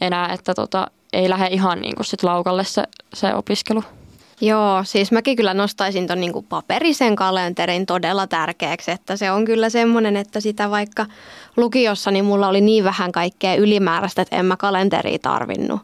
enää, 0.00 0.32
että 0.32 0.54
tota, 0.54 0.86
ei 1.12 1.28
lähde 1.28 1.46
ihan 1.46 1.80
niin 1.80 1.94
kuin 1.94 2.06
sit 2.06 2.22
laukalle 2.22 2.64
se, 2.64 2.84
se 3.14 3.34
opiskelu. 3.34 3.84
Joo, 4.40 4.84
siis 4.84 5.12
mäkin 5.12 5.36
kyllä 5.36 5.54
nostaisin 5.54 6.06
ton 6.06 6.20
niin 6.20 6.46
paperisen 6.48 7.16
kalenterin 7.16 7.86
todella 7.86 8.26
tärkeäksi, 8.26 8.90
että 8.90 9.16
se 9.16 9.30
on 9.30 9.44
kyllä 9.44 9.70
semmoinen, 9.70 10.16
että 10.16 10.40
sitä 10.40 10.70
vaikka 10.70 11.06
lukiossa 11.56 12.10
niin 12.10 12.24
mulla 12.24 12.48
oli 12.48 12.60
niin 12.60 12.84
vähän 12.84 13.12
kaikkea 13.12 13.54
ylimääräistä, 13.54 14.22
että 14.22 14.36
en 14.36 14.46
mä 14.46 14.56
kalenteria 14.56 15.18
tarvinnut. 15.18 15.80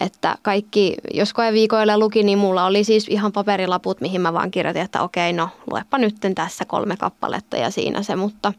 Että 0.00 0.38
kaikki, 0.42 0.94
jos 1.14 1.32
viikoilla 1.52 1.98
luki, 1.98 2.22
niin 2.22 2.38
mulla 2.38 2.66
oli 2.66 2.84
siis 2.84 3.08
ihan 3.08 3.32
paperilaput, 3.32 4.00
mihin 4.00 4.20
mä 4.20 4.32
vaan 4.32 4.50
kirjoitin, 4.50 4.82
että 4.82 5.02
okei, 5.02 5.32
no 5.32 5.48
luepa 5.70 5.98
nyt 5.98 6.16
tässä 6.34 6.64
kolme 6.64 6.96
kappaletta 6.96 7.56
ja 7.56 7.70
siinä 7.70 8.02
se, 8.02 8.16
mutta 8.16 8.52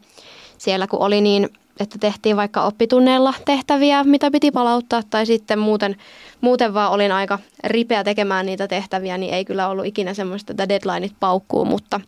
siellä 0.58 0.86
kun 0.86 1.00
oli 1.00 1.20
niin 1.20 1.48
että 1.80 1.98
tehtiin 1.98 2.36
vaikka 2.36 2.62
oppitunneilla 2.62 3.34
tehtäviä, 3.44 4.04
mitä 4.04 4.30
piti 4.30 4.50
palauttaa, 4.50 5.02
tai 5.10 5.26
sitten 5.26 5.58
muuten, 5.58 5.96
muuten 6.40 6.74
vaan 6.74 6.92
olin 6.92 7.12
aika 7.12 7.38
ripeä 7.64 8.04
tekemään 8.04 8.46
niitä 8.46 8.68
tehtäviä, 8.68 9.18
niin 9.18 9.34
ei 9.34 9.44
kyllä 9.44 9.68
ollut 9.68 9.86
ikinä 9.86 10.14
semmoista, 10.14 10.52
että 10.52 10.68
deadlineit 10.68 11.12
paukkuu, 11.20 11.64
mutta 11.64 12.00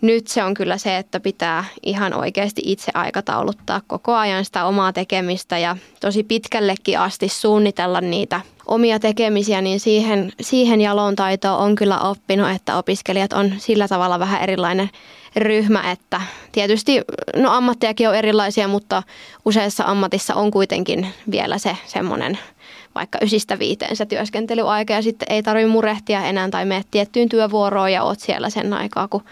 nyt 0.00 0.26
se 0.26 0.44
on 0.44 0.54
kyllä 0.54 0.78
se, 0.78 0.96
että 0.96 1.20
pitää 1.20 1.64
ihan 1.82 2.14
oikeasti 2.14 2.62
itse 2.64 2.92
aikatauluttaa 2.94 3.80
koko 3.86 4.14
ajan 4.14 4.44
sitä 4.44 4.64
omaa 4.64 4.92
tekemistä 4.92 5.58
ja 5.58 5.76
tosi 6.00 6.22
pitkällekin 6.22 6.98
asti 6.98 7.28
suunnitella 7.28 8.00
niitä 8.00 8.40
omia 8.66 8.98
tekemisiä, 8.98 9.60
niin 9.60 9.80
siihen, 9.80 10.32
siihen 10.40 10.80
jaloon 10.80 11.16
taitoon 11.16 11.58
on 11.58 11.74
kyllä 11.74 11.98
oppinut, 11.98 12.50
että 12.50 12.76
opiskelijat 12.76 13.32
on 13.32 13.52
sillä 13.58 13.88
tavalla 13.88 14.18
vähän 14.18 14.42
erilainen 14.42 14.90
ryhmä, 15.36 15.90
että 15.90 16.20
tietysti 16.52 17.00
no 17.36 17.50
ammattiakin 17.50 18.08
on 18.08 18.14
erilaisia, 18.14 18.68
mutta 18.68 19.02
useassa 19.44 19.84
ammatissa 19.86 20.34
on 20.34 20.50
kuitenkin 20.50 21.06
vielä 21.30 21.58
se 21.58 21.76
semmoinen 21.86 22.38
vaikka 22.94 23.18
ysistä 23.22 23.58
viiteen 23.58 23.96
se 23.96 24.06
työskentelyaika 24.06 24.92
ja 24.92 25.02
sitten 25.02 25.32
ei 25.32 25.42
tarvitse 25.42 25.72
murehtia 25.72 26.24
enää 26.24 26.48
tai 26.48 26.64
mene 26.64 26.82
tiettyyn 26.90 27.28
työvuoroon 27.28 27.92
ja 27.92 28.02
oot 28.02 28.20
siellä 28.20 28.50
sen 28.50 28.72
aikaa, 28.72 29.08
kun 29.08 29.24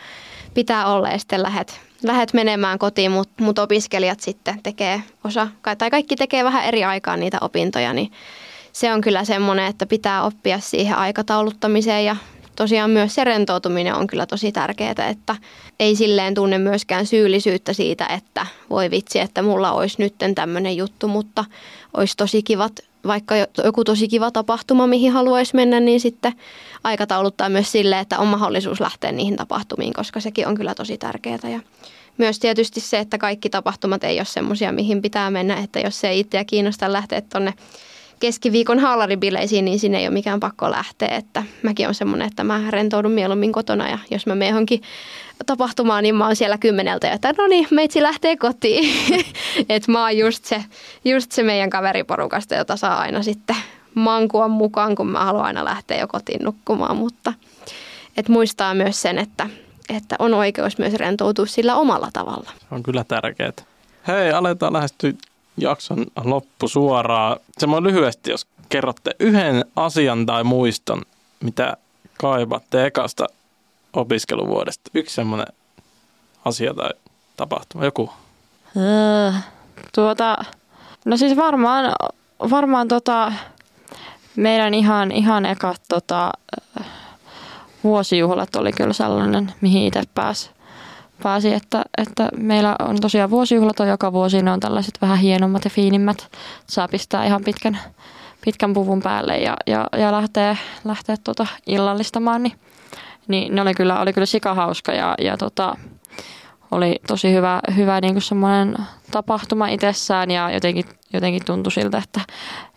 pitää 0.57 0.87
olla 0.87 1.09
ja 1.09 1.19
sitten 1.19 1.43
lähet, 1.43 1.81
lähet 2.03 2.33
menemään 2.33 2.79
kotiin, 2.79 3.11
mutta 3.11 3.43
mut 3.43 3.59
opiskelijat 3.59 4.21
sitten 4.21 4.63
tekee 4.63 5.03
osa, 5.25 5.49
tai 5.79 5.91
kaikki 5.91 6.17
tekee 6.17 6.45
vähän 6.45 6.65
eri 6.65 6.85
aikaan 6.85 7.21
niitä 7.21 7.39
opintoja, 7.41 7.93
niin 7.93 8.13
se 8.73 8.93
on 8.93 9.01
kyllä 9.01 9.25
semmoinen, 9.25 9.67
että 9.67 9.87
pitää 9.87 10.23
oppia 10.23 10.61
siihen 10.61 10.97
aikatauluttamiseen 10.97 12.05
ja 12.05 12.17
tosiaan 12.57 12.91
myös 12.91 13.15
se 13.15 13.25
rentoutuminen 13.25 13.95
on 13.95 14.07
kyllä 14.07 14.27
tosi 14.27 14.53
tärkeää, 14.53 15.09
että 15.11 15.37
ei 15.81 15.97
silleen 15.97 16.35
tunne 16.35 16.59
myöskään 16.59 17.07
syyllisyyttä 17.07 17.73
siitä, 17.73 18.07
että 18.07 18.47
voi 18.71 18.91
vitsi, 18.91 19.19
että 19.19 19.43
mulla 19.43 19.73
olisi 19.73 19.97
nyt 19.99 20.15
tämmöinen 20.35 20.77
juttu, 20.77 21.09
mutta 21.09 21.45
olisi 21.95 22.17
tosi 22.17 22.43
kivat, 22.43 22.73
vaikka 23.07 23.35
joku 23.65 23.85
tosi 23.85 24.09
kiva 24.09 24.31
tapahtuma, 24.31 24.87
mihin 24.87 25.13
haluaisi 25.13 25.55
mennä, 25.55 25.81
niin 25.81 26.01
sitten 26.01 26.33
aikatauluttaa 26.85 27.49
myös 27.49 27.73
sille, 27.73 28.01
että 28.01 28.19
on 28.19 28.27
mahdollisuus 28.27 28.81
lähteä 28.81 29.13
niihin 29.13 29.37
tapahtumiin, 29.37 29.93
koska 29.93 30.21
sekin 30.21 30.49
on 30.49 30.55
kyllä 30.55 30.75
tosi 30.75 30.99
tärkeää. 30.99 31.39
Ja 31.53 31.61
myös 32.19 32.39
tietysti 32.39 32.81
se, 32.81 32.99
että 32.99 33.19
kaikki 33.19 33.51
tapahtumat 33.51 34.05
ei 34.05 34.19
ole 34.19 34.25
semmoisia, 34.25 34.73
mihin 34.73 35.03
pitää 35.03 35.31
mennä, 35.31 35.57
että 35.57 35.81
jos 35.81 36.01
se 36.01 36.09
ei 36.09 36.21
itseä 36.21 36.45
kiinnosta 36.45 36.93
lähteä 36.93 37.21
tuonne 37.21 37.55
keskiviikon 38.21 38.79
haalaribileisiin, 38.79 39.65
niin 39.65 39.79
sinne 39.79 39.99
ei 39.99 40.07
ole 40.07 40.15
mikään 40.15 40.41
pakko 40.41 40.71
lähteä. 40.71 41.09
Että 41.09 41.43
mäkin 41.63 41.89
on 41.89 41.95
semmoinen, 41.95 42.29
että 42.29 42.45
mä 42.45 42.61
rentoudun 42.71 43.13
mieluummin 43.13 43.53
kotona 43.53 43.89
ja 43.89 43.99
jos 44.11 44.27
mä 44.27 44.35
menen 44.35 44.53
johonkin 44.53 44.83
tapahtumaan, 45.47 46.03
niin 46.03 46.15
mä 46.15 46.27
oon 46.27 46.37
siellä 46.37 46.59
kymmeneltä, 46.59 47.13
että 47.13 47.35
no 47.39 47.47
niin, 47.47 47.69
meitsi 47.71 48.03
lähtee 48.03 48.37
kotiin. 48.37 48.95
että 49.69 49.93
mä 49.93 50.03
oon 50.03 50.19
just 50.19 50.45
se, 50.45 50.65
just 51.05 51.33
se 51.33 51.43
meidän 51.43 51.71
kaveriporukasta, 51.71 52.55
jota 52.55 52.77
saa 52.77 52.99
aina 52.99 53.23
sitten 53.23 53.57
mankua 53.95 54.49
mukaan, 54.49 54.95
kun 54.95 55.07
mä 55.07 55.25
haluan 55.25 55.45
aina 55.45 55.65
lähteä 55.65 56.01
jo 56.01 56.09
kotiin 56.09 56.45
nukkumaan, 56.45 56.97
mutta 56.97 57.33
et 58.17 58.29
muistaa 58.29 58.75
myös 58.75 59.03
sen, 59.03 59.19
että, 59.19 59.51
että 59.89 60.17
on 60.19 60.35
oikeus 60.35 60.79
myös 60.79 60.95
rentoutua 60.95 61.47
sillä 61.47 61.77
omalla 61.77 62.09
tavalla. 62.13 62.51
On 62.71 62.83
kyllä 62.83 63.05
tärkeää. 63.05 63.53
Hei, 64.09 64.33
aletaan 64.33 64.73
lähestyä 64.73 65.13
jakson 65.57 66.07
loppu 66.25 66.69
suoraan. 66.69 67.37
Semmoinen 67.59 67.93
lyhyesti, 67.93 68.31
jos 68.31 68.47
kerrotte 68.69 69.11
yhden 69.21 69.65
asian 69.77 70.27
tai 70.27 70.45
muiston, 70.45 71.03
mitä 71.41 71.77
kaipaatte 72.19 72.87
ekasta 72.87 73.27
opiskeluvuodesta. 73.93 74.91
Yksi 74.95 75.15
semmoinen 75.15 75.47
asia 76.45 76.75
tai 76.75 76.91
tapahtuma, 77.37 77.85
joku. 77.85 78.11
Öö, 78.77 79.33
tuota, 79.95 80.45
no 81.05 81.17
siis 81.17 81.37
varmaan, 81.37 81.95
varmaan 82.51 82.89
tota, 82.89 83.33
meidän 84.37 84.75
ihan, 84.75 85.13
ihan 85.13 85.47
ekat 85.47 85.83
tota, 85.89 86.33
vuosijuhlat 87.85 88.57
oli 88.57 88.73
kyllä 88.73 88.93
sellainen, 88.93 89.53
mihin 89.61 89.87
itse 89.87 90.03
pääsi 90.15 90.51
pääsi, 91.23 91.55
että, 91.55 91.83
että 91.99 92.29
meillä 92.37 92.77
on 92.79 93.01
tosiaan 93.01 93.31
vuosijuhlat 93.31 93.81
on 93.81 93.89
joka 93.89 94.13
vuosi, 94.13 94.43
ne 94.43 94.53
on 94.53 94.61
tällaiset 94.61 94.99
vähän 95.03 95.19
hienommat 95.19 95.65
ja 95.65 95.71
fiinimmät. 95.71 96.29
Saa 96.67 96.89
pistää 96.89 97.25
ihan 97.25 97.45
pitkän, 97.45 97.79
pitkän 98.45 98.73
puvun 98.73 99.03
päälle 99.03 99.39
ja, 99.39 99.57
ja, 99.67 99.87
ja 99.99 100.13
lähteä, 100.13 100.57
lähteä 100.85 101.17
tuota 101.25 101.47
illallistamaan, 101.67 102.43
niin, 102.43 102.59
niin 103.29 103.55
ne 103.55 103.63
oli 103.63 103.75
kyllä, 103.75 104.01
oli 104.01 104.13
kyllä 104.13 104.27
sikahauska 104.27 104.93
ja, 104.93 105.15
ja 105.19 105.37
tota, 105.37 105.77
oli 106.71 107.01
tosi 107.07 107.33
hyvä, 107.33 107.61
hyvä 107.77 108.01
niin 108.01 108.15
kuin 108.15 108.23
semmoinen 108.23 108.77
tapahtuma 109.11 109.69
itsessään 109.69 110.31
ja 110.31 110.51
jotenkin, 110.51 110.85
jotenkin 111.13 111.45
tuntui 111.45 111.73
siltä, 111.73 111.99
että, 111.99 112.21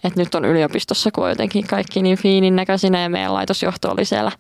että 0.04 0.20
nyt 0.20 0.36
on 0.36 0.46
yliopistossa, 0.46 1.12
kun 1.12 1.24
on 1.24 1.30
jotenkin 1.30 1.68
kaikki 1.68 2.02
niin 2.02 2.18
fiinin 2.18 2.56
näköisinä 2.56 3.02
ja 3.02 3.10
meidän 3.10 3.34
laitosjohto 3.34 3.92
oli 3.92 4.06
siellä 4.06 4.32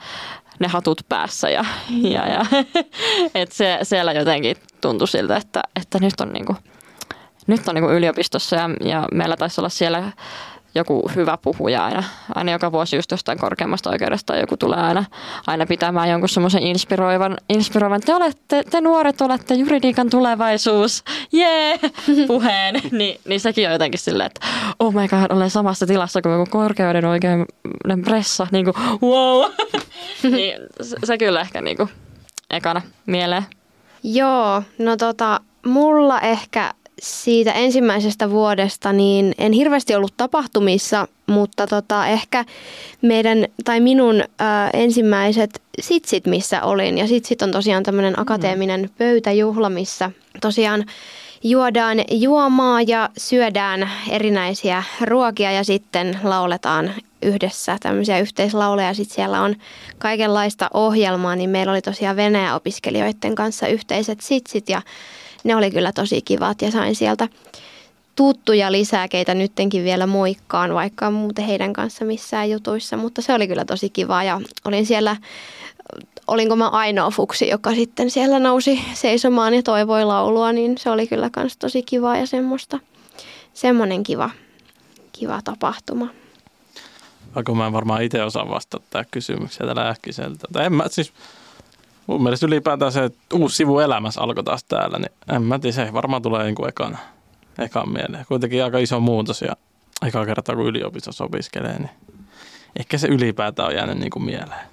ne 0.59 0.67
hatut 0.67 1.01
päässä 1.09 1.49
ja, 1.49 1.65
ja, 1.89 2.27
ja 2.27 2.45
et 3.35 3.51
se, 3.51 3.79
siellä 3.83 4.13
jotenkin 4.13 4.57
tuntui 4.81 5.07
siltä, 5.07 5.37
että, 5.37 5.61
että 5.75 5.99
nyt 5.99 6.21
on, 6.21 6.29
niinku, 6.33 6.55
nyt 7.47 7.67
on 7.67 7.75
niinku 7.75 7.89
yliopistossa 7.89 8.55
ja, 8.55 8.69
ja 8.83 9.07
meillä 9.11 9.37
taisi 9.37 9.61
olla 9.61 9.69
siellä 9.69 10.11
joku 10.79 11.11
hyvä 11.15 11.37
puhuja 11.37 11.85
aina, 11.85 12.03
aina 12.35 12.51
joka 12.51 12.71
vuosi 12.71 12.95
just 12.95 13.11
jostain 13.11 13.39
korkeammasta 13.39 13.89
oikeudesta 13.89 14.35
joku 14.35 14.57
tulee 14.57 14.79
aina, 14.79 15.05
aina 15.47 15.65
pitämään 15.65 16.09
jonkun 16.09 16.29
semmoisen 16.29 16.63
inspiroivan, 16.63 17.37
inspiroivan, 17.49 18.01
te 18.01 18.15
olette, 18.15 18.63
te 18.69 18.81
nuoret 18.81 19.21
olette 19.21 19.53
juridiikan 19.53 20.09
tulevaisuus, 20.09 21.03
jee, 21.31 21.69
yeah! 21.69 22.27
puheen, 22.27 22.81
niin, 22.91 23.19
niin 23.27 23.39
sekin 23.39 23.67
on 23.67 23.73
jotenkin 23.73 23.99
silleen, 23.99 24.27
että 24.27 24.47
oh 24.79 24.93
my 24.93 25.07
god, 25.07 25.37
olen 25.37 25.49
samassa 25.49 25.85
tilassa 25.85 26.21
kuin 26.21 26.33
joku 26.33 26.51
korkeuden 26.51 27.05
oikeuden 27.05 27.45
pressa, 28.03 28.47
niin 28.51 28.65
kuin 28.65 28.75
wow, 29.01 29.51
niin 30.31 30.59
se, 30.81 30.95
se 31.03 31.17
kyllä 31.17 31.41
ehkä 31.41 31.61
niin 31.61 31.77
kuin 31.77 31.89
ekana 32.49 32.81
mieleen. 33.05 33.45
Joo, 34.03 34.63
no 34.77 34.97
tota, 34.97 35.39
mulla 35.65 36.21
ehkä 36.21 36.73
siitä 37.01 37.51
ensimmäisestä 37.51 38.29
vuodesta, 38.29 38.93
niin 38.93 39.33
en 39.37 39.51
hirveästi 39.51 39.95
ollut 39.95 40.13
tapahtumissa, 40.17 41.07
mutta 41.27 41.67
tota, 41.67 42.07
ehkä 42.07 42.45
meidän 43.01 43.45
tai 43.65 43.79
minun 43.79 44.23
ää, 44.39 44.69
ensimmäiset 44.73 45.61
sitsit, 45.79 46.27
missä 46.27 46.63
olin. 46.63 46.97
Ja 46.97 47.07
sitsit 47.07 47.41
on 47.41 47.51
tosiaan 47.51 47.83
tämmöinen 47.83 48.13
mm. 48.13 48.21
akateeminen 48.21 48.89
pöytäjuhla, 48.97 49.69
missä 49.69 50.11
tosiaan 50.41 50.85
juodaan 51.43 51.97
juomaa 52.11 52.81
ja 52.81 53.09
syödään 53.17 53.89
erinäisiä 54.09 54.83
ruokia 55.01 55.51
ja 55.51 55.63
sitten 55.63 56.19
lauletaan 56.23 56.93
yhdessä 57.21 57.77
tämmöisiä 57.79 58.19
yhteislauleja. 58.19 58.93
Sitten 58.93 59.15
siellä 59.15 59.41
on 59.41 59.55
kaikenlaista 59.97 60.69
ohjelmaa, 60.73 61.35
niin 61.35 61.49
meillä 61.49 61.71
oli 61.71 61.81
tosiaan 61.81 62.15
Venäjä-opiskelijoiden 62.15 63.35
kanssa 63.35 63.67
yhteiset 63.67 64.21
sitsit 64.21 64.69
ja 64.69 64.81
ne 65.43 65.55
oli 65.55 65.71
kyllä 65.71 65.91
tosi 65.91 66.21
kivat 66.21 66.61
ja 66.61 66.71
sain 66.71 66.95
sieltä 66.95 67.27
tuttuja 68.15 68.71
lisää, 68.71 69.07
keitä 69.07 69.33
nyttenkin 69.33 69.83
vielä 69.83 70.07
moikkaan, 70.07 70.73
vaikka 70.73 71.11
muuten 71.11 71.45
heidän 71.45 71.73
kanssa 71.73 72.05
missään 72.05 72.49
jutuissa, 72.49 72.97
mutta 72.97 73.21
se 73.21 73.33
oli 73.33 73.47
kyllä 73.47 73.65
tosi 73.65 73.89
kiva 73.89 74.23
ja 74.23 74.41
olin 74.65 74.85
siellä, 74.85 75.15
olinko 76.27 76.55
mä 76.55 76.67
ainoa 76.69 77.11
fuksi, 77.11 77.49
joka 77.49 77.75
sitten 77.75 78.11
siellä 78.11 78.39
nousi 78.39 78.81
seisomaan 78.93 79.53
ja 79.53 79.63
toivoi 79.63 80.05
laulua, 80.05 80.51
niin 80.51 80.77
se 80.77 80.89
oli 80.89 81.07
kyllä 81.07 81.29
myös 81.35 81.57
tosi 81.57 81.83
kiva 81.83 82.17
ja 82.17 82.27
semmoista, 82.27 82.79
semmoinen 83.53 84.03
kiva, 84.03 84.29
kiva 85.11 85.41
tapahtuma. 85.43 86.07
Vaikka 87.35 87.53
mä 87.53 87.67
en 87.67 87.73
varmaan 87.73 88.03
itse 88.03 88.23
osaa 88.23 88.49
vastata 88.49 88.85
tähän 88.89 89.05
kysymykseen 89.11 89.67
tällä 89.67 89.89
äkkiseltä. 89.89 90.47
Tai 90.51 90.65
en 90.65 90.73
mä, 90.73 90.83
siis 90.87 91.13
mun 92.09 92.23
mielestä 92.23 92.45
ylipäätään 92.45 92.91
se 92.91 93.03
että 93.03 93.19
uusi 93.33 93.55
sivu 93.55 93.79
elämässä 93.79 94.21
alkoi 94.21 94.43
taas 94.43 94.63
täällä, 94.63 94.99
niin 94.99 95.11
en 95.35 95.41
mä 95.41 95.59
tiedä, 95.59 95.75
se 95.75 95.93
varmaan 95.93 96.21
tulee 96.21 96.43
niin 96.43 96.55
kuin 96.55 96.69
ekan 97.59 97.89
mieleen. 97.91 98.25
Kuitenkin 98.27 98.63
aika 98.63 98.77
iso 98.77 98.99
muutos 98.99 99.41
ja 99.41 99.55
eka 100.07 100.25
kertaa 100.25 100.55
kun 100.55 100.65
yliopistossa 100.65 101.23
opiskelee, 101.23 101.79
niin 101.79 101.89
ehkä 102.79 102.97
se 102.97 103.07
ylipäätään 103.07 103.67
on 103.69 103.75
jäänyt 103.75 103.97
niin 103.97 104.09
kuin 104.09 104.23
mieleen. 104.23 104.67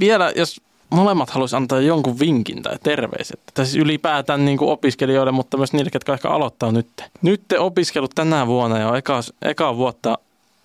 Vielä, 0.00 0.32
jos 0.36 0.60
molemmat 0.90 1.30
haluaisi 1.30 1.56
antaa 1.56 1.80
jonkun 1.80 2.18
vinkin 2.18 2.62
tai 2.62 2.78
terveiset, 2.82 3.40
tai 3.54 3.66
siis 3.66 3.84
ylipäätään 3.84 4.44
niin 4.44 4.58
kuin 4.58 4.70
opiskelijoille, 4.70 5.32
mutta 5.32 5.56
myös 5.56 5.72
niille, 5.72 5.90
jotka 5.94 6.12
ehkä 6.12 6.28
aloittaa 6.28 6.72
nyt. 6.72 6.88
Nyt 7.22 7.42
te 7.48 7.58
opiskelut 7.58 8.14
tänä 8.14 8.46
vuonna 8.46 8.78
ja 8.78 8.96
eka, 8.96 9.20
eka 9.42 9.76
vuotta 9.76 10.18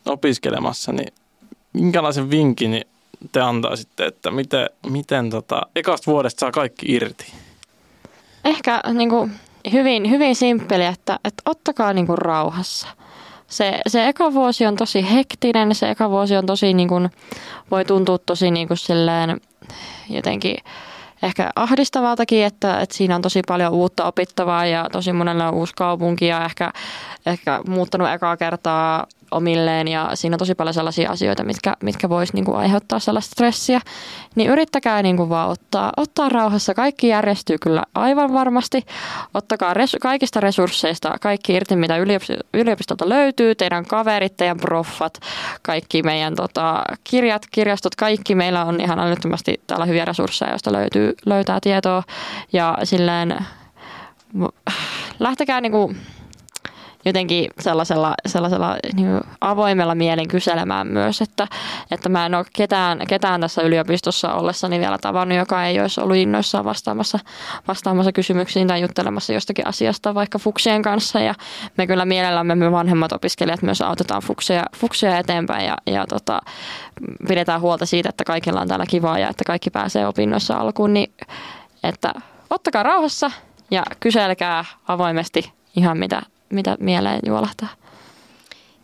opiskelemassa, 0.06 0.92
niin 0.92 1.14
minkälaisen 1.74 2.30
vinkin 2.30 2.72
niin 2.72 2.88
te 3.32 3.42
antaisitte, 3.42 4.06
että 4.06 4.32
miten, 4.32 4.70
miten 4.90 5.30
tota, 5.30 5.62
ekasta 5.76 6.12
vuodesta 6.12 6.40
saa 6.40 6.52
kaikki 6.52 6.94
irti? 6.94 7.34
Ehkä 8.46 8.82
niin 8.94 9.10
kuin, 9.10 9.32
hyvin, 9.72 10.10
hyvin 10.10 10.36
simppeli, 10.36 10.86
että, 10.86 11.20
että 11.26 11.44
ottakaa 11.46 11.94
niin 11.94 12.08
kuin, 12.08 12.18
rauhassa. 12.18 12.88
Se, 13.48 13.80
se 13.88 14.08
eka 14.08 14.34
vuosi 14.34 14.66
on 14.66 14.76
tosi 14.76 15.14
hektinen, 15.14 15.76
se 15.76 15.90
eka 15.90 16.10
vuosi 16.10 16.36
on 16.38 16.46
tosi, 16.46 16.74
niin 16.74 16.90
kuin, 16.90 17.10
voi 17.72 17.86
tuntua 17.86 18.18
tosi 18.18 18.52
niin 18.52 18.68
kuin, 18.68 18.78
silleen, 18.78 19.42
jotenkin 20.10 20.58
ehkä 21.24 21.52
ahdistavaltakin, 21.56 22.46
että, 22.46 22.80
että 22.80 22.96
siinä 22.96 23.16
on 23.16 23.22
tosi 23.22 23.42
paljon 23.48 23.74
uutta 23.74 24.06
opittavaa 24.06 24.66
ja 24.66 24.90
tosi 24.92 25.14
monella 25.14 25.48
on 25.48 25.54
uusi 25.54 25.74
kaupunki 25.76 26.28
ja 26.28 26.46
ehkä, 26.46 26.74
ehkä 27.26 27.62
muuttanut 27.68 28.10
ekaa 28.10 28.38
kertaa 28.38 29.08
omilleen 29.32 29.88
ja 29.88 30.10
siinä 30.14 30.34
on 30.34 30.40
tosi 30.40 30.56
paljon 30.56 30.74
sellaisia 30.74 31.12
asioita, 31.12 31.44
mitkä, 31.44 31.74
mitkä 31.84 32.10
voisi 32.10 32.34
niin 32.34 32.46
kuin 32.46 32.58
aiheuttaa 32.58 33.00
sellaista 33.00 33.32
stressiä, 33.32 33.80
niin 34.36 34.50
yrittäkää 34.50 35.04
niin 35.04 35.18
kuin 35.18 35.30
vaan 35.30 35.50
ottaa, 35.50 35.92
ottaa 35.98 36.30
rauhassa. 36.30 36.74
Kaikki 36.74 37.08
järjestyy 37.08 37.58
kyllä 37.62 37.84
aivan 37.96 38.34
varmasti. 38.34 38.82
Ottakaa 39.34 39.74
res, 39.74 39.98
kaikista 40.02 40.40
resursseista 40.40 41.18
kaikki 41.22 41.54
irti, 41.54 41.76
mitä 41.76 41.96
yliopistolta 42.54 43.10
löytyy, 43.10 43.56
teidän 43.56 43.86
kaverit, 43.86 44.38
teidän 44.38 44.58
proffat, 44.58 45.20
kaikki 45.62 46.04
meidän 46.04 46.36
tota, 46.36 46.84
kirjat, 47.04 47.42
kirjastot, 47.52 47.96
kaikki 47.96 48.36
meillä 48.36 48.66
on 48.66 48.82
ihan 48.82 49.00
älyttömästi 49.00 49.62
täällä 49.68 49.86
hyviä 49.86 50.06
resursseja, 50.06 50.52
joista 50.52 50.72
löytyy, 50.72 51.14
löytää 51.26 51.60
tietoa 51.62 52.04
ja 52.54 52.78
silleen 52.84 53.38
lähtekää 55.20 55.62
niin 55.62 55.72
kuin 55.72 55.98
jotenkin 57.06 57.50
sellaisella, 57.60 58.14
sellaisella 58.26 58.78
niin 58.94 59.22
avoimella 59.42 59.96
mielin 59.96 60.28
kyselemään 60.28 60.88
myös, 60.88 61.22
että, 61.22 61.48
että 61.92 62.10
mä 62.10 62.26
en 62.26 62.36
ole 62.36 62.46
ketään, 62.54 63.00
ketään 63.08 63.42
tässä 63.42 63.62
yliopistossa 63.62 64.34
ollessani 64.34 64.80
vielä 64.80 64.98
tavannut, 64.98 65.38
joka 65.38 65.66
ei 65.66 65.80
olisi 65.80 66.02
ollut 66.02 66.18
innoissaan 66.18 66.66
vastaamassa, 66.66 67.20
vastaamassa 67.68 68.12
kysymyksiin 68.12 68.68
tai 68.68 68.82
juttelemassa 68.82 69.34
jostakin 69.34 69.68
asiasta 69.68 70.16
vaikka 70.16 70.40
fuksien 70.40 70.82
kanssa. 70.82 71.20
Ja 71.20 71.36
me 71.78 71.88
kyllä 71.88 72.06
mielellämme 72.06 72.56
me 72.56 72.72
vanhemmat 72.72 73.12
opiskelijat 73.12 73.62
myös 73.62 73.82
autetaan 73.82 74.22
fuksia, 74.22 74.64
fuksia 74.76 75.18
eteenpäin 75.18 75.66
ja, 75.66 75.78
ja 75.86 76.08
tota, 76.08 76.42
pidetään 77.28 77.62
huolta 77.62 77.86
siitä, 77.86 78.10
että 78.10 78.24
kaikilla 78.24 78.62
on 78.62 78.68
täällä 78.68 78.86
kivaa 78.90 79.20
ja 79.20 79.30
että 79.30 79.44
kaikki 79.48 79.70
pääsee 79.70 80.08
opinnoissa 80.08 80.58
alkuun, 80.58 80.94
niin 80.94 81.14
että 81.84 82.14
ottakaa 82.50 82.84
rauhassa 82.84 83.32
ja 83.72 83.84
kyselkää 84.00 84.66
avoimesti 84.88 85.54
ihan 85.76 85.98
mitä 85.98 86.22
mitä 86.54 86.78
mieleen 86.80 87.20
juolahtaa? 87.26 87.70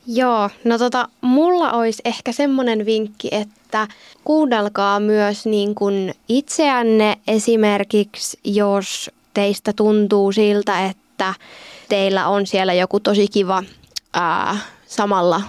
Joo, 0.08 0.50
no 0.64 0.78
tota, 0.78 1.08
mulla 1.22 1.72
olisi 1.72 2.02
ehkä 2.06 2.32
semmoinen 2.32 2.86
vinkki, 2.86 3.28
että 3.32 3.88
kuunnelkaa 4.24 5.00
myös 5.00 5.46
niin 5.46 5.76
kuin 5.76 6.14
itseänne 6.30 7.18
esimerkiksi, 7.28 8.40
jos 8.44 9.12
teistä 9.34 9.74
tuntuu 9.74 10.32
siltä, 10.32 10.86
että 10.86 11.34
teillä 11.90 12.28
on 12.28 12.48
siellä 12.48 12.74
joku 12.74 13.00
tosi 13.00 13.28
kiva 13.28 13.64
ää, 14.14 14.58
samalla 14.86 15.42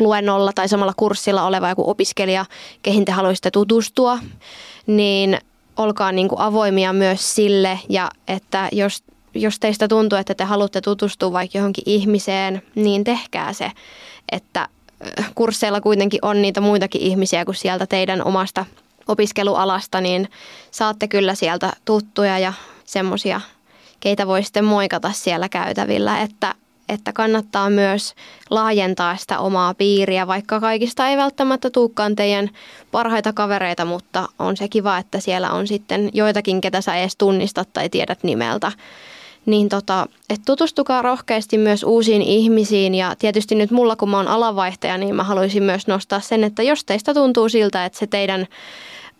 luennolla 0.00 0.52
tai 0.52 0.68
samalla 0.68 0.94
kurssilla 0.96 1.46
oleva 1.46 1.68
joku 1.68 1.90
opiskelija, 1.90 2.44
kehin 2.82 3.04
te 3.04 3.12
haluaisitte 3.12 3.50
tutustua, 3.50 4.18
niin 4.86 5.38
olkaa 5.76 6.12
niin 6.12 6.28
kuin 6.28 6.40
avoimia 6.40 6.92
myös 6.92 7.34
sille 7.34 7.80
ja 7.88 8.10
että 8.28 8.68
jos 8.72 9.02
jos 9.34 9.60
teistä 9.60 9.88
tuntuu, 9.88 10.18
että 10.18 10.34
te 10.34 10.44
haluatte 10.44 10.80
tutustua 10.80 11.32
vaikka 11.32 11.58
johonkin 11.58 11.84
ihmiseen, 11.86 12.62
niin 12.74 13.04
tehkää 13.04 13.52
se, 13.52 13.72
että 14.32 14.68
kursseilla 15.34 15.80
kuitenkin 15.80 16.20
on 16.22 16.42
niitä 16.42 16.60
muitakin 16.60 17.00
ihmisiä 17.00 17.44
kuin 17.44 17.54
sieltä 17.54 17.86
teidän 17.86 18.24
omasta 18.24 18.64
opiskelualasta, 19.08 20.00
niin 20.00 20.28
saatte 20.70 21.08
kyllä 21.08 21.34
sieltä 21.34 21.72
tuttuja 21.84 22.38
ja 22.38 22.52
semmoisia, 22.84 23.40
keitä 24.00 24.26
voi 24.26 24.42
sitten 24.42 24.64
moikata 24.64 25.12
siellä 25.12 25.48
käytävillä, 25.48 26.20
että 26.20 26.54
että 26.88 27.12
kannattaa 27.12 27.70
myös 27.70 28.14
laajentaa 28.50 29.16
sitä 29.16 29.38
omaa 29.38 29.74
piiriä, 29.74 30.26
vaikka 30.26 30.60
kaikista 30.60 31.08
ei 31.08 31.16
välttämättä 31.16 31.70
tulekaan 31.70 32.16
teidän 32.16 32.50
parhaita 32.90 33.32
kavereita, 33.32 33.84
mutta 33.84 34.28
on 34.38 34.56
se 34.56 34.68
kiva, 34.68 34.98
että 34.98 35.20
siellä 35.20 35.50
on 35.50 35.66
sitten 35.66 36.10
joitakin, 36.12 36.60
ketä 36.60 36.80
sä 36.80 36.96
edes 36.96 37.16
tunnistat 37.16 37.68
tai 37.72 37.88
tiedät 37.88 38.22
nimeltä 38.22 38.72
niin 39.46 39.68
tota, 39.68 40.06
että 40.30 40.44
tutustukaa 40.46 41.02
rohkeasti 41.02 41.58
myös 41.58 41.84
uusiin 41.84 42.22
ihmisiin 42.22 42.94
ja 42.94 43.16
tietysti 43.18 43.54
nyt 43.54 43.70
mulla 43.70 43.96
kun 43.96 44.10
mä 44.10 44.16
oon 44.16 44.28
alanvaihtaja, 44.28 44.98
niin 44.98 45.14
mä 45.14 45.24
haluaisin 45.24 45.62
myös 45.62 45.86
nostaa 45.86 46.20
sen, 46.20 46.44
että 46.44 46.62
jos 46.62 46.84
teistä 46.84 47.14
tuntuu 47.14 47.48
siltä, 47.48 47.84
että 47.84 47.98
se 47.98 48.06
teidän 48.06 48.46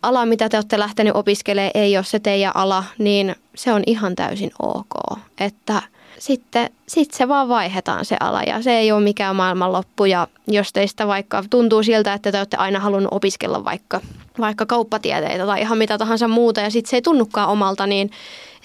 ala, 0.02 0.26
mitä 0.26 0.48
te 0.48 0.56
olette 0.56 0.78
lähtenyt 0.78 1.16
opiskelemaan, 1.16 1.70
ei 1.74 1.96
ole 1.96 2.04
se 2.04 2.18
teidän 2.18 2.56
ala, 2.56 2.84
niin 2.98 3.36
se 3.54 3.72
on 3.72 3.82
ihan 3.86 4.16
täysin 4.16 4.50
ok. 4.62 5.18
Että 5.40 5.82
sitten 6.18 6.70
sit 6.88 7.10
se 7.10 7.28
vaan 7.28 7.48
vaihdetaan 7.48 8.04
se 8.04 8.16
ala 8.20 8.42
ja 8.42 8.62
se 8.62 8.78
ei 8.78 8.92
ole 8.92 9.04
mikään 9.04 9.36
maailmanloppu 9.36 10.04
ja 10.04 10.28
jos 10.48 10.72
teistä 10.72 11.06
vaikka 11.06 11.44
tuntuu 11.50 11.82
siltä, 11.82 12.14
että 12.14 12.32
te 12.32 12.38
olette 12.38 12.56
aina 12.56 12.80
halunnut 12.80 13.12
opiskella 13.12 13.64
vaikka, 13.64 14.00
vaikka 14.40 14.66
kauppatieteitä 14.66 15.46
tai 15.46 15.60
ihan 15.60 15.78
mitä 15.78 15.98
tahansa 15.98 16.28
muuta 16.28 16.60
ja 16.60 16.70
sitten 16.70 16.90
se 16.90 16.96
ei 16.96 17.02
tunnukaan 17.02 17.48
omalta, 17.48 17.86
niin 17.86 18.10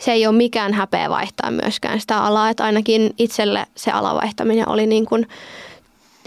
se 0.03 0.11
ei 0.11 0.27
ole 0.27 0.35
mikään 0.35 0.73
häpeä 0.73 1.09
vaihtaa 1.09 1.51
myöskään 1.51 1.99
sitä 1.99 2.23
alaa, 2.23 2.49
että 2.49 2.63
ainakin 2.63 3.13
itselle 3.17 3.65
se 3.75 3.91
alavaihtaminen 3.91 4.69
oli 4.69 4.87
niin 4.87 5.05
kuin 5.05 5.27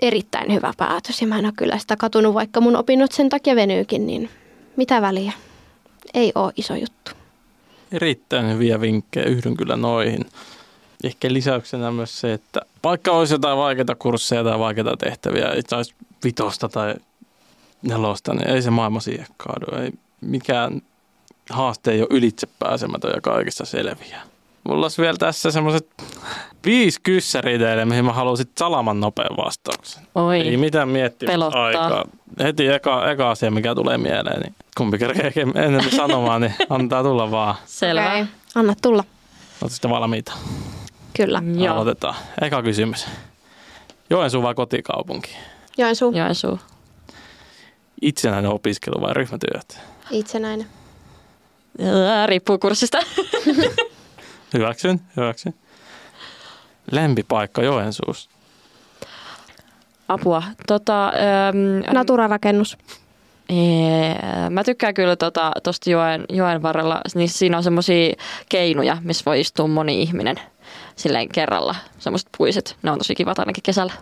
erittäin 0.03 0.53
hyvä 0.53 0.73
päätös 0.77 1.21
ja 1.21 1.27
mä 1.27 1.39
en 1.39 1.45
ole 1.45 1.53
kyllä 1.57 1.79
sitä 1.79 1.97
katunut, 1.97 2.35
vaikka 2.35 2.61
mun 2.61 2.77
opinnot 2.77 3.13
sen 3.13 3.29
takia 3.29 3.57
venyykin, 3.57 4.07
niin 4.07 4.31
mitä 4.77 5.03
väliä. 5.03 5.33
Ei 6.15 6.33
ole 6.35 6.53
iso 6.57 6.75
juttu. 6.75 7.11
Erittäin 7.93 8.51
hyviä 8.51 8.81
vinkkejä, 8.81 9.27
yhdyn 9.27 9.57
kyllä 9.57 9.77
noihin. 9.77 10.25
Ehkä 11.05 11.33
lisäyksenä 11.33 11.91
myös 11.91 12.21
se, 12.21 12.33
että 12.33 12.61
vaikka 12.85 13.13
olisi 13.13 13.35
jotain 13.35 13.59
vaikeita 13.59 13.95
kursseja 13.95 14.45
tai 14.45 14.59
vaikeita 14.59 14.97
tehtäviä, 14.97 15.49
ei 15.49 15.63
saisi 15.69 15.95
vitosta 16.25 16.69
tai 16.69 16.95
nelosta, 17.83 18.35
niin 18.35 18.49
ei 18.49 18.63
se 18.63 18.71
maailma 18.71 19.01
siihen 19.01 19.27
kaadu. 19.37 19.83
Ei 19.83 19.91
mikään 20.21 20.83
haaste 21.51 21.91
ei 21.93 22.01
ole 22.01 22.09
ylitse 22.11 22.49
pääsemätön 22.59 23.13
ja 23.15 23.21
kaikista 23.21 23.65
selviää. 23.65 24.23
Mulla 24.69 24.85
olisi 24.85 25.03
vielä 25.03 25.17
tässä 25.19 25.51
semmoiset 25.51 25.89
viisi 26.65 27.01
kyssäriä 27.03 27.59
teille, 27.59 27.85
mihin 27.85 28.05
mä 28.05 28.13
haluaisin 28.13 28.47
salaman 28.59 29.01
nopean 29.01 29.37
vastauksen. 29.37 30.03
Oi, 30.15 30.41
Ei 30.41 30.57
mitään 30.57 30.89
miettiä 30.89 31.27
pelottaa. 31.27 31.65
aikaa. 31.65 32.05
Heti 32.43 32.67
eka, 32.69 33.11
eka 33.11 33.31
asia, 33.31 33.51
mikä 33.51 33.75
tulee 33.75 33.99
mieleen, 33.99 34.41
niin 34.41 34.55
kumpi 34.77 34.99
kerkee 34.99 35.33
ennen 35.55 35.91
sanomaan, 35.97 36.41
niin 36.41 36.55
antaa 36.71 37.03
tulla 37.03 37.31
vaan. 37.31 37.55
Selvä. 37.67 38.07
Okay. 38.13 38.27
Anna 38.55 38.75
tulla. 38.83 39.05
Oletko 39.63 39.69
sitten 39.69 39.91
valmiita? 39.91 40.33
Kyllä. 41.17 41.43
Joo. 41.57 41.75
Aloitetaan. 41.75 42.15
Eka 42.43 42.63
kysymys. 42.63 43.07
Joensuu 44.11 44.43
vai 44.43 44.55
kotikaupunki? 44.55 45.37
Joensuu. 45.79 46.13
Joensuu. 46.13 46.59
Itsenäinen 48.03 48.51
opiskelu 48.51 49.01
vai 49.01 49.15
ryhmätyöt? 49.15 49.79
Itsenäinen. 50.11 50.67
Ää, 51.81 52.27
Riippuu 52.27 52.59
kurssista. 52.59 52.99
Hyväksyn, 54.55 55.01
hyväksyn. 55.17 55.55
Lempipaikka 56.91 57.63
Joensuussa. 57.63 58.31
Apua. 60.09 60.43
Tota, 60.67 61.07
ähm, 61.07 61.95
Naturarakennus. 61.95 62.79
Ee, 63.49 64.51
mä 64.51 64.65
tykkään 64.65 64.95
kyllä 64.95 65.17
tuosta 65.17 65.53
tota, 65.63 65.91
joen, 65.91 66.25
joen 66.29 66.63
varrella, 66.63 67.01
niin 67.15 67.29
siinä 67.29 67.57
on 67.57 67.63
semmoisia 67.63 68.15
keinuja, 68.49 68.97
missä 69.01 69.23
voi 69.27 69.41
istua 69.41 69.67
moni 69.67 70.03
ihminen 70.03 70.37
silleen 70.97 71.29
kerralla. 71.29 71.75
Semmoiset 71.99 72.29
puiset, 72.39 72.77
ne 72.83 72.91
on 72.91 72.99
tosi 72.99 73.15
kivat 73.15 73.39
ainakin 73.39 73.63
kesällä. 73.63 73.93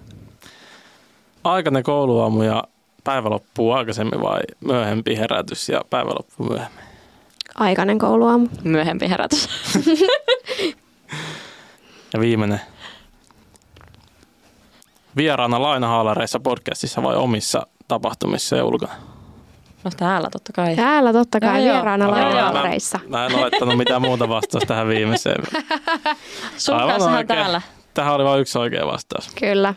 Aikainen 1.45 1.83
kouluaamu 1.83 2.43
ja 2.43 2.65
päivä 3.05 3.31
loppuu 3.31 3.73
aikaisemmin 3.73 4.21
vai 4.21 4.41
myöhempi 4.61 5.17
herätys 5.17 5.69
ja 5.69 5.81
päivä 5.91 6.11
loppuu 6.11 6.47
myöhemmin? 6.47 6.84
Aikainen 7.55 7.99
kouluaamu. 7.99 8.49
Myöhempi 8.65 9.09
herätys. 9.09 9.49
Ja 12.15 12.21
viimeinen. 12.21 12.61
Vieraana 15.17 15.63
lainahaalareissa 15.63 16.41
podcastissa 16.41 17.03
vai 17.03 17.17
omissa 17.17 17.67
tapahtumissa 17.89 18.57
ja 18.57 18.65
ulkona? 18.65 18.93
No 19.85 19.91
täällä 19.97 20.29
totta 20.33 20.53
kai. 20.53 20.77
Täällä 20.77 21.13
totta 21.13 21.41
kai 21.41 21.67
Joo, 21.67 21.75
vieraana 21.75 22.11
lainahaalareissa. 22.11 23.01
Mä 23.09 23.27
en 23.27 23.35
olettanut 23.35 23.79
mitään 23.79 24.03
muuta 24.03 24.29
vastausta 24.29 24.67
tähän 24.67 24.89
viimeiseen. 24.89 25.45
Sun 26.57 26.75
Aivan 26.75 27.27
täällä. 27.27 27.63
Tähän 27.95 28.15
oli 28.15 28.25
vain 28.25 28.41
yksi 28.41 28.59
oikea 28.59 28.87
vastaus. 28.87 29.31
Kyllä. 29.35 29.75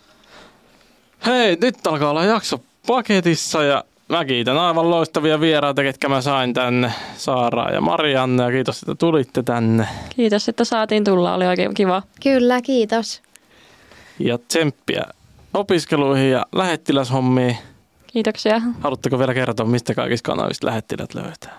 Hei, 1.26 1.58
nyt 1.62 1.88
alkaa 1.88 2.10
olla 2.10 2.24
jakso 2.24 2.64
paketissa 2.88 3.64
ja 3.64 3.84
mä 4.10 4.26
kiitän 4.26 4.58
aivan 4.58 4.90
loistavia 4.90 5.40
vieraita, 5.40 5.84
ketkä 5.84 6.10
mä 6.10 6.22
sain 6.22 6.54
tänne. 6.54 6.92
Saaraa 7.18 7.72
ja 7.72 7.82
Marianne 7.82 8.44
ja 8.44 8.52
kiitos, 8.52 8.82
että 8.82 8.96
tulitte 8.96 9.44
tänne. 9.44 9.88
Kiitos, 10.16 10.50
että 10.50 10.64
saatiin 10.64 11.04
tulla. 11.04 11.34
Oli 11.34 11.48
oikein 11.48 11.74
kiva. 11.74 12.04
Kyllä, 12.24 12.62
kiitos. 12.62 13.22
Ja 14.20 14.38
tsemppiä 14.38 15.04
opiskeluihin 15.54 16.32
ja 16.32 16.46
lähettiläshommiin. 16.56 17.58
Kiitoksia. 18.08 18.62
Haluatteko 18.82 19.20
vielä 19.20 19.34
kertoa, 19.34 19.66
mistä 19.66 19.94
kaikista 19.94 20.32
kanavista 20.32 20.68
lähettilät 20.68 21.14
löytää? 21.14 21.54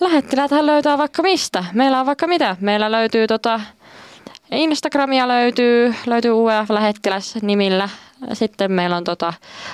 Lähettiläthän 0.00 0.66
löytää 0.66 0.98
vaikka 0.98 1.22
mistä. 1.22 1.64
Meillä 1.72 2.00
on 2.00 2.06
vaikka 2.06 2.26
mitä. 2.26 2.56
Meillä 2.60 2.92
löytyy 2.92 3.26
tota, 3.26 3.60
Instagramia 4.50 5.28
löytyy, 5.28 5.94
löytyy 6.06 6.32
UEF-lähettiläs 6.32 7.42
nimillä. 7.42 7.88
Sitten 8.32 8.72
meillä 8.72 8.96
on 8.96 9.04
tota, 9.04 9.32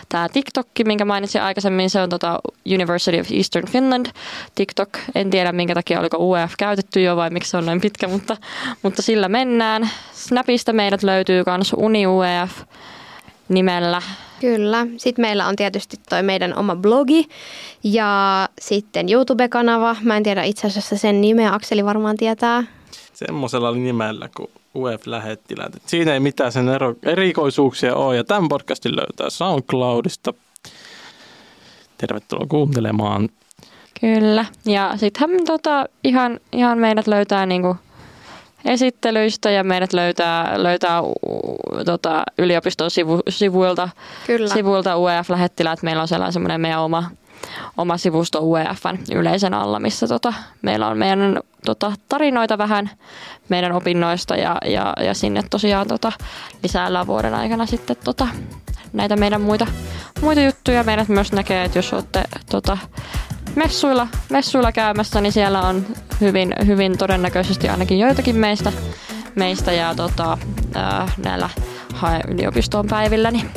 tämä 0.09 0.29
TikTok, 0.29 0.67
minkä 0.85 1.05
mainitsin 1.05 1.43
aikaisemmin. 1.43 1.91
Se 1.91 2.01
on 2.01 2.09
tota 2.09 2.41
University 2.67 3.21
of 3.21 3.27
Eastern 3.33 3.69
Finland 3.69 4.07
TikTok. 4.55 4.89
En 5.15 5.31
tiedä 5.31 5.53
minkä 5.53 5.75
takia 5.75 6.01
oliko 6.01 6.17
UEF 6.17 6.53
käytetty 6.59 7.03
jo 7.03 7.17
vai 7.17 7.31
miksi 7.31 7.51
se 7.51 7.57
on 7.57 7.67
noin 7.67 7.81
pitkä, 7.81 8.09
mutta, 8.09 8.37
mutta 8.83 9.03
sillä 9.03 9.29
mennään. 9.29 9.91
Snapista 10.13 10.73
meidät 10.73 11.03
löytyy 11.03 11.43
myös 11.47 11.73
UniUEF 11.77 12.51
nimellä. 13.49 14.03
Kyllä. 14.41 14.87
Sitten 14.97 15.23
meillä 15.23 15.47
on 15.47 15.57
tietysti 15.57 15.97
toi 16.09 16.23
meidän 16.23 16.59
oma 16.59 16.77
blogi 16.77 17.29
ja 17.85 18.49
sitten 18.61 19.09
YouTube-kanava. 19.09 19.97
Mä 20.03 20.17
en 20.17 20.23
tiedä 20.23 20.43
itse 20.43 20.67
asiassa 20.67 20.97
sen 20.97 21.21
nimeä, 21.21 21.55
Akseli 21.55 21.85
varmaan 21.85 22.17
tietää. 22.17 22.65
Semmoisella 23.13 23.73
nimellä 23.73 24.29
kuin 24.37 24.51
UF-lähettilät. 24.77 25.73
Siinä 25.87 26.15
ei 26.15 26.21
mitään 26.21 26.53
sen 26.53 26.69
ero, 26.69 26.95
erikoisuuksia 27.03 27.95
ole 27.95 28.17
ja 28.17 28.25
tämän 28.25 28.49
podcastin 28.49 28.97
löytää 28.97 29.31
SoundCloudista. 29.31 30.35
Tervetuloa 31.99 32.47
kuuntelemaan. 32.49 33.29
Kyllä. 34.01 34.45
Ja 34.65 34.93
sittenhän 34.97 35.45
tota, 35.47 35.87
ihan, 36.05 36.41
ihan 36.53 36.79
meidät 36.79 37.07
löytää 37.07 37.47
niinku 37.47 37.77
esittelyistä 38.65 39.51
ja 39.51 39.65
meidät 39.65 39.93
löytää, 39.93 40.63
löytää 40.63 41.03
tota, 41.85 42.23
yliopiston 42.39 42.91
sivu, 42.91 43.21
sivuilta, 43.29 43.89
Kyllä. 44.27 44.49
sivuilta 44.49 44.99
UEF-lähettiläät. 44.99 45.83
Meillä 45.83 46.03
on 46.03 46.09
sellainen 46.09 46.33
semmoinen 46.33 46.61
meidän 46.61 46.81
oma, 46.81 47.11
oma 47.77 47.97
sivusto 47.97 48.41
UEFn 48.43 48.99
yleisen 49.15 49.55
alla, 49.55 49.81
missä 49.81 50.09
tota, 50.09 50.33
meillä 50.63 50.89
on 50.89 50.99
meidän 50.99 51.41
tota, 51.65 51.93
tarinoita 52.09 52.59
vähän 52.59 52.91
meidän 53.49 53.73
opinnoista 53.73 54.37
ja, 54.37 54.57
ja, 54.65 54.93
ja 55.01 55.15
sinne 55.15 55.43
tosiaan 55.51 55.89
tota, 55.89 56.13
lisää 56.63 57.07
vuoden 57.07 57.35
aikana 57.35 57.67
sitten 57.67 57.97
tota, 58.05 58.29
näitä 58.93 59.17
meidän 59.17 59.41
muita, 59.41 59.67
muita 60.21 60.41
juttuja. 60.41 60.85
Meidät 60.85 61.09
myös 61.09 61.33
näkee, 61.33 61.65
että 61.65 61.79
jos 61.79 61.93
olette 61.93 62.23
tota, 62.51 62.79
messuilla, 63.57 64.09
messuilla 64.31 64.73
käymässä, 64.73 65.21
niin 65.21 65.33
siellä 65.33 65.61
on 65.61 65.87
hyvin, 66.21 66.55
hyvin 66.67 66.99
todennäköisesti 66.99 67.69
ainakin 67.69 67.99
joitakin 67.99 68.37
meistä, 68.37 68.73
meistä 69.35 69.73
ja 69.73 69.95
tota, 69.95 70.39
ää, 70.75 71.09
näillä 71.25 71.51
hae 71.95 72.21
yliopistoon 72.29 72.87
päivillä, 72.87 73.31
niin 73.31 73.51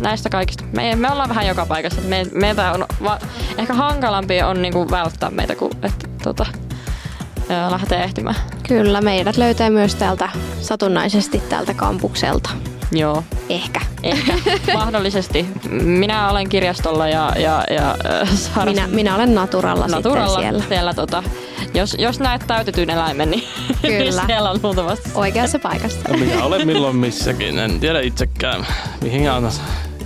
näistä 0.00 0.28
kaikista. 0.28 0.64
Me, 0.72 0.96
me 0.96 1.10
ollaan 1.10 1.28
vähän 1.28 1.46
joka 1.46 1.66
paikassa. 1.66 2.00
Me, 2.00 2.26
meitä 2.32 2.72
on 2.72 2.86
va, 3.02 3.18
ehkä 3.58 3.74
hankalampi 3.74 4.42
on 4.42 4.62
niinku 4.62 4.90
välttää 4.90 5.30
meitä 5.30 5.54
kuin 5.54 5.72
että 5.82 6.08
tota, 6.22 6.46
lähtee 7.70 8.04
ehtimään. 8.04 8.36
Kyllä, 8.68 9.00
meidät 9.00 9.36
löytää 9.36 9.70
myös 9.70 9.94
täältä 9.94 10.28
satunnaisesti 10.60 11.42
täältä 11.48 11.74
kampukselta. 11.74 12.50
Joo, 12.92 13.24
Ehkä. 13.48 13.80
ehkä 14.02 14.32
mahdollisesti. 14.74 15.46
Minä 15.70 16.30
olen 16.30 16.48
kirjastolla 16.48 17.08
ja, 17.08 17.32
ja, 17.36 17.64
ja 17.70 17.90
äh, 18.22 18.28
Sara- 18.28 18.64
Minä, 18.64 18.86
minä 18.86 19.14
olen 19.14 19.34
naturalla, 19.34 19.86
naturalla 19.86 20.28
sitten 20.28 20.44
siellä. 20.44 20.64
siellä 20.68 20.94
tota, 20.94 21.22
jos, 21.74 21.96
jos 21.98 22.20
näet 22.20 22.44
täytetyn 22.46 22.90
eläimen, 22.90 23.30
niin 23.30 23.44
Kyllä. 23.82 24.22
siellä 24.26 24.50
on 24.50 24.60
luultavasti. 24.62 25.10
Oikeassa 25.14 25.58
paikassa. 25.58 25.98
No 26.08 26.18
minä 26.18 26.44
olen 26.44 26.66
milloin 26.66 26.96
missäkin, 26.96 27.58
en 27.58 27.80
tiedä 27.80 28.00
itsekään 28.00 28.66
mihin 29.02 29.30
aina 29.30 29.48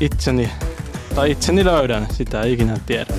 itseni, 0.01 0.51
tai 1.15 1.31
itseni 1.31 1.65
löydän, 1.65 2.07
sitä 2.11 2.43
ei 2.43 2.53
ikinä 2.53 2.77
tiedä. 2.87 3.15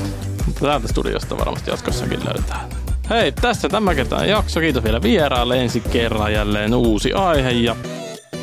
Mutta 0.45 0.61
täältä 0.65 0.87
studiosta 0.87 1.37
varmasti 1.37 1.71
jatkossakin 1.71 2.19
löytää. 2.25 2.69
Hei, 3.09 3.31
tässä 3.31 3.69
tämä 3.69 3.95
kertaan 3.95 4.29
jakso. 4.29 4.59
Kiitos 4.59 4.83
vielä 4.83 5.01
vieraalle. 5.01 5.61
Ensi 5.61 5.79
kerran 5.79 6.33
jälleen 6.33 6.73
uusi 6.73 7.13
aihe 7.13 7.51
ja 7.51 7.75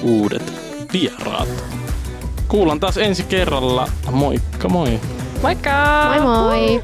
uudet 0.02 0.52
vieraat. 0.92 1.48
Kuullaan 2.48 2.80
taas 2.80 2.96
ensi 2.98 3.22
kerralla. 3.22 3.88
Moikka 4.10 4.68
moi! 4.68 5.00
Moikka! 5.42 5.70
Moi 6.08 6.20
moi! 6.20 6.80